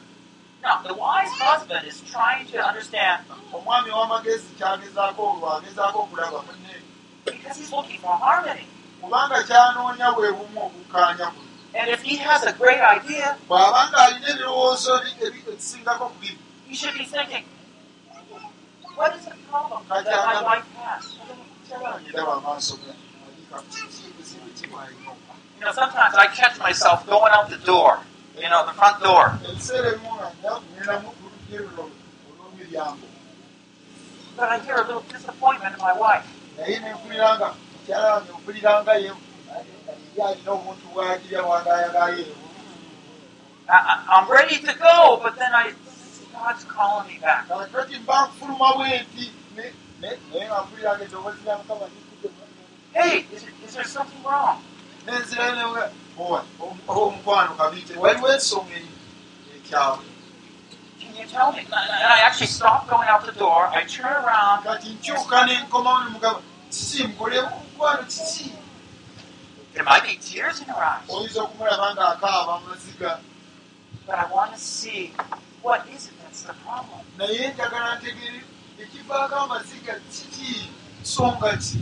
the 0.87 0.93
wise 0.93 1.29
husband 1.31 1.87
is 1.87 2.01
trying 2.01 2.45
to 2.47 2.57
understand 2.69 3.23
omwami 3.53 3.89
ow'amagezi 3.91 4.55
kyagezaako 4.57 5.21
olwo 5.31 5.47
agezaako 5.57 5.97
okulaba 6.05 6.39
munne 6.47 6.75
because 7.25 7.57
he's 7.59 7.71
looking 7.71 7.99
for 7.99 8.15
harmony. 8.25 8.65
kubanga 9.01 9.43
kyanoonya 9.43 10.11
bwe 10.15 10.31
bumu 10.31 10.59
obukkaanya 10.65 11.27
bwe 11.33 11.43
And 11.75 11.89
if 11.89 12.03
he 12.03 12.17
has 12.17 12.43
a 12.43 12.53
great 12.53 12.79
idea, 12.79 13.35
he 16.67 16.75
should 16.75 16.93
be 16.93 17.05
thinking, 17.05 17.43
what 18.95 19.15
is 19.15 19.25
the 19.25 19.33
problem 19.49 19.81
that 19.89 20.05
my 20.05 20.43
wife 20.43 20.67
has? 20.75 21.17
You 21.71 21.79
know, 25.65 25.71
sometimes 25.71 26.15
I 26.15 26.27
catch 26.27 26.59
myself 26.59 27.07
going 27.07 27.31
out 27.33 27.49
the 27.49 27.57
door, 27.57 28.01
you 28.41 28.49
know, 28.49 28.65
the 28.65 28.73
front 28.73 29.01
door. 29.03 29.37
But 34.35 34.49
I 34.49 34.59
hear 34.59 34.75
a 34.75 34.87
little 34.87 35.03
disappointment 35.09 35.75
in 35.75 35.81
my 35.81 35.93
wife. 35.97 36.25
I, 43.69 44.03
I'm 44.09 44.29
ready 44.29 44.57
to 44.59 44.73
go, 44.79 45.19
but 45.23 45.37
then 45.37 45.51
I, 45.53 45.73
God's 46.33 46.63
calling 46.65 47.07
me 47.07 47.19
back. 47.21 47.47
Hey, 52.93 53.25
is, 53.33 53.45
is 53.65 53.73
there 53.73 53.83
something 53.83 54.21
wrong? 54.23 54.61
Nenzirayo 56.17 56.43
ne 56.87 56.93
omukwano 56.93 57.53
kabite 57.57 57.93
waliwo 57.97 58.27
ensonga 58.33 58.73
eyi 58.75 58.89
ekyawe 59.57 60.03
Can 60.99 61.15
you 61.15 61.27
tell 61.27 61.51
me? 61.51 61.59
And 61.59 61.73
I 61.73 62.21
actually 62.25 62.47
stop 62.47 62.87
going 62.89 63.07
out 63.09 63.25
the 63.25 63.33
door. 63.33 63.67
I 63.67 63.83
turn 63.83 64.05
around. 64.05 64.63
kati 64.63 64.89
nkyuka 64.89 65.45
nenkomawo 65.45 66.03
nemugamba 66.03 66.41
kiki 66.69 67.03
mukolewo 67.07 67.47
omukwano 67.47 68.03
kiki 68.03 68.51
There 69.73 69.83
might 69.83 70.03
be 70.03 70.15
tears 70.21 70.59
in 70.61 70.67
her 70.67 70.83
eyes, 70.83 71.07
but 74.05 74.15
I 74.15 74.25
want 74.31 74.53
to 74.53 74.59
see 74.59 75.13
what 75.61 75.87
is 75.89 76.07
it 76.07 76.13
that's 76.21 76.43
the 76.43 76.53
problem. 76.53 76.99
naye 77.17 77.53
njagala 77.53 77.95
ntegere 77.95 78.41
ekivaako 78.81 79.35
amaziga 79.35 79.93
kiki 80.11 80.69
nsonga 81.01 81.57
ki 81.57 81.79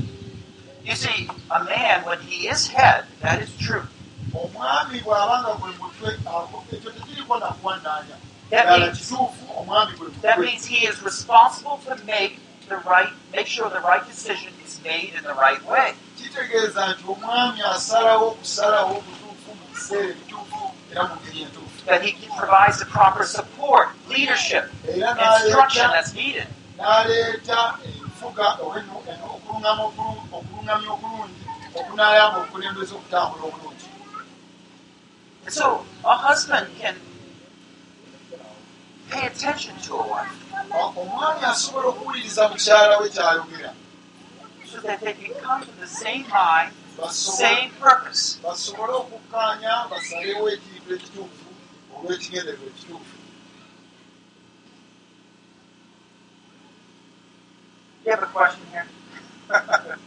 You 0.83 0.95
see, 0.95 1.29
a 1.51 1.63
man, 1.63 2.03
when 2.05 2.19
he 2.21 2.47
is 2.47 2.67
head, 2.67 3.05
that 3.21 3.39
is 3.39 3.55
true. 3.57 3.83
Omwami 4.33 4.99
bw'aba 5.05 5.35
nga 5.41 5.51
gwe 5.59 5.71
mutwe 5.79 6.09
ekyo 6.73 6.89
tekiriko 6.91 7.33
nakuwannaanya 7.39 8.15
That 8.51 8.65
ddala 8.65 8.85
means, 8.85 8.99
kituufu 8.99 9.43
omwami 9.59 9.91
gwe 9.97 10.07
mutwe 10.07 10.35
means 10.37 10.65
he 10.67 10.79
is 10.87 10.97
responsible 11.03 11.77
to 11.87 11.95
make 12.05 12.39
the 12.69 12.77
right, 12.91 13.11
make 13.35 13.47
sure 13.47 13.69
the 13.69 13.79
right 13.79 14.05
decision 14.07 14.51
is 14.65 14.79
made 14.83 15.11
in 15.17 15.23
the 15.23 15.33
right 15.33 15.63
way. 15.69 15.93
kitegeeza 16.17 16.81
nti 16.93 17.03
omwami 17.11 17.61
asalawo 17.61 18.27
okusalawo 18.27 18.91
okutuufu 18.97 19.49
mu 19.59 19.65
kiseera 19.73 20.07
ebituufu 20.09 20.61
era 20.91 21.03
mu 21.07 21.15
ngeri 21.21 21.41
entuufu 21.41 21.71
That 21.85 22.01
he 22.05 22.11
provides 22.39 22.77
the 22.79 22.85
proper 22.85 23.23
support, 23.25 23.87
leadership, 24.07 24.65
instruction 24.85 25.87
that's 25.91 26.13
needed. 26.13 26.47
n'aleeta 26.77 27.59
enfuga 27.85 28.47
oba 28.63 28.79
enu- 28.79 29.03
enu- 29.11 29.29
okuluŋŋama 29.35 29.81
okulu- 29.89 30.23
okuluŋŋamya 30.37 30.89
okulungi 30.95 31.41
okunaayamba 31.79 32.37
obukulembeze 32.39 32.93
okutambula 32.95 33.43
obulungi 33.49 33.70
so 35.47 35.85
a 36.05 36.15
husband 36.15 36.67
can 36.79 36.95
pay 39.09 39.27
attention 39.27 39.75
to 39.81 39.95
a 39.95 40.07
wife 40.07 40.37
omwami 40.97 41.43
asobola 41.45 41.87
okuwuliriza 41.87 42.49
mukyala 42.49 42.97
we 42.99 43.09
kyayogera 43.09 43.73
so 44.71 44.79
that 44.81 45.01
they 45.01 45.13
can 45.13 45.33
come 45.43 45.61
to 45.65 45.71
the 45.81 45.87
same 45.87 46.25
mind, 46.29 46.71
same 47.09 47.71
purpose. 47.79 48.39
basobole 48.43 48.93
okukkaanya 48.93 49.73
basalewo 49.91 50.49
ekintu 50.55 50.89
ekituufu 50.95 51.45
olw'ekigendererwa 51.95 52.67
ekituufu 52.71 53.15
You 58.03 58.11
have 58.11 58.23
a 58.23 58.25
question 58.25 58.65
here? 58.71 58.87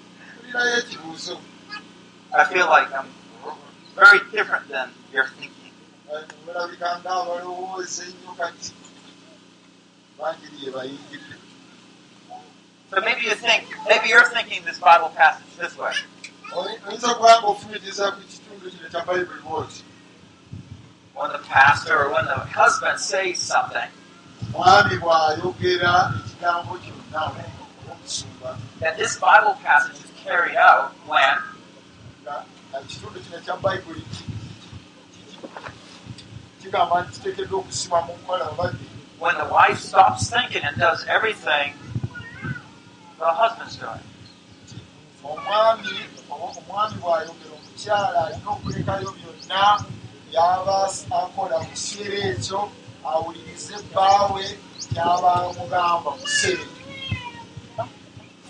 I 2.35 2.45
feel 2.51 2.67
like 2.67 2.93
I'm 2.93 3.07
very 3.95 4.21
different 4.33 4.69
than 4.69 4.91
you're 5.13 5.29
thinking. 5.29 5.51
So 12.91 13.01
maybe 13.01 13.23
you 13.23 13.35
think, 13.35 13.65
maybe 13.89 14.09
you're 14.09 14.29
thinking 14.29 14.65
this 14.65 14.79
Bible 14.79 15.09
passage 15.11 15.47
this 15.59 15.77
way. 15.77 15.93
When 21.15 21.33
the 21.33 21.39
pastor 21.39 21.97
or 21.97 22.13
when 22.13 22.25
the 22.27 22.35
husband 22.35 23.01
says 23.01 23.39
something, 23.39 23.89
that 28.81 28.97
this 28.99 29.17
Bible 29.17 29.55
passage 29.63 30.05
is 30.05 30.11
carried 30.23 30.57
out 30.57 30.93
when 31.07 31.39
ekitundu 32.81 33.19
kino 33.25 33.39
kya 33.45 33.57
bayibuli 33.63 34.01
ki- 34.01 34.25
ki- 35.13 35.27
ki- 35.31 35.49
kigamba 36.61 36.95
nti 37.03 37.13
kiteekeddwa 37.15 37.59
okusima 37.61 37.99
mu 38.07 38.13
nkola 38.21 38.45
abadde 38.53 38.85
when 39.21 39.35
the 39.39 39.49
wife 39.57 39.81
stops 39.81 40.29
thinking 40.31 40.65
and 40.69 40.77
does 40.77 41.01
everything 41.09 41.73
the 43.19 43.31
husband's 43.41 43.77
doing. 43.77 44.05
omwami 45.25 45.95
omwami 46.31 46.97
bw'ayogera 47.03 47.53
omukyala 47.57 48.19
alina 48.27 48.49
okulekayo 48.55 49.09
byonna 49.17 49.63
byaba 50.29 50.77
akola 51.21 51.57
mu 51.63 51.69
kiseera 51.73 52.19
ekyo 52.35 52.61
awulirize 53.11 53.75
bbaawe 53.89 54.45
kyaba 54.93 55.31
amugamba 55.49 56.11
mu 56.17 56.23
kiseera 56.27 56.65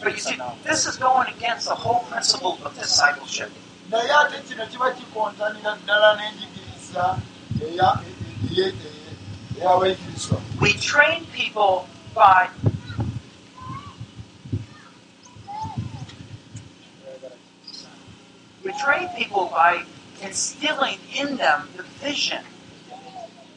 But 0.01 0.13
you 0.13 0.19
see, 0.21 0.37
this 0.65 0.87
is 0.87 0.97
going 0.99 1.29
against 1.37 1.69
the 1.69 1.75
whole 1.75 2.01
principle 2.13 2.59
of 2.67 2.75
discipleship. 2.79 3.51
Naye 3.91 4.11
ate 4.21 4.37
kino 4.49 4.65
kiba 4.71 4.89
kikontanira 4.97 5.71
ddala 5.83 6.09
n'enjigiriza 6.19 7.05
ey'abayigirizwa 9.61 10.39
We 10.61 10.71
train 10.89 11.21
people 11.39 11.75
by 12.15 12.49
betray 18.63 19.09
people 19.17 19.47
by 19.47 19.85
instilling 20.23 20.99
in 21.15 21.37
them 21.37 21.69
the 21.77 21.83
vision. 22.05 22.43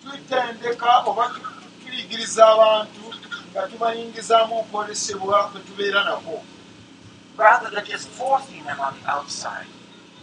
tutendeka 0.04 1.04
oba 1.08 1.26
tu- 1.36 1.44
tuyigiriza 1.84 2.44
abantu 2.54 3.04
nga 3.52 3.62
tubayingizaamu 3.72 4.54
okwolesebwa 4.62 5.38
kwe 5.52 5.60
tubeera 5.68 6.02
nako 6.08 6.36
rather 7.38 7.70
than 7.74 7.86
just 7.86 8.08
forcing 8.20 8.64
them 8.68 8.80
on 8.80 8.94
the 9.00 9.06
outside. 9.16 9.68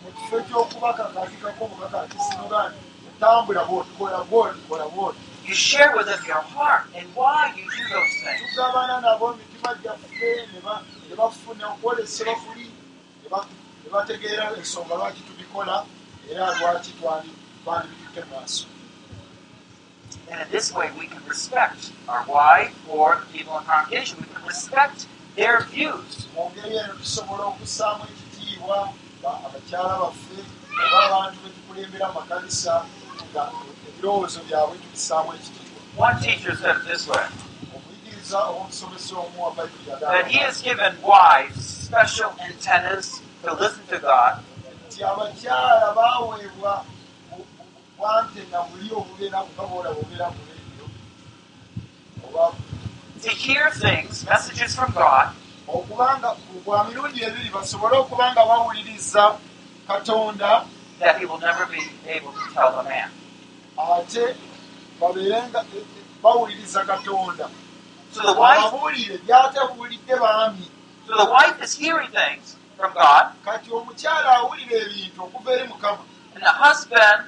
Mu 0.05 0.11
kifo 0.17 0.37
ky'okubakakatikako 0.47 1.63
bukakatisinga 1.71 2.61
nti 2.69 3.11
tambula 3.21 3.65
bwoti 3.65 3.91
kola 3.99 4.19
bwoti 4.31 4.61
kola 4.69 4.87
bwoti 4.95 5.19
You 5.47 5.55
share 5.55 5.95
with 5.95 6.07
them 6.07 6.21
your 6.27 6.41
heart 6.41 6.87
and 6.97 7.07
why 7.15 7.53
you 7.55 7.65
do 7.65 7.85
those 7.93 8.15
things. 8.25 8.59
And 20.31 20.41
in 20.41 20.51
this 20.51 20.73
way, 20.73 20.91
we 20.99 21.07
can 21.07 21.23
respect 21.29 21.93
our 22.09 22.25
wife 22.27 22.75
or 22.89 23.21
the 23.21 23.39
people 23.39 23.59
in 23.59 23.65
congregation. 23.65 24.19
We 24.21 24.35
can 24.35 24.47
respect 24.47 25.07
their 25.37 25.61
views. 25.65 26.27
Ba- 29.25 29.41
abakyala 29.47 29.95
baffe 30.03 30.39
oba 30.85 30.99
abantu 31.09 31.37
betukulembera 31.45 32.07
mu 32.09 32.15
makanisa 32.21 32.75
nga 33.33 33.43
ebirowoozo 33.89 34.39
byabwe 34.47 34.75
tubissaamu 34.83 35.29
ekitiibwa. 35.37 35.83
Omuyigiriza 37.75 38.39
omusomesa 38.53 39.13
omu 39.25 39.39
wa 39.45 39.51
bayibuli 39.57 39.91
that 40.01 40.27
he 40.33 40.39
has 40.47 40.57
given 40.63 40.93
wives 41.03 41.63
special 41.89 42.31
antennas 42.47 43.07
to 43.43 43.51
listen 43.61 43.85
to 43.93 43.99
God, 43.99 44.35
nti 44.89 44.99
abakyala 45.11 45.87
baaweebwa 45.99 46.73
bwantena 47.99 48.59
buli 48.71 48.89
obubeera 48.99 49.39
bukaboola 49.47 49.91
bubeera 49.97 50.27
mu 50.35 50.41
leediyo 50.49 50.87
oba 52.27 52.45
to 53.23 53.31
hear 53.31 53.71
things, 53.71 54.25
messages 54.29 54.75
from 54.77 54.91
God, 54.93 55.29
okubanga 55.69 56.37
bwa 56.65 56.85
mirundi 56.85 57.23
ebiri 57.25 57.51
basobole 57.51 57.97
okuba 57.97 58.33
nga 58.33 58.45
bawuliriza 58.47 59.39
katonda. 59.89 60.67
That 61.01 61.19
he 61.19 61.27
will 61.27 61.41
never 61.41 61.67
be 61.67 61.83
able 62.07 62.33
to 62.33 62.45
tell 62.55 62.73
the 62.77 62.85
man. 62.89 63.11
ate 63.79 64.37
babeere 65.01 65.43
nga 65.49 65.61
e- 65.75 65.79
e- 65.79 66.05
bawuliriza 66.23 66.85
katonda. 66.85 67.51
So 68.13 68.23
the 68.23 68.41
wife, 68.41 68.59
ababuulire 68.65 69.19
byatabuulidde 69.27 70.15
baami. 70.21 70.69
So 71.07 71.17
the 71.17 71.31
wife 71.31 71.61
is 71.63 71.75
hearing 71.75 72.11
things 72.11 72.57
from 72.77 72.95
God, 72.95 73.33
kati 73.45 73.71
omukyala 73.71 74.37
awulira 74.39 74.77
ebintu 74.87 75.25
okuva 75.25 75.53
eri 75.53 75.69
mukama. 75.69 76.05
And 76.35 76.43
the 76.43 76.49
husband 76.51 77.27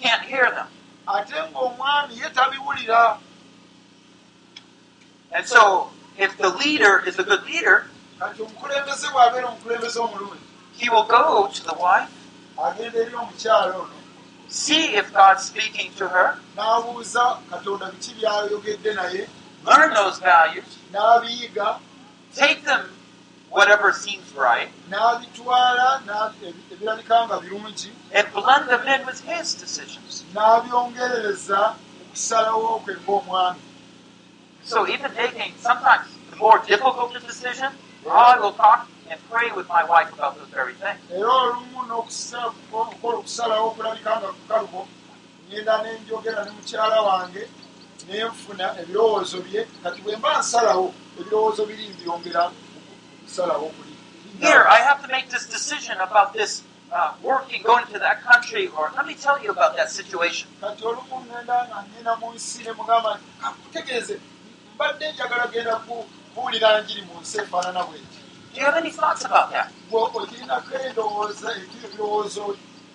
can't 0.00 0.22
hear 0.22 0.50
them. 0.50 0.68
ate 1.08 1.34
ng'omwami 1.52 2.16
ye 2.18 2.28
tabiwulira. 2.34 3.18
And 5.32 5.46
so, 5.46 5.90
if 6.18 6.36
the 6.38 6.48
leader 6.50 7.02
is 7.06 7.18
a 7.18 7.24
good 7.24 7.44
leader, 7.44 7.86
he 10.72 10.88
will 10.90 11.04
go 11.04 11.48
to 11.52 11.64
the 11.64 11.74
wife, 11.74 12.10
see 14.48 14.96
if 14.96 15.12
God's 15.12 15.42
speaking 15.44 15.90
to 15.96 16.08
her, 16.08 16.38
learn 19.64 19.94
those 19.94 20.18
values, 20.20 20.78
take 22.34 22.64
them 22.64 22.88
whatever 23.50 23.92
seems 23.92 24.34
right, 24.34 24.68
and 28.12 28.32
blend 28.32 28.68
them 28.68 28.86
in 28.86 29.06
with 29.06 29.20
his 29.24 29.54
decisions. 29.54 30.24
n'abyongerereza 30.34 31.74
okusalawo 32.02 32.80
kwe 32.84 32.94
ng'omwami 33.02 33.60
So 34.66 34.86
even 34.88 35.10
making 35.14 35.54
sometimes 35.58 36.06
the 36.30 36.36
more 36.36 36.58
difficult 36.66 37.12
the 37.14 37.20
decision, 37.20 37.70
I 38.10 38.38
will 38.40 38.52
talk 38.52 38.88
and 39.10 39.18
pray 39.30 39.48
with 39.52 39.68
my 39.68 39.84
wife 39.84 40.12
about 40.12 40.32
those 40.38 40.48
very 40.58 40.74
things. 40.74 40.98
era 41.10 41.30
olumu 41.46 41.80
n'okusa- 41.88 42.52
okukola 42.72 43.16
okusalawo 43.22 43.66
okulabika 43.70 44.10
nga 44.20 44.28
kukalubo 44.36 44.80
ngenda 45.48 45.74
nenjogera 45.82 46.44
ne 46.44 46.50
mukyala 46.50 46.98
wange 47.08 47.42
nenfuna 48.08 48.66
ebirowoozo 48.80 49.38
bye 49.46 49.62
kati 49.82 50.00
bwe 50.02 50.16
mba 50.16 50.38
nsalawo 50.38 50.86
ebirowoozo 51.20 51.62
biri 51.68 51.88
mbyongera 51.94 52.42
okusalawo 53.22 53.66
kuli 53.76 53.92
Here, 54.40 54.64
I 54.68 54.80
have 54.88 55.00
to 55.02 55.08
make 55.08 55.30
this 55.30 55.46
decision 55.56 55.96
about 56.00 56.32
this 56.34 56.62
uh, 56.92 57.12
working, 57.22 57.62
going 57.62 57.86
to 57.94 57.98
that 57.98 58.20
country, 58.22 58.68
or 58.76 58.92
let 58.96 59.06
me 59.06 59.14
tell 59.14 59.38
you 59.42 59.50
about 59.50 59.72
that 59.78 59.90
situation. 59.90 60.48
kati 60.60 60.82
olumu 60.84 61.16
ngenda 61.26 61.56
nga 61.68 61.78
ngenda 61.90 62.12
mu 62.20 62.32
nsi 62.34 62.64
ne 62.64 62.72
mugamba 62.72 63.14
nti 63.14 63.24
kakutegeeze 63.42 64.16
mbadde 64.76 65.12
njagala 65.12 65.46
genda 65.52 65.76
kubuulira 65.76 66.80
njiri 66.80 67.02
mu 67.08 67.14
nsi 67.20 67.36
efaanana 67.42 67.82
bweti 67.88 68.06
Do 68.54 68.60
you 68.60 68.66
have 68.66 68.78
any 68.82 68.90
thoughts 68.90 69.24
about 69.24 69.48
that? 69.52 69.68
gwe 69.90 70.00
okirinako 70.18 70.74
endowooza 70.86 71.48
ebirowoozo 71.84 72.44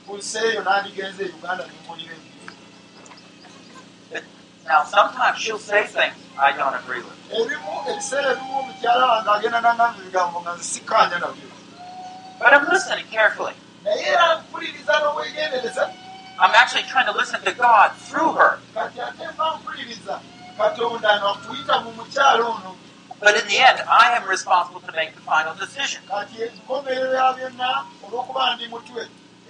ku 0.05 0.11
nsi 0.17 0.37
eyo 0.47 0.61
nandigenze 0.67 1.21
e 1.23 1.31
uganda 1.37 1.63
nemulira 1.69 2.13
enjiri 2.15 2.29
Now, 4.71 4.83
sometimes 4.83 5.37
she'll 5.43 5.59
say 5.59 5.83
things 5.85 6.15
I 6.39 6.53
don't 6.59 6.75
agree 6.81 7.01
with. 7.07 7.17
But 12.39 12.53
I'm 12.53 12.67
listening 12.69 13.05
carefully. 13.11 13.53
I'm 16.39 16.55
actually 16.61 16.83
trying 16.83 17.05
to 17.11 17.17
listen 17.17 17.41
to 17.41 17.51
God 17.53 17.91
through 18.07 18.31
her. 18.33 18.59
Katonda 20.61 21.09
nakuyita 21.19 21.73
mu 21.83 21.89
mukyalo 21.97 22.45
ono 22.55 22.71
But 23.21 23.35
in 23.37 23.47
the 23.47 23.59
end, 23.59 23.77
I 23.87 24.17
am 24.17 24.27
responsible 24.27 24.81
to 24.81 24.91
make 24.93 25.13
the 25.13 25.21
final 25.21 25.53
decision. 25.53 26.01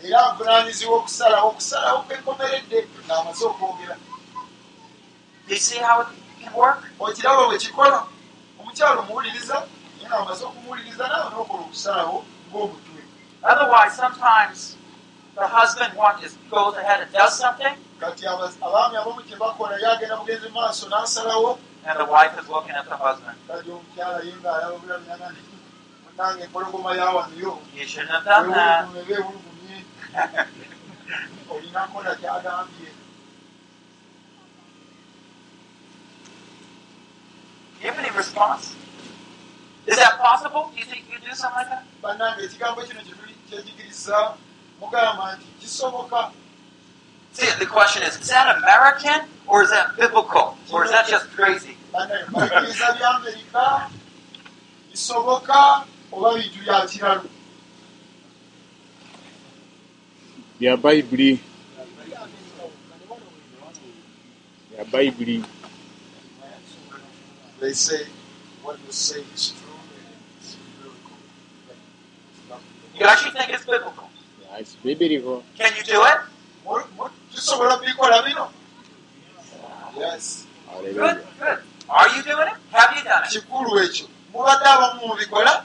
era 0.03 0.34
nvunaanyizibwa 0.34 0.95
okusalawo 0.97 1.47
okusalawo 1.49 1.99
kwenkomeredde 2.07 2.88
ng'amaze 3.05 3.43
okwogera 3.45 3.95
Do 5.47 5.53
you 5.53 5.59
see 5.59 5.78
how 5.80 6.01
it 6.01 6.07
can 6.43 6.53
work? 6.53 6.82
okiraba 6.99 7.45
bwe 7.47 7.57
kikola 7.57 8.05
omukyalo 8.59 8.99
omuwuliriza 9.01 9.53
naye 9.97 10.09
ng'amaze 10.09 10.43
okumuwuliriza 10.45 11.03
nawe 11.07 11.28
n'okola 11.32 11.62
okusalawo 11.64 12.18
ng'omutwe 12.49 13.01
Otherwise, 13.43 13.93
sometimes 13.95 14.76
the 15.36 15.47
husband 15.47 15.93
wants 15.97 16.24
is 16.26 16.34
goes 16.51 16.76
ahead 16.78 17.01
and 17.01 17.12
does 17.12 17.34
something, 17.39 17.74
kati 18.02 18.24
aba- 18.28 18.58
abaami 18.68 18.95
abamu 18.97 19.22
kye 19.28 19.36
bakola 19.38 19.76
yagenda 19.84 20.16
bugenzi 20.20 20.47
mu 20.49 20.60
maaso 20.62 20.89
n'asalawo 20.89 21.58
and 21.86 21.97
the 21.99 22.06
wife 22.06 22.34
is 22.39 22.47
looking 22.49 22.76
at 22.76 22.86
the 22.89 22.95
husband. 22.95 23.36
You 27.76 27.86
shouldn't 27.88 28.12
have 28.12 28.26
done 28.26 28.52
that. 28.52 28.86
Do 37.80 37.88
you 37.88 37.91
have 37.93 37.99
any 37.99 38.16
response? 38.18 38.76
Is 39.88 39.97
that 39.97 40.20
possible? 40.20 40.70
Do 40.74 40.80
you 40.80 40.86
think 40.86 41.06
you 41.10 41.18
could 41.18 41.26
do 41.28 41.34
something 41.36 41.58
like 41.58 41.70
that? 41.70 41.84
See, 47.34 47.47
the 47.59 47.65
question 47.65 48.03
is, 48.03 48.19
is 48.19 48.27
that 48.29 48.57
American 48.57 49.27
or 49.47 49.63
is 49.63 49.69
that 49.69 49.95
biblical? 49.97 50.57
Or 50.71 50.86
is 50.86 50.91
that 50.91 51.07
just 51.07 51.29
crazy? 51.32 51.77
bya 60.61 60.77
bya 60.77 60.77
bayibuli 60.77 61.39
bya 64.69 64.84
bayibuli 64.91 65.43
they 67.59 67.73
say 67.73 68.05
what 68.63 68.77
you 68.86 68.91
say 68.91 69.21
is 69.34 69.53
true 69.57 69.69
and 69.69 70.15
it's 70.39 70.57
biblical. 70.77 71.17
You 72.97 73.05
actually 73.05 73.32
think 73.32 73.49
it's 73.53 73.65
biblical. 73.65 74.09
It's 74.57 74.75
biblical. 74.84 75.43
Can 75.57 75.71
you 75.77 75.84
do 75.84 76.03
it? 76.05 76.17
Mu- 76.65 76.89
mu- 76.97 77.09
tusobola 77.41 77.77
bikola 77.77 78.21
bino 78.21 78.51
yes 79.97 80.45
Good, 80.71 80.95
Hallelujah. 80.95 81.23
good. 81.39 81.57
Are 81.89 82.07
you 82.15 82.23
doing 82.23 82.47
it? 82.47 82.57
Have 82.71 82.95
you 82.97 83.03
done 83.03 83.23
it? 83.23 83.29
kikulu 83.29 83.79
ekyo 83.79 84.07
mubadde 84.33 84.65
abamu 84.65 85.07
mubikola 85.07 85.63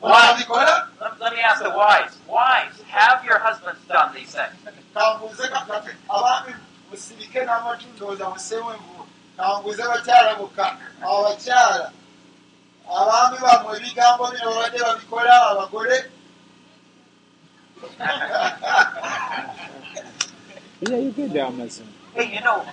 mwabikola 0.00 0.88
Let, 1.00 1.20
let 1.20 1.32
me 1.34 1.40
ask 1.40 1.62
the 1.62 1.70
wives. 1.70 2.16
Wives, 2.28 2.80
have 2.88 3.24
your 3.24 3.38
husbands 3.38 3.80
done 3.88 4.14
these 4.14 4.32
things? 4.34 4.56
kambuuze 4.94 5.48
kakate 5.48 5.90
abaami 6.08 6.54
musirike 6.90 7.44
n'amatu 7.44 7.86
ndowooza 7.96 8.28
museemu 8.30 8.70
envubu 8.70 9.06
kambuuze 9.36 9.82
bakyala 9.82 10.34
bokka 10.34 10.76
abakyala 11.02 11.90
abaami 13.00 13.38
bammwe 13.38 13.76
ebigambo 13.76 14.24
bino 14.32 14.50
babadde 14.50 14.78
babikola 14.78 15.32
abagole 15.50 16.10
eyayogedde 20.82 21.42
amazima 21.42 21.88
Hey, 22.14 22.34
you 22.34 22.40
know, 22.40 22.66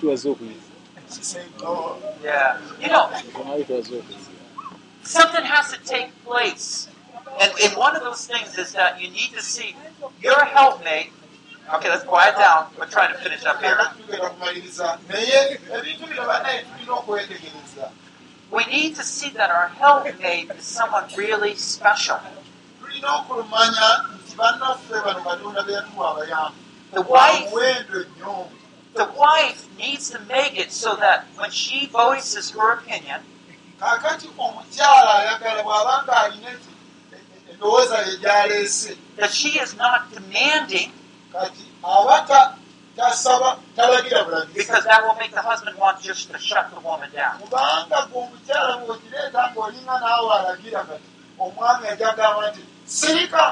tuwaze 0.00 0.28
okuyiza 0.28 0.70
She 1.14 1.22
said, 1.22 1.46
no. 1.62 1.96
yeah, 2.24 2.58
you 2.80 2.88
know, 2.88 3.08
tuwaze 3.66 3.94
okuyiza 3.96 4.30
something 5.02 5.44
has 5.44 5.72
to 5.72 5.78
take 5.84 6.10
place. 6.24 6.88
And, 7.40 7.52
and 7.62 7.76
one 7.76 7.96
of 7.96 8.02
those 8.02 8.26
things 8.26 8.58
is 8.58 8.72
that 8.72 9.00
you 9.00 9.10
need 9.10 9.32
to 9.32 9.42
see 9.42 9.76
your 10.20 10.44
helpmate. 10.44 11.10
Okay, 11.74 11.88
let's 11.88 12.04
quiet 12.04 12.36
down. 12.36 12.66
We're 12.78 12.86
trying 12.86 13.12
to 13.14 13.20
finish 13.20 13.44
up 13.44 13.62
here. 13.62 13.78
We 18.52 18.64
need 18.66 18.96
to 18.96 19.02
see 19.04 19.30
that 19.30 19.50
our 19.50 19.68
helpmate 19.68 20.50
is 20.50 20.64
someone 20.64 21.04
really 21.16 21.54
special. 21.54 22.18
Tulina 23.00 23.16
okulumanya 23.16 24.04
nti 24.14 24.36
bannaffe 24.36 24.94
bano 25.04 25.20
katonda 25.24 25.62
be 25.66 25.72
yatuwa 25.72 26.10
abayambi 26.10 26.56
The 26.92 27.00
wife, 27.02 27.50
muwendo 27.50 27.98
nnyo 28.04 28.48
the 28.94 29.04
wife 29.04 29.68
needs 29.78 30.10
to 30.10 30.18
make 30.28 30.58
it 30.58 30.72
so 30.72 30.96
that 30.96 31.24
when 31.38 31.50
she 31.50 31.86
voices 31.86 32.50
her 32.50 32.72
opinion, 32.72 33.20
kaakati 33.80 34.28
omukyala 34.38 35.14
ayagala 35.18 35.62
bw'aba 35.62 36.02
nga 36.04 36.16
alina 36.22 36.50
eki- 36.50 36.76
e- 37.14 37.52
endowooza 37.52 37.98
ye 38.06 38.16
gy'aleese. 38.18 38.96
that 39.16 39.30
she 39.32 39.50
is 39.60 39.74
not 39.76 40.10
demanding 40.12 40.90
kati 41.32 41.64
aba 41.84 42.26
ta- 42.26 42.54
tasaba 42.96 43.58
talagira 43.76 44.24
bulagizi 44.24 44.54
because 44.58 44.84
that 44.84 45.02
will 45.04 45.14
make 45.14 45.30
the 45.32 45.40
husband 45.42 45.78
want 45.78 46.02
just 46.02 46.30
to 46.32 46.38
shut 46.38 46.66
the 46.74 46.80
woman 46.80 47.08
down. 47.14 47.38
kubanga 47.40 47.98
gwe 48.10 48.18
omukyala 48.22 48.76
bw'okireeta 48.82 49.40
ng'olinga 49.54 49.94
naawe 50.02 50.30
alagira 50.38 50.82
kati 50.84 51.06
omwami 51.38 51.88
ajagamba 51.88 52.50
nti 52.50 52.60
sirika 52.98 53.44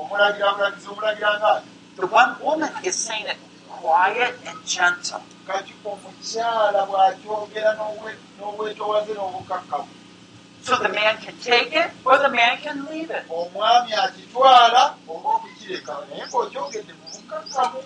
omulagira 0.00 0.48
bulagizi 0.54 0.88
omulagira 0.92 1.30
ngaati 1.40 1.68
The 1.96 2.06
one 2.06 2.32
woman 2.44 2.72
is 2.84 2.94
saying 2.94 3.26
it 3.26 3.38
quiet 3.80 4.34
and 4.48 4.58
gentle. 4.66 5.22
kati 5.48 5.72
omukyala 5.90 6.80
bw'akyogera 6.90 7.70
n'obwe- 7.78 8.20
n'obwetowaze 8.38 9.12
n'obukakkamu 9.18 9.88
So 10.66 10.74
the 10.82 10.88
man 10.88 11.14
can 11.24 11.34
take 11.38 11.72
it 11.72 11.90
or 12.04 12.18
the 12.18 12.28
man 12.28 12.58
can 12.58 12.78
leave 12.90 13.10
it. 13.10 13.24
omwami 13.30 13.92
akitwala 14.04 14.82
oba 15.08 15.28
okukireka 15.36 15.92
naye 16.10 16.24
ng'okyogedde 16.26 16.92
mu 17.00 17.06
bukakkamu 17.14 17.78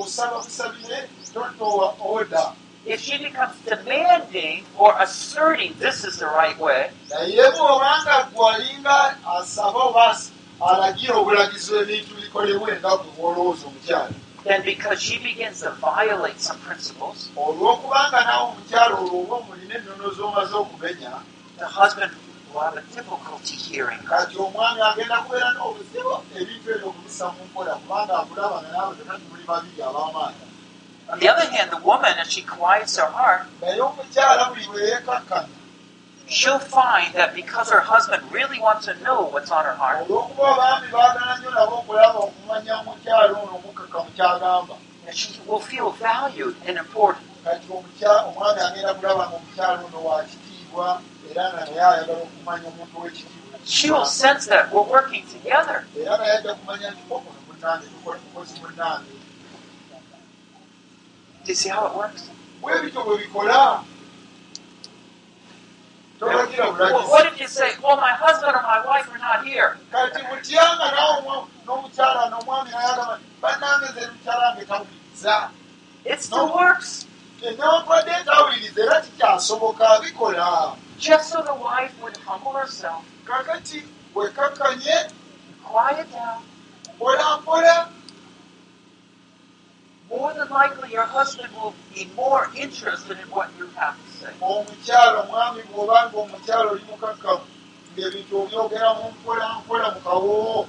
osaba 0.00 0.36
busabire 0.44 0.98
totowa 1.34 1.86
oda 2.14 2.44
If 2.86 3.00
she 3.00 3.18
becomes 3.18 3.56
demanding 3.66 4.64
or 4.78 4.94
asserting 5.00 5.74
this 5.78 6.04
is 6.04 6.18
the 6.18 6.26
right 6.26 6.58
way, 6.58 6.90
naye 7.10 7.50
bw'obanga 7.54 8.30
gwalinga 8.32 8.98
asaba 9.36 9.80
oba 9.90 10.16
alagira 10.60 11.14
obulagizi 11.18 11.74
ebintu 11.82 12.14
bikolebwe 12.14 12.78
nga 12.78 12.90
bwe 12.96 13.10
bwolowooza 13.16 13.66
omukyala 13.66 14.14
then 14.46 14.62
because 14.62 15.02
she 15.02 15.18
begins 15.18 15.60
to 15.60 15.70
violate 15.72 16.40
some 16.40 16.56
principles, 16.58 17.30
the 17.34 17.42
husband 21.66 22.12
will 22.52 22.60
have 22.60 22.76
a 22.76 22.82
difficulty 22.94 23.56
hearing 23.56 23.98
her. 23.98 24.26
On 31.08 31.20
the 31.20 31.28
other 31.28 31.48
hand, 31.50 31.70
the 31.70 31.76
woman, 31.78 32.12
as 32.18 32.32
she 32.32 32.42
quiets 32.42 32.96
her 32.96 33.06
heart, 33.06 33.46
she'll 36.26 36.58
find 36.58 37.14
that 37.14 37.34
because 37.34 37.70
her 37.70 37.80
husband 37.80 38.22
really 38.32 38.58
wants 38.58 38.86
to 38.86 38.94
know 39.02 39.22
what's 39.28 39.50
on 39.50 39.64
her 39.64 39.74
heart, 39.74 40.08
that 45.04 45.14
she 45.14 45.40
will 45.46 45.60
feel 45.60 45.90
valued 45.92 46.56
and 46.66 46.76
important. 46.78 47.24
She 53.64 53.90
will 53.90 54.04
sense 54.04 54.46
that 54.46 54.72
we're 54.72 54.82
working 54.82 55.24
together. 55.26 55.86
era 55.96 56.16
naye 56.18 56.32
ajja 56.38 56.54
kumanya 56.54 56.90
nti 56.90 57.02
ono 57.10 57.24
munnange 57.48 57.86
tukola 57.86 58.18
mukozi 58.18 58.60
munnange 58.60 59.12
Do 61.46 61.52
you 61.52 61.54
see 61.54 61.68
how 61.68 61.86
it 61.86 61.94
works? 61.94 62.28
Well, 62.60 62.82
what 67.08 67.32
if 67.32 67.38
you 67.40 67.46
say, 67.46 67.70
well, 67.80 67.96
my 67.96 68.10
husband 68.10 68.56
or 68.56 68.62
my 68.62 68.84
wife 68.84 69.08
are 69.12 69.18
not 69.18 69.46
here? 69.46 69.76
It 76.04 76.20
still 76.20 76.52
works. 76.54 77.06
ennewankwadde 77.42 78.24
tawuliriza 78.24 78.82
era 78.82 79.00
kikyasoboka 79.00 80.00
bikola 80.00 80.76
Just 80.98 81.30
so 81.30 81.42
the 81.42 81.54
wife 81.54 81.92
would 82.02 82.16
humble 82.26 82.52
herself, 82.52 83.04
kakati 83.24 83.82
wekakkanye 84.14 85.10
quiet 85.64 86.10
down. 86.12 86.42
mpola 86.96 87.38
mpola 87.38 87.88
More 90.10 90.32
than 90.34 90.48
likely, 90.50 90.92
your 90.92 91.02
husband 91.04 91.48
will 91.54 91.74
be 91.94 92.08
more 92.14 92.48
interested 92.56 93.18
in 93.18 93.26
what 93.30 93.50
you 93.58 93.66
have 93.74 93.96
to 93.98 94.10
say. 94.18 94.32
omukyala 94.40 95.26
omwami 95.26 95.62
bw'obanga 95.70 96.16
omukyala 96.24 96.70
oli 96.70 96.84
mukakkamu 96.90 97.44
ng'ebintu 97.92 98.32
obyogeramu 98.42 99.04
mpola 99.14 99.46
mpola 99.58 99.86
mu 99.94 100.00
kawoowo 100.06 100.60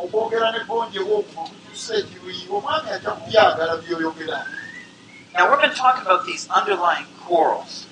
okwogera 0.00 0.46
n'ebonjebwa 0.52 1.14
okuva 1.20 1.40
okukyusa 1.46 1.92
ekiruyi 2.00 2.44
omwami 2.56 2.88
ajja 2.94 3.10
kubyagala 3.18 3.72
byoyogera 3.82 4.40
Now, 5.34 5.50
we're 5.50 5.56
going 5.56 5.70
to 5.70 5.74
talk 5.76 5.98
about 6.02 6.24
these 6.26 6.46
underlying 6.58 7.06
quarrels. 7.26 7.86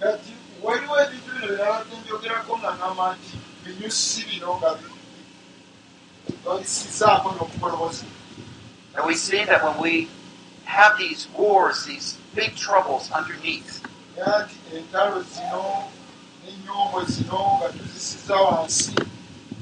kati 0.00 0.32
waliwo 0.62 0.94
ebintu 1.04 1.28
bino 1.34 1.46
byabadde 1.56 1.94
mbyogerako 2.00 2.52
nga 2.58 2.70
ngamba 2.76 3.04
nti 3.16 3.32
binyusi 3.64 4.20
bino 4.28 4.48
nga 4.58 4.70
babisizaako 6.44 7.28
n'okukolobozi 7.34 8.04
And 8.94 9.06
we 9.06 9.14
see 9.14 9.44
that 9.44 9.64
when 9.64 9.78
we 9.80 10.08
have 10.64 10.98
these 10.98 11.28
wars, 11.36 11.84
these 11.86 12.18
big 12.34 12.54
troubles 12.54 13.10
underneath, 13.10 13.82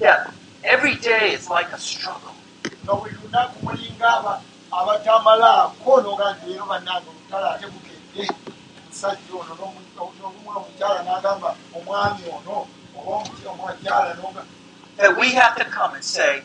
that 0.00 0.34
every 0.64 0.94
day 0.96 1.32
is 1.32 1.48
like 1.50 1.72
a 1.72 1.78
struggle. 1.78 2.34
omusajja 8.90 9.32
ono 9.34 9.54
n'omu- 9.54 9.86
n'obumu 9.96 10.50
omukyala 10.58 11.00
n'agamba 11.06 11.50
omwami 11.76 12.24
ono 12.36 12.66
oba 12.96 13.10
omuky- 13.16 13.46
omukyala 13.46 14.14
noga 14.20 14.42
That 14.96 15.16
we 15.16 15.32
have 15.32 15.56
to 15.56 15.64
come 15.64 15.94
and 15.94 16.04
say, 16.04 16.42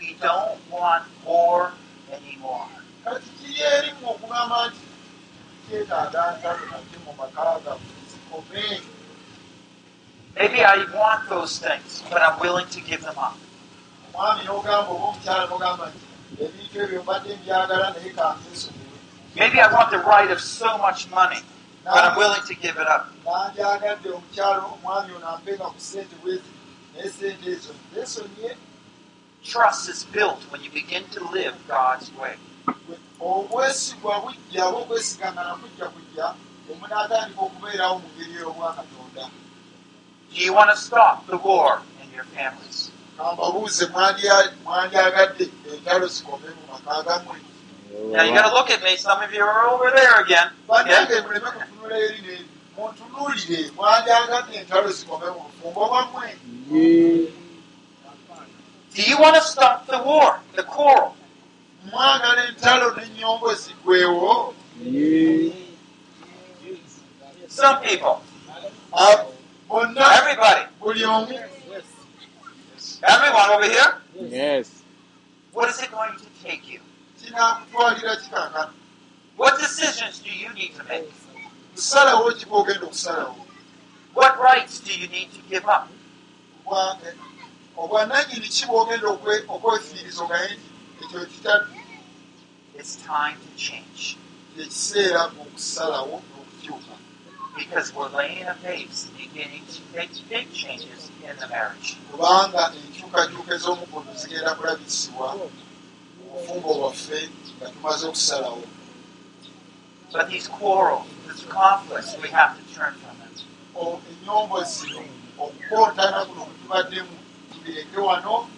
we 0.00 0.16
don't 0.20 0.58
want 0.70 1.04
war 1.26 1.72
anymore. 2.12 2.66
kati 3.04 3.28
kiri 3.38 3.60
erimu 3.60 4.10
okugamba 4.10 4.56
nti 4.68 4.80
kyetaaga 5.68 6.22
ntalo 6.38 6.64
nate 6.70 6.96
mu 7.04 7.12
maka 7.18 7.42
gaffe 7.64 7.92
zikome 8.10 8.80
Maybe 10.36 10.62
I 10.64 10.76
want 10.94 11.28
those 11.28 11.58
things, 11.58 12.02
but 12.10 12.22
I'm 12.22 12.38
willing 12.40 12.68
to 12.76 12.80
give 12.80 13.02
them 13.02 13.18
up. 13.18 13.36
omwami 14.14 14.42
n'ogamba 14.44 14.90
oba 14.90 15.04
omukyala 15.10 15.44
n'ogamba 15.48 15.84
nti 15.90 16.04
ebintu 16.44 16.76
ebyo 16.84 17.02
mbadde 17.02 17.30
mbyagala 17.36 17.86
naye 17.94 18.10
kanzesonyiwe 18.18 18.98
Maybe 19.36 19.60
I 19.60 19.68
want 19.72 19.90
the 19.90 19.98
right 20.14 20.30
of 20.30 20.40
so 20.40 20.78
much 20.78 21.00
money, 21.10 21.40
but 21.84 22.02
I'm 22.04 22.16
willing 22.18 22.42
to 22.50 22.54
give 22.54 22.76
it 22.82 22.88
up. 22.96 23.04
nandyagadde 23.26 24.08
omukyalo 24.16 24.62
omwami 24.74 25.10
ono 25.16 25.26
ampenga 25.34 25.64
ku 25.74 25.80
sente 25.80 26.14
bwezi 26.22 26.50
naye 26.94 27.08
sente 27.18 27.46
ezo 27.54 27.72
zesonyiye 27.94 28.50
Trust 29.44 29.88
is 29.88 30.04
built 30.04 30.40
when 30.50 30.62
you 30.62 30.70
begin 30.70 31.04
to 31.12 31.24
live 31.32 31.54
God's 31.68 32.10
way. 32.20 32.34
obwesigwa 33.20 34.20
bujja 34.20 34.66
oba 34.66 34.78
okwesigangana 34.78 35.54
kujja 35.88 36.34
omunaatandika 36.72 37.40
okubeerawo 37.46 37.98
mu 37.98 38.08
ngeri 38.16 38.34
ey'obwakatonda 38.40 39.24
Do 40.32 40.40
you 40.44 40.54
want 40.54 40.70
to 40.70 40.76
stop 40.76 41.26
the 41.26 41.36
war 41.36 41.82
in 42.02 42.08
your 42.16 42.24
families? 42.36 42.90
mwandya- 43.86 44.52
mwandyagadde 44.64 45.48
entalo 45.72 46.06
zikome 46.06 46.48
mu 46.56 46.62
maka 46.72 47.02
gammwe 47.02 47.36
Now 48.12 48.22
you 48.22 48.32
got 48.32 48.48
to 48.48 48.54
look 48.54 48.70
at 48.70 48.82
me. 48.82 48.96
Some 48.96 49.20
of 49.20 49.32
you 49.34 49.42
are 49.44 49.68
over 49.68 49.90
there 49.90 50.20
again. 50.24 50.48
bannange 50.68 51.20
muleme 51.20 51.50
kutunula 51.50 51.96
eri 51.98 52.20
ne 52.26 52.36
muntunuulire 52.76 53.70
mwandyagadde 53.76 54.52
entalo 54.58 54.88
zikome 54.92 55.26
mu 55.30 55.40
bufumbo 55.40 55.82
bwammwe 55.88 56.28
Do 58.94 59.02
you 59.02 59.18
want 59.18 59.36
to 59.36 59.42
stop 59.42 59.86
the 59.86 60.02
war, 60.02 60.40
the 60.56 60.62
quarrel? 60.64 61.14
mwagala 61.90 62.48
entalo 62.48 62.90
n'ennyombo 62.94 63.54
zigwewo 63.54 64.54
ye 64.84 65.52
Some 67.48 67.80
people, 67.82 68.20
Abo- 68.92 69.32
bonna 69.68 70.06
everybody. 70.18 70.66
buli 70.80 71.04
omu 71.04 71.38
Everyone 73.02 73.50
over 73.50 73.64
here? 73.68 73.94
Yes. 74.20 74.82
What 75.52 75.68
is 75.70 75.82
it 75.82 75.90
going 75.90 76.12
to 76.18 76.26
take 76.44 76.68
you? 76.72 76.80
kinaakutwalira 77.22 78.16
kikankana 78.16 78.70
What 79.36 79.58
decisions 79.58 80.18
do 80.18 80.30
you 80.30 80.52
need 80.54 80.74
to 80.76 80.84
make? 80.84 81.08
kusalawo 81.74 82.32
kiba 82.32 82.56
ogenda 82.56 82.86
okusalawo 82.86 83.36
What 84.14 84.38
rights 84.38 84.80
do 84.80 84.92
you 84.92 85.08
need 85.08 85.32
to 85.32 85.40
give 85.48 85.64
up? 85.66 85.88
Obwa- 87.80 87.84
obwannannyini 87.84 88.48
ki 88.54 88.64
bwogenda 88.68 89.06
okwe- 89.14 89.44
okwefiiriza 89.54 90.20
ogaye 90.24 90.50
nti 90.56 90.68
ekyo 91.04 91.20
kitaddu 91.32 91.72
It's 92.80 92.94
time 93.12 93.36
to 93.44 93.50
change 93.66 94.02
ekiseera 94.62 95.22
okusalawo 95.42 96.16
n'okukyuka 96.28 96.94
because 97.56 97.88
we're 97.94 98.08
laying 98.18 98.46
a 98.46 98.56
base 98.64 98.98
beginning 99.16 99.64
to 99.74 99.80
make 99.96 100.12
big 100.32 100.46
changes 100.60 101.02
in 101.24 101.36
the 101.40 101.48
marriage. 101.54 101.88
kubanga 102.10 102.62
enkyukakyuka 102.78 103.50
ez'omukono 103.58 104.10
zigenda 104.20 104.50
kulabisibwa 104.58 105.26
mu 105.38 105.46
bufumbo 106.32 106.70
bwaffe 106.78 107.18
nga 107.56 107.66
tumaze 107.72 108.04
okusalawo 108.10 108.64
But 110.12 110.28
these 110.28 110.48
quarrels, 110.48 111.06
these 111.28 111.44
conflicts, 111.46 112.12
we 112.22 112.28
have 112.38 112.52
to 112.58 112.62
turn 112.74 112.92
from 113.02 113.14
them. 113.20 113.34
Ennyombo 114.10 114.56
zino 114.72 115.00
okukontana 115.38 116.18
kuno 116.28 116.42
kwe 116.46 116.54
tubaddemu 116.62 117.14
tubireke 117.60 117.98
wano 118.00 118.48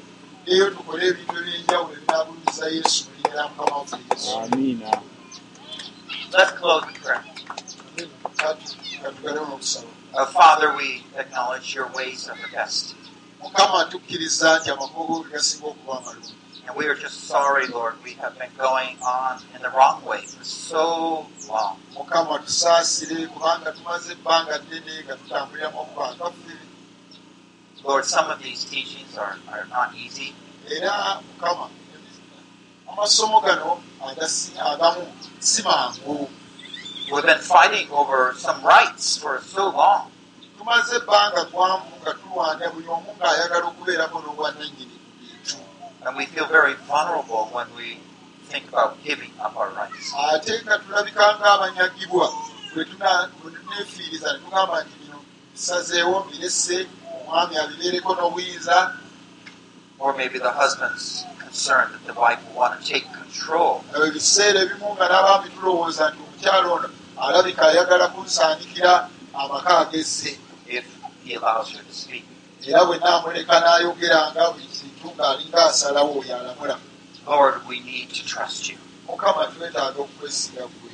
tuddeyo 0.44 0.70
tukole 0.70 1.02
ebintu 1.10 1.34
ebyenjawulo 1.38 1.92
ebinaagulumiza 1.96 2.66
yesu 2.76 2.98
mulinera 3.10 3.42
mukama 3.48 3.76
waffe 3.78 3.96
yesu 4.10 4.30
prayer. 7.02 7.24
katugalewo 9.02 9.46
n'okusaba 9.46 9.88
Uh, 10.14 10.26
Father, 10.26 10.76
we 10.76 11.02
acknowledge 11.16 11.74
your 11.74 11.88
ways 11.96 12.28
are 12.28 12.36
the 12.36 12.48
best. 12.56 12.94
mukama 13.42 13.84
tukkiriza 13.84 14.58
nti 14.58 14.70
amakubo 14.70 15.14
ge 15.24 15.30
gasinga 15.32 15.66
okuba 15.66 15.98
amalungi 15.98 16.34
And 16.68 16.76
we 16.76 16.86
are 16.86 16.94
just 16.94 17.26
sorry, 17.26 17.66
Lord, 17.66 17.94
we 18.04 18.12
have 18.22 18.38
been 18.38 18.54
going 18.56 18.96
on 19.02 19.40
in 19.54 19.62
the 19.62 19.70
wrong 19.70 20.04
way 20.06 20.22
for 20.22 20.44
so 20.44 21.26
long. 21.48 21.76
Lord, 27.84 28.04
some 28.04 28.30
of 28.30 28.42
these 28.42 28.64
teachings 28.64 29.16
are, 29.16 29.36
are 29.50 29.66
not 29.70 29.94
easy, 29.96 30.34
We've 37.12 37.26
been 37.26 37.38
fighting 37.38 37.90
over 37.90 38.34
some 38.38 38.62
rights 38.64 39.16
for 39.16 39.40
so 39.40 39.70
long. 39.70 40.12
tumaze 40.62 40.96
ebbanga 40.96 41.44
gwanvu 41.44 41.92
nga 42.02 42.12
tulwanya 42.14 42.66
buli 42.70 42.86
omu 42.86 43.10
ng'ayagala 43.18 43.66
okubeerako 43.66 44.16
n'obwannannyini 44.22 44.96
ku 45.02 45.08
bintu 45.18 45.58
And 46.06 46.14
we 46.16 46.24
feel 46.26 46.46
very 46.46 46.74
vulnerable 46.86 47.50
when 47.50 47.66
we 47.74 47.98
think 48.46 48.68
about 48.70 49.02
giving 49.02 49.32
up 49.42 49.58
our 49.58 49.70
rights. 49.74 50.14
ate 50.14 50.62
nga 50.62 50.78
tulabika 50.78 51.24
ng'abanyagibwa 51.42 52.26
bwe 52.72 52.82
tuneefiiriza 52.86 54.28
ne 54.32 54.38
tugamba 54.38 54.76
nti 54.86 54.94
bino 55.02 55.18
bisazeewo 55.52 56.16
mbirese 56.24 56.86
omwami 57.32 57.56
abibeereko 57.56 58.10
n'obuyinza 58.14 58.76
Or 59.98 60.12
maybe 60.16 60.38
the 60.38 60.50
husband's 60.50 61.24
concerned 61.38 61.94
that 61.94 62.04
the 62.06 62.12
wife 62.20 62.40
will 62.48 62.58
want 62.58 62.74
to 62.80 62.82
take 62.92 63.06
control. 63.14 63.84
ebyo 63.94 64.10
biseera 64.12 64.58
ebimu 64.64 64.88
nga 64.96 65.06
n'abambi 65.08 65.48
tulowooza 65.54 66.04
nti 66.10 66.18
omukyalo 66.24 66.68
ono 66.76 66.88
alabika 67.24 67.62
ayagala 67.70 68.06
kunsaanikira 68.14 68.92
amaka 69.40 69.72
agezze 69.82 70.32
if 70.66 70.84
he 71.24 71.30
allows 71.38 71.68
her 71.72 71.82
to 71.88 71.94
speak. 72.02 72.24
era 72.66 72.84
bwe 72.86 72.96
naamuleka 72.98 73.54
n'ayogeranga 73.62 74.42
buli 74.52 74.66
kintu 74.76 75.06
ng'alinga 75.16 75.60
asalawo 75.70 76.10
oyo 76.20 76.34
alamula 76.40 76.76
Lord, 77.26 77.54
we 77.68 77.76
need 77.80 78.08
to 78.16 78.22
trust 78.32 78.68
you. 78.70 78.78
mukama 79.08 79.46
twetaaga 79.54 79.98
okwesiga 80.04 80.64
gwe 80.72 80.91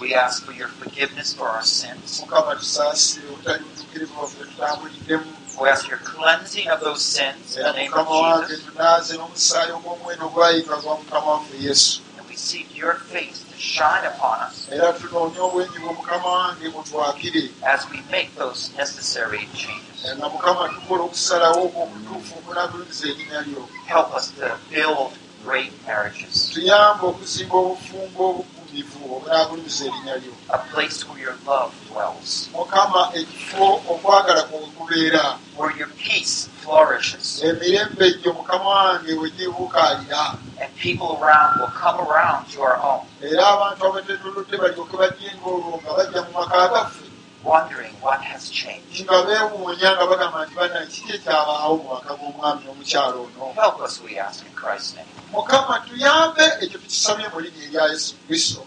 We 0.00 0.14
ask 0.14 0.44
for 0.46 0.52
your 0.52 0.68
forgiveness 0.68 1.34
for 1.34 1.48
our 1.48 1.62
sins. 1.62 2.20
mukama 2.20 2.56
tusaasire 2.56 3.28
obutali 3.28 3.64
butuukirivu 3.64 4.14
bwaffe 4.14 4.44
tutambuliddemu 4.44 5.24
We 5.60 5.68
ask 5.70 5.88
your 5.88 5.98
cleansing 5.98 6.68
of 6.70 6.80
those 6.80 7.02
sins 7.04 7.56
in 7.56 7.62
the 7.62 7.72
name 7.72 7.90
mukama 7.90 8.10
of 8.10 8.22
wange 8.22 8.46
Jesus. 8.48 8.64
tunaaze 8.66 9.16
n'omusaayi 9.16 9.72
ogw'omuwendo 9.72 10.28
gwayika 10.28 10.76
gwa 10.76 10.94
mukama 10.96 11.26
waffe 11.30 11.56
yesu 11.60 12.00
And 12.18 12.28
we 12.28 12.36
seek 12.36 12.76
your 12.76 12.94
face 12.94 13.38
to 13.52 13.56
shine 13.58 14.04
upon 14.06 14.38
us 14.48 14.68
era 14.72 14.92
tunoonya 14.92 15.42
obwenyi 15.42 15.78
bwe 15.78 15.92
mukama 15.92 16.28
wange 16.28 16.68
butwakire 16.68 17.50
as 17.66 17.80
we 17.90 17.98
make 18.10 18.30
those 18.38 18.70
necessary 18.76 19.48
changes. 19.54 20.16
nga 20.16 20.28
mukama 20.28 20.68
tukola 20.68 21.02
okusalawo 21.02 21.64
okwo 21.64 21.82
okutuufu 21.82 22.34
okunagulumiza 22.38 23.08
erinnya 23.08 23.40
lyo 23.40 23.68
Help 23.86 24.14
us 24.16 24.30
to 24.38 24.56
build 24.70 25.12
great 25.44 25.72
marriages, 25.86 26.50
tuyambe 26.52 27.06
okuzimba 27.06 27.56
obufumbo 27.56 28.44
obugumivu 28.70 29.16
obunagulumiza 29.16 29.84
erinnya 29.84 30.16
lyo. 30.16 30.32
A 30.48 30.58
place 30.58 31.08
where 31.08 31.20
your 31.20 31.36
love 31.46 31.72
dwells, 31.88 32.48
mukama 32.54 33.10
ekifo 33.14 33.82
okwagala 33.88 34.42
kwe 34.42 34.58
kubeera. 34.78 35.38
Where 35.56 35.76
your 35.76 35.88
peace 35.98 36.48
flourishes, 36.62 37.42
emirembe 37.42 38.06
egyo 38.06 38.32
mukama 38.32 38.64
wange 38.70 39.12
wegibuukaalira 39.12 40.38
and 40.60 40.74
people 40.76 41.18
around 41.20 41.60
will 41.60 41.66
come 41.68 41.98
around 42.00 42.48
to 42.50 42.60
our 42.62 42.76
home, 42.76 43.06
era 43.22 43.44
abantu 43.48 43.86
abatetuludde 43.86 44.56
balyoke 44.56 44.96
bajjenga 44.96 45.46
olwo 45.46 45.80
nga 45.82 45.92
bajja 45.96 46.22
mu 46.22 46.32
maka 46.38 46.68
gaffe 46.68 47.09
wondering 47.44 47.92
what 48.04 48.20
has 48.20 48.50
changed. 48.50 49.04
nga 49.08 49.22
beewuunya 49.26 49.96
nga 49.96 50.04
bagamba 50.10 50.44
nti 50.46 50.54
bana 50.54 50.86
kiki 50.86 51.12
ekyabaawo 51.16 51.74
mu 51.80 51.86
maka 51.94 52.12
g'omwami 52.18 52.60
n'omukyalo 52.64 53.18
ono 53.26 53.52
Help 53.56 53.80
us, 53.86 53.94
we 54.04 54.18
ask 54.18 54.44
in 54.44 54.52
Christ's 54.52 54.92
name. 54.96 55.08
mukama 55.32 55.80
tuyambe 55.88 56.44
ekyo 56.62 56.78
tukisabye 56.82 57.26
mu 57.32 57.38
linnya 57.40 57.64
erya 57.66 57.82
yesu 57.92 58.12
kristo 58.26 58.60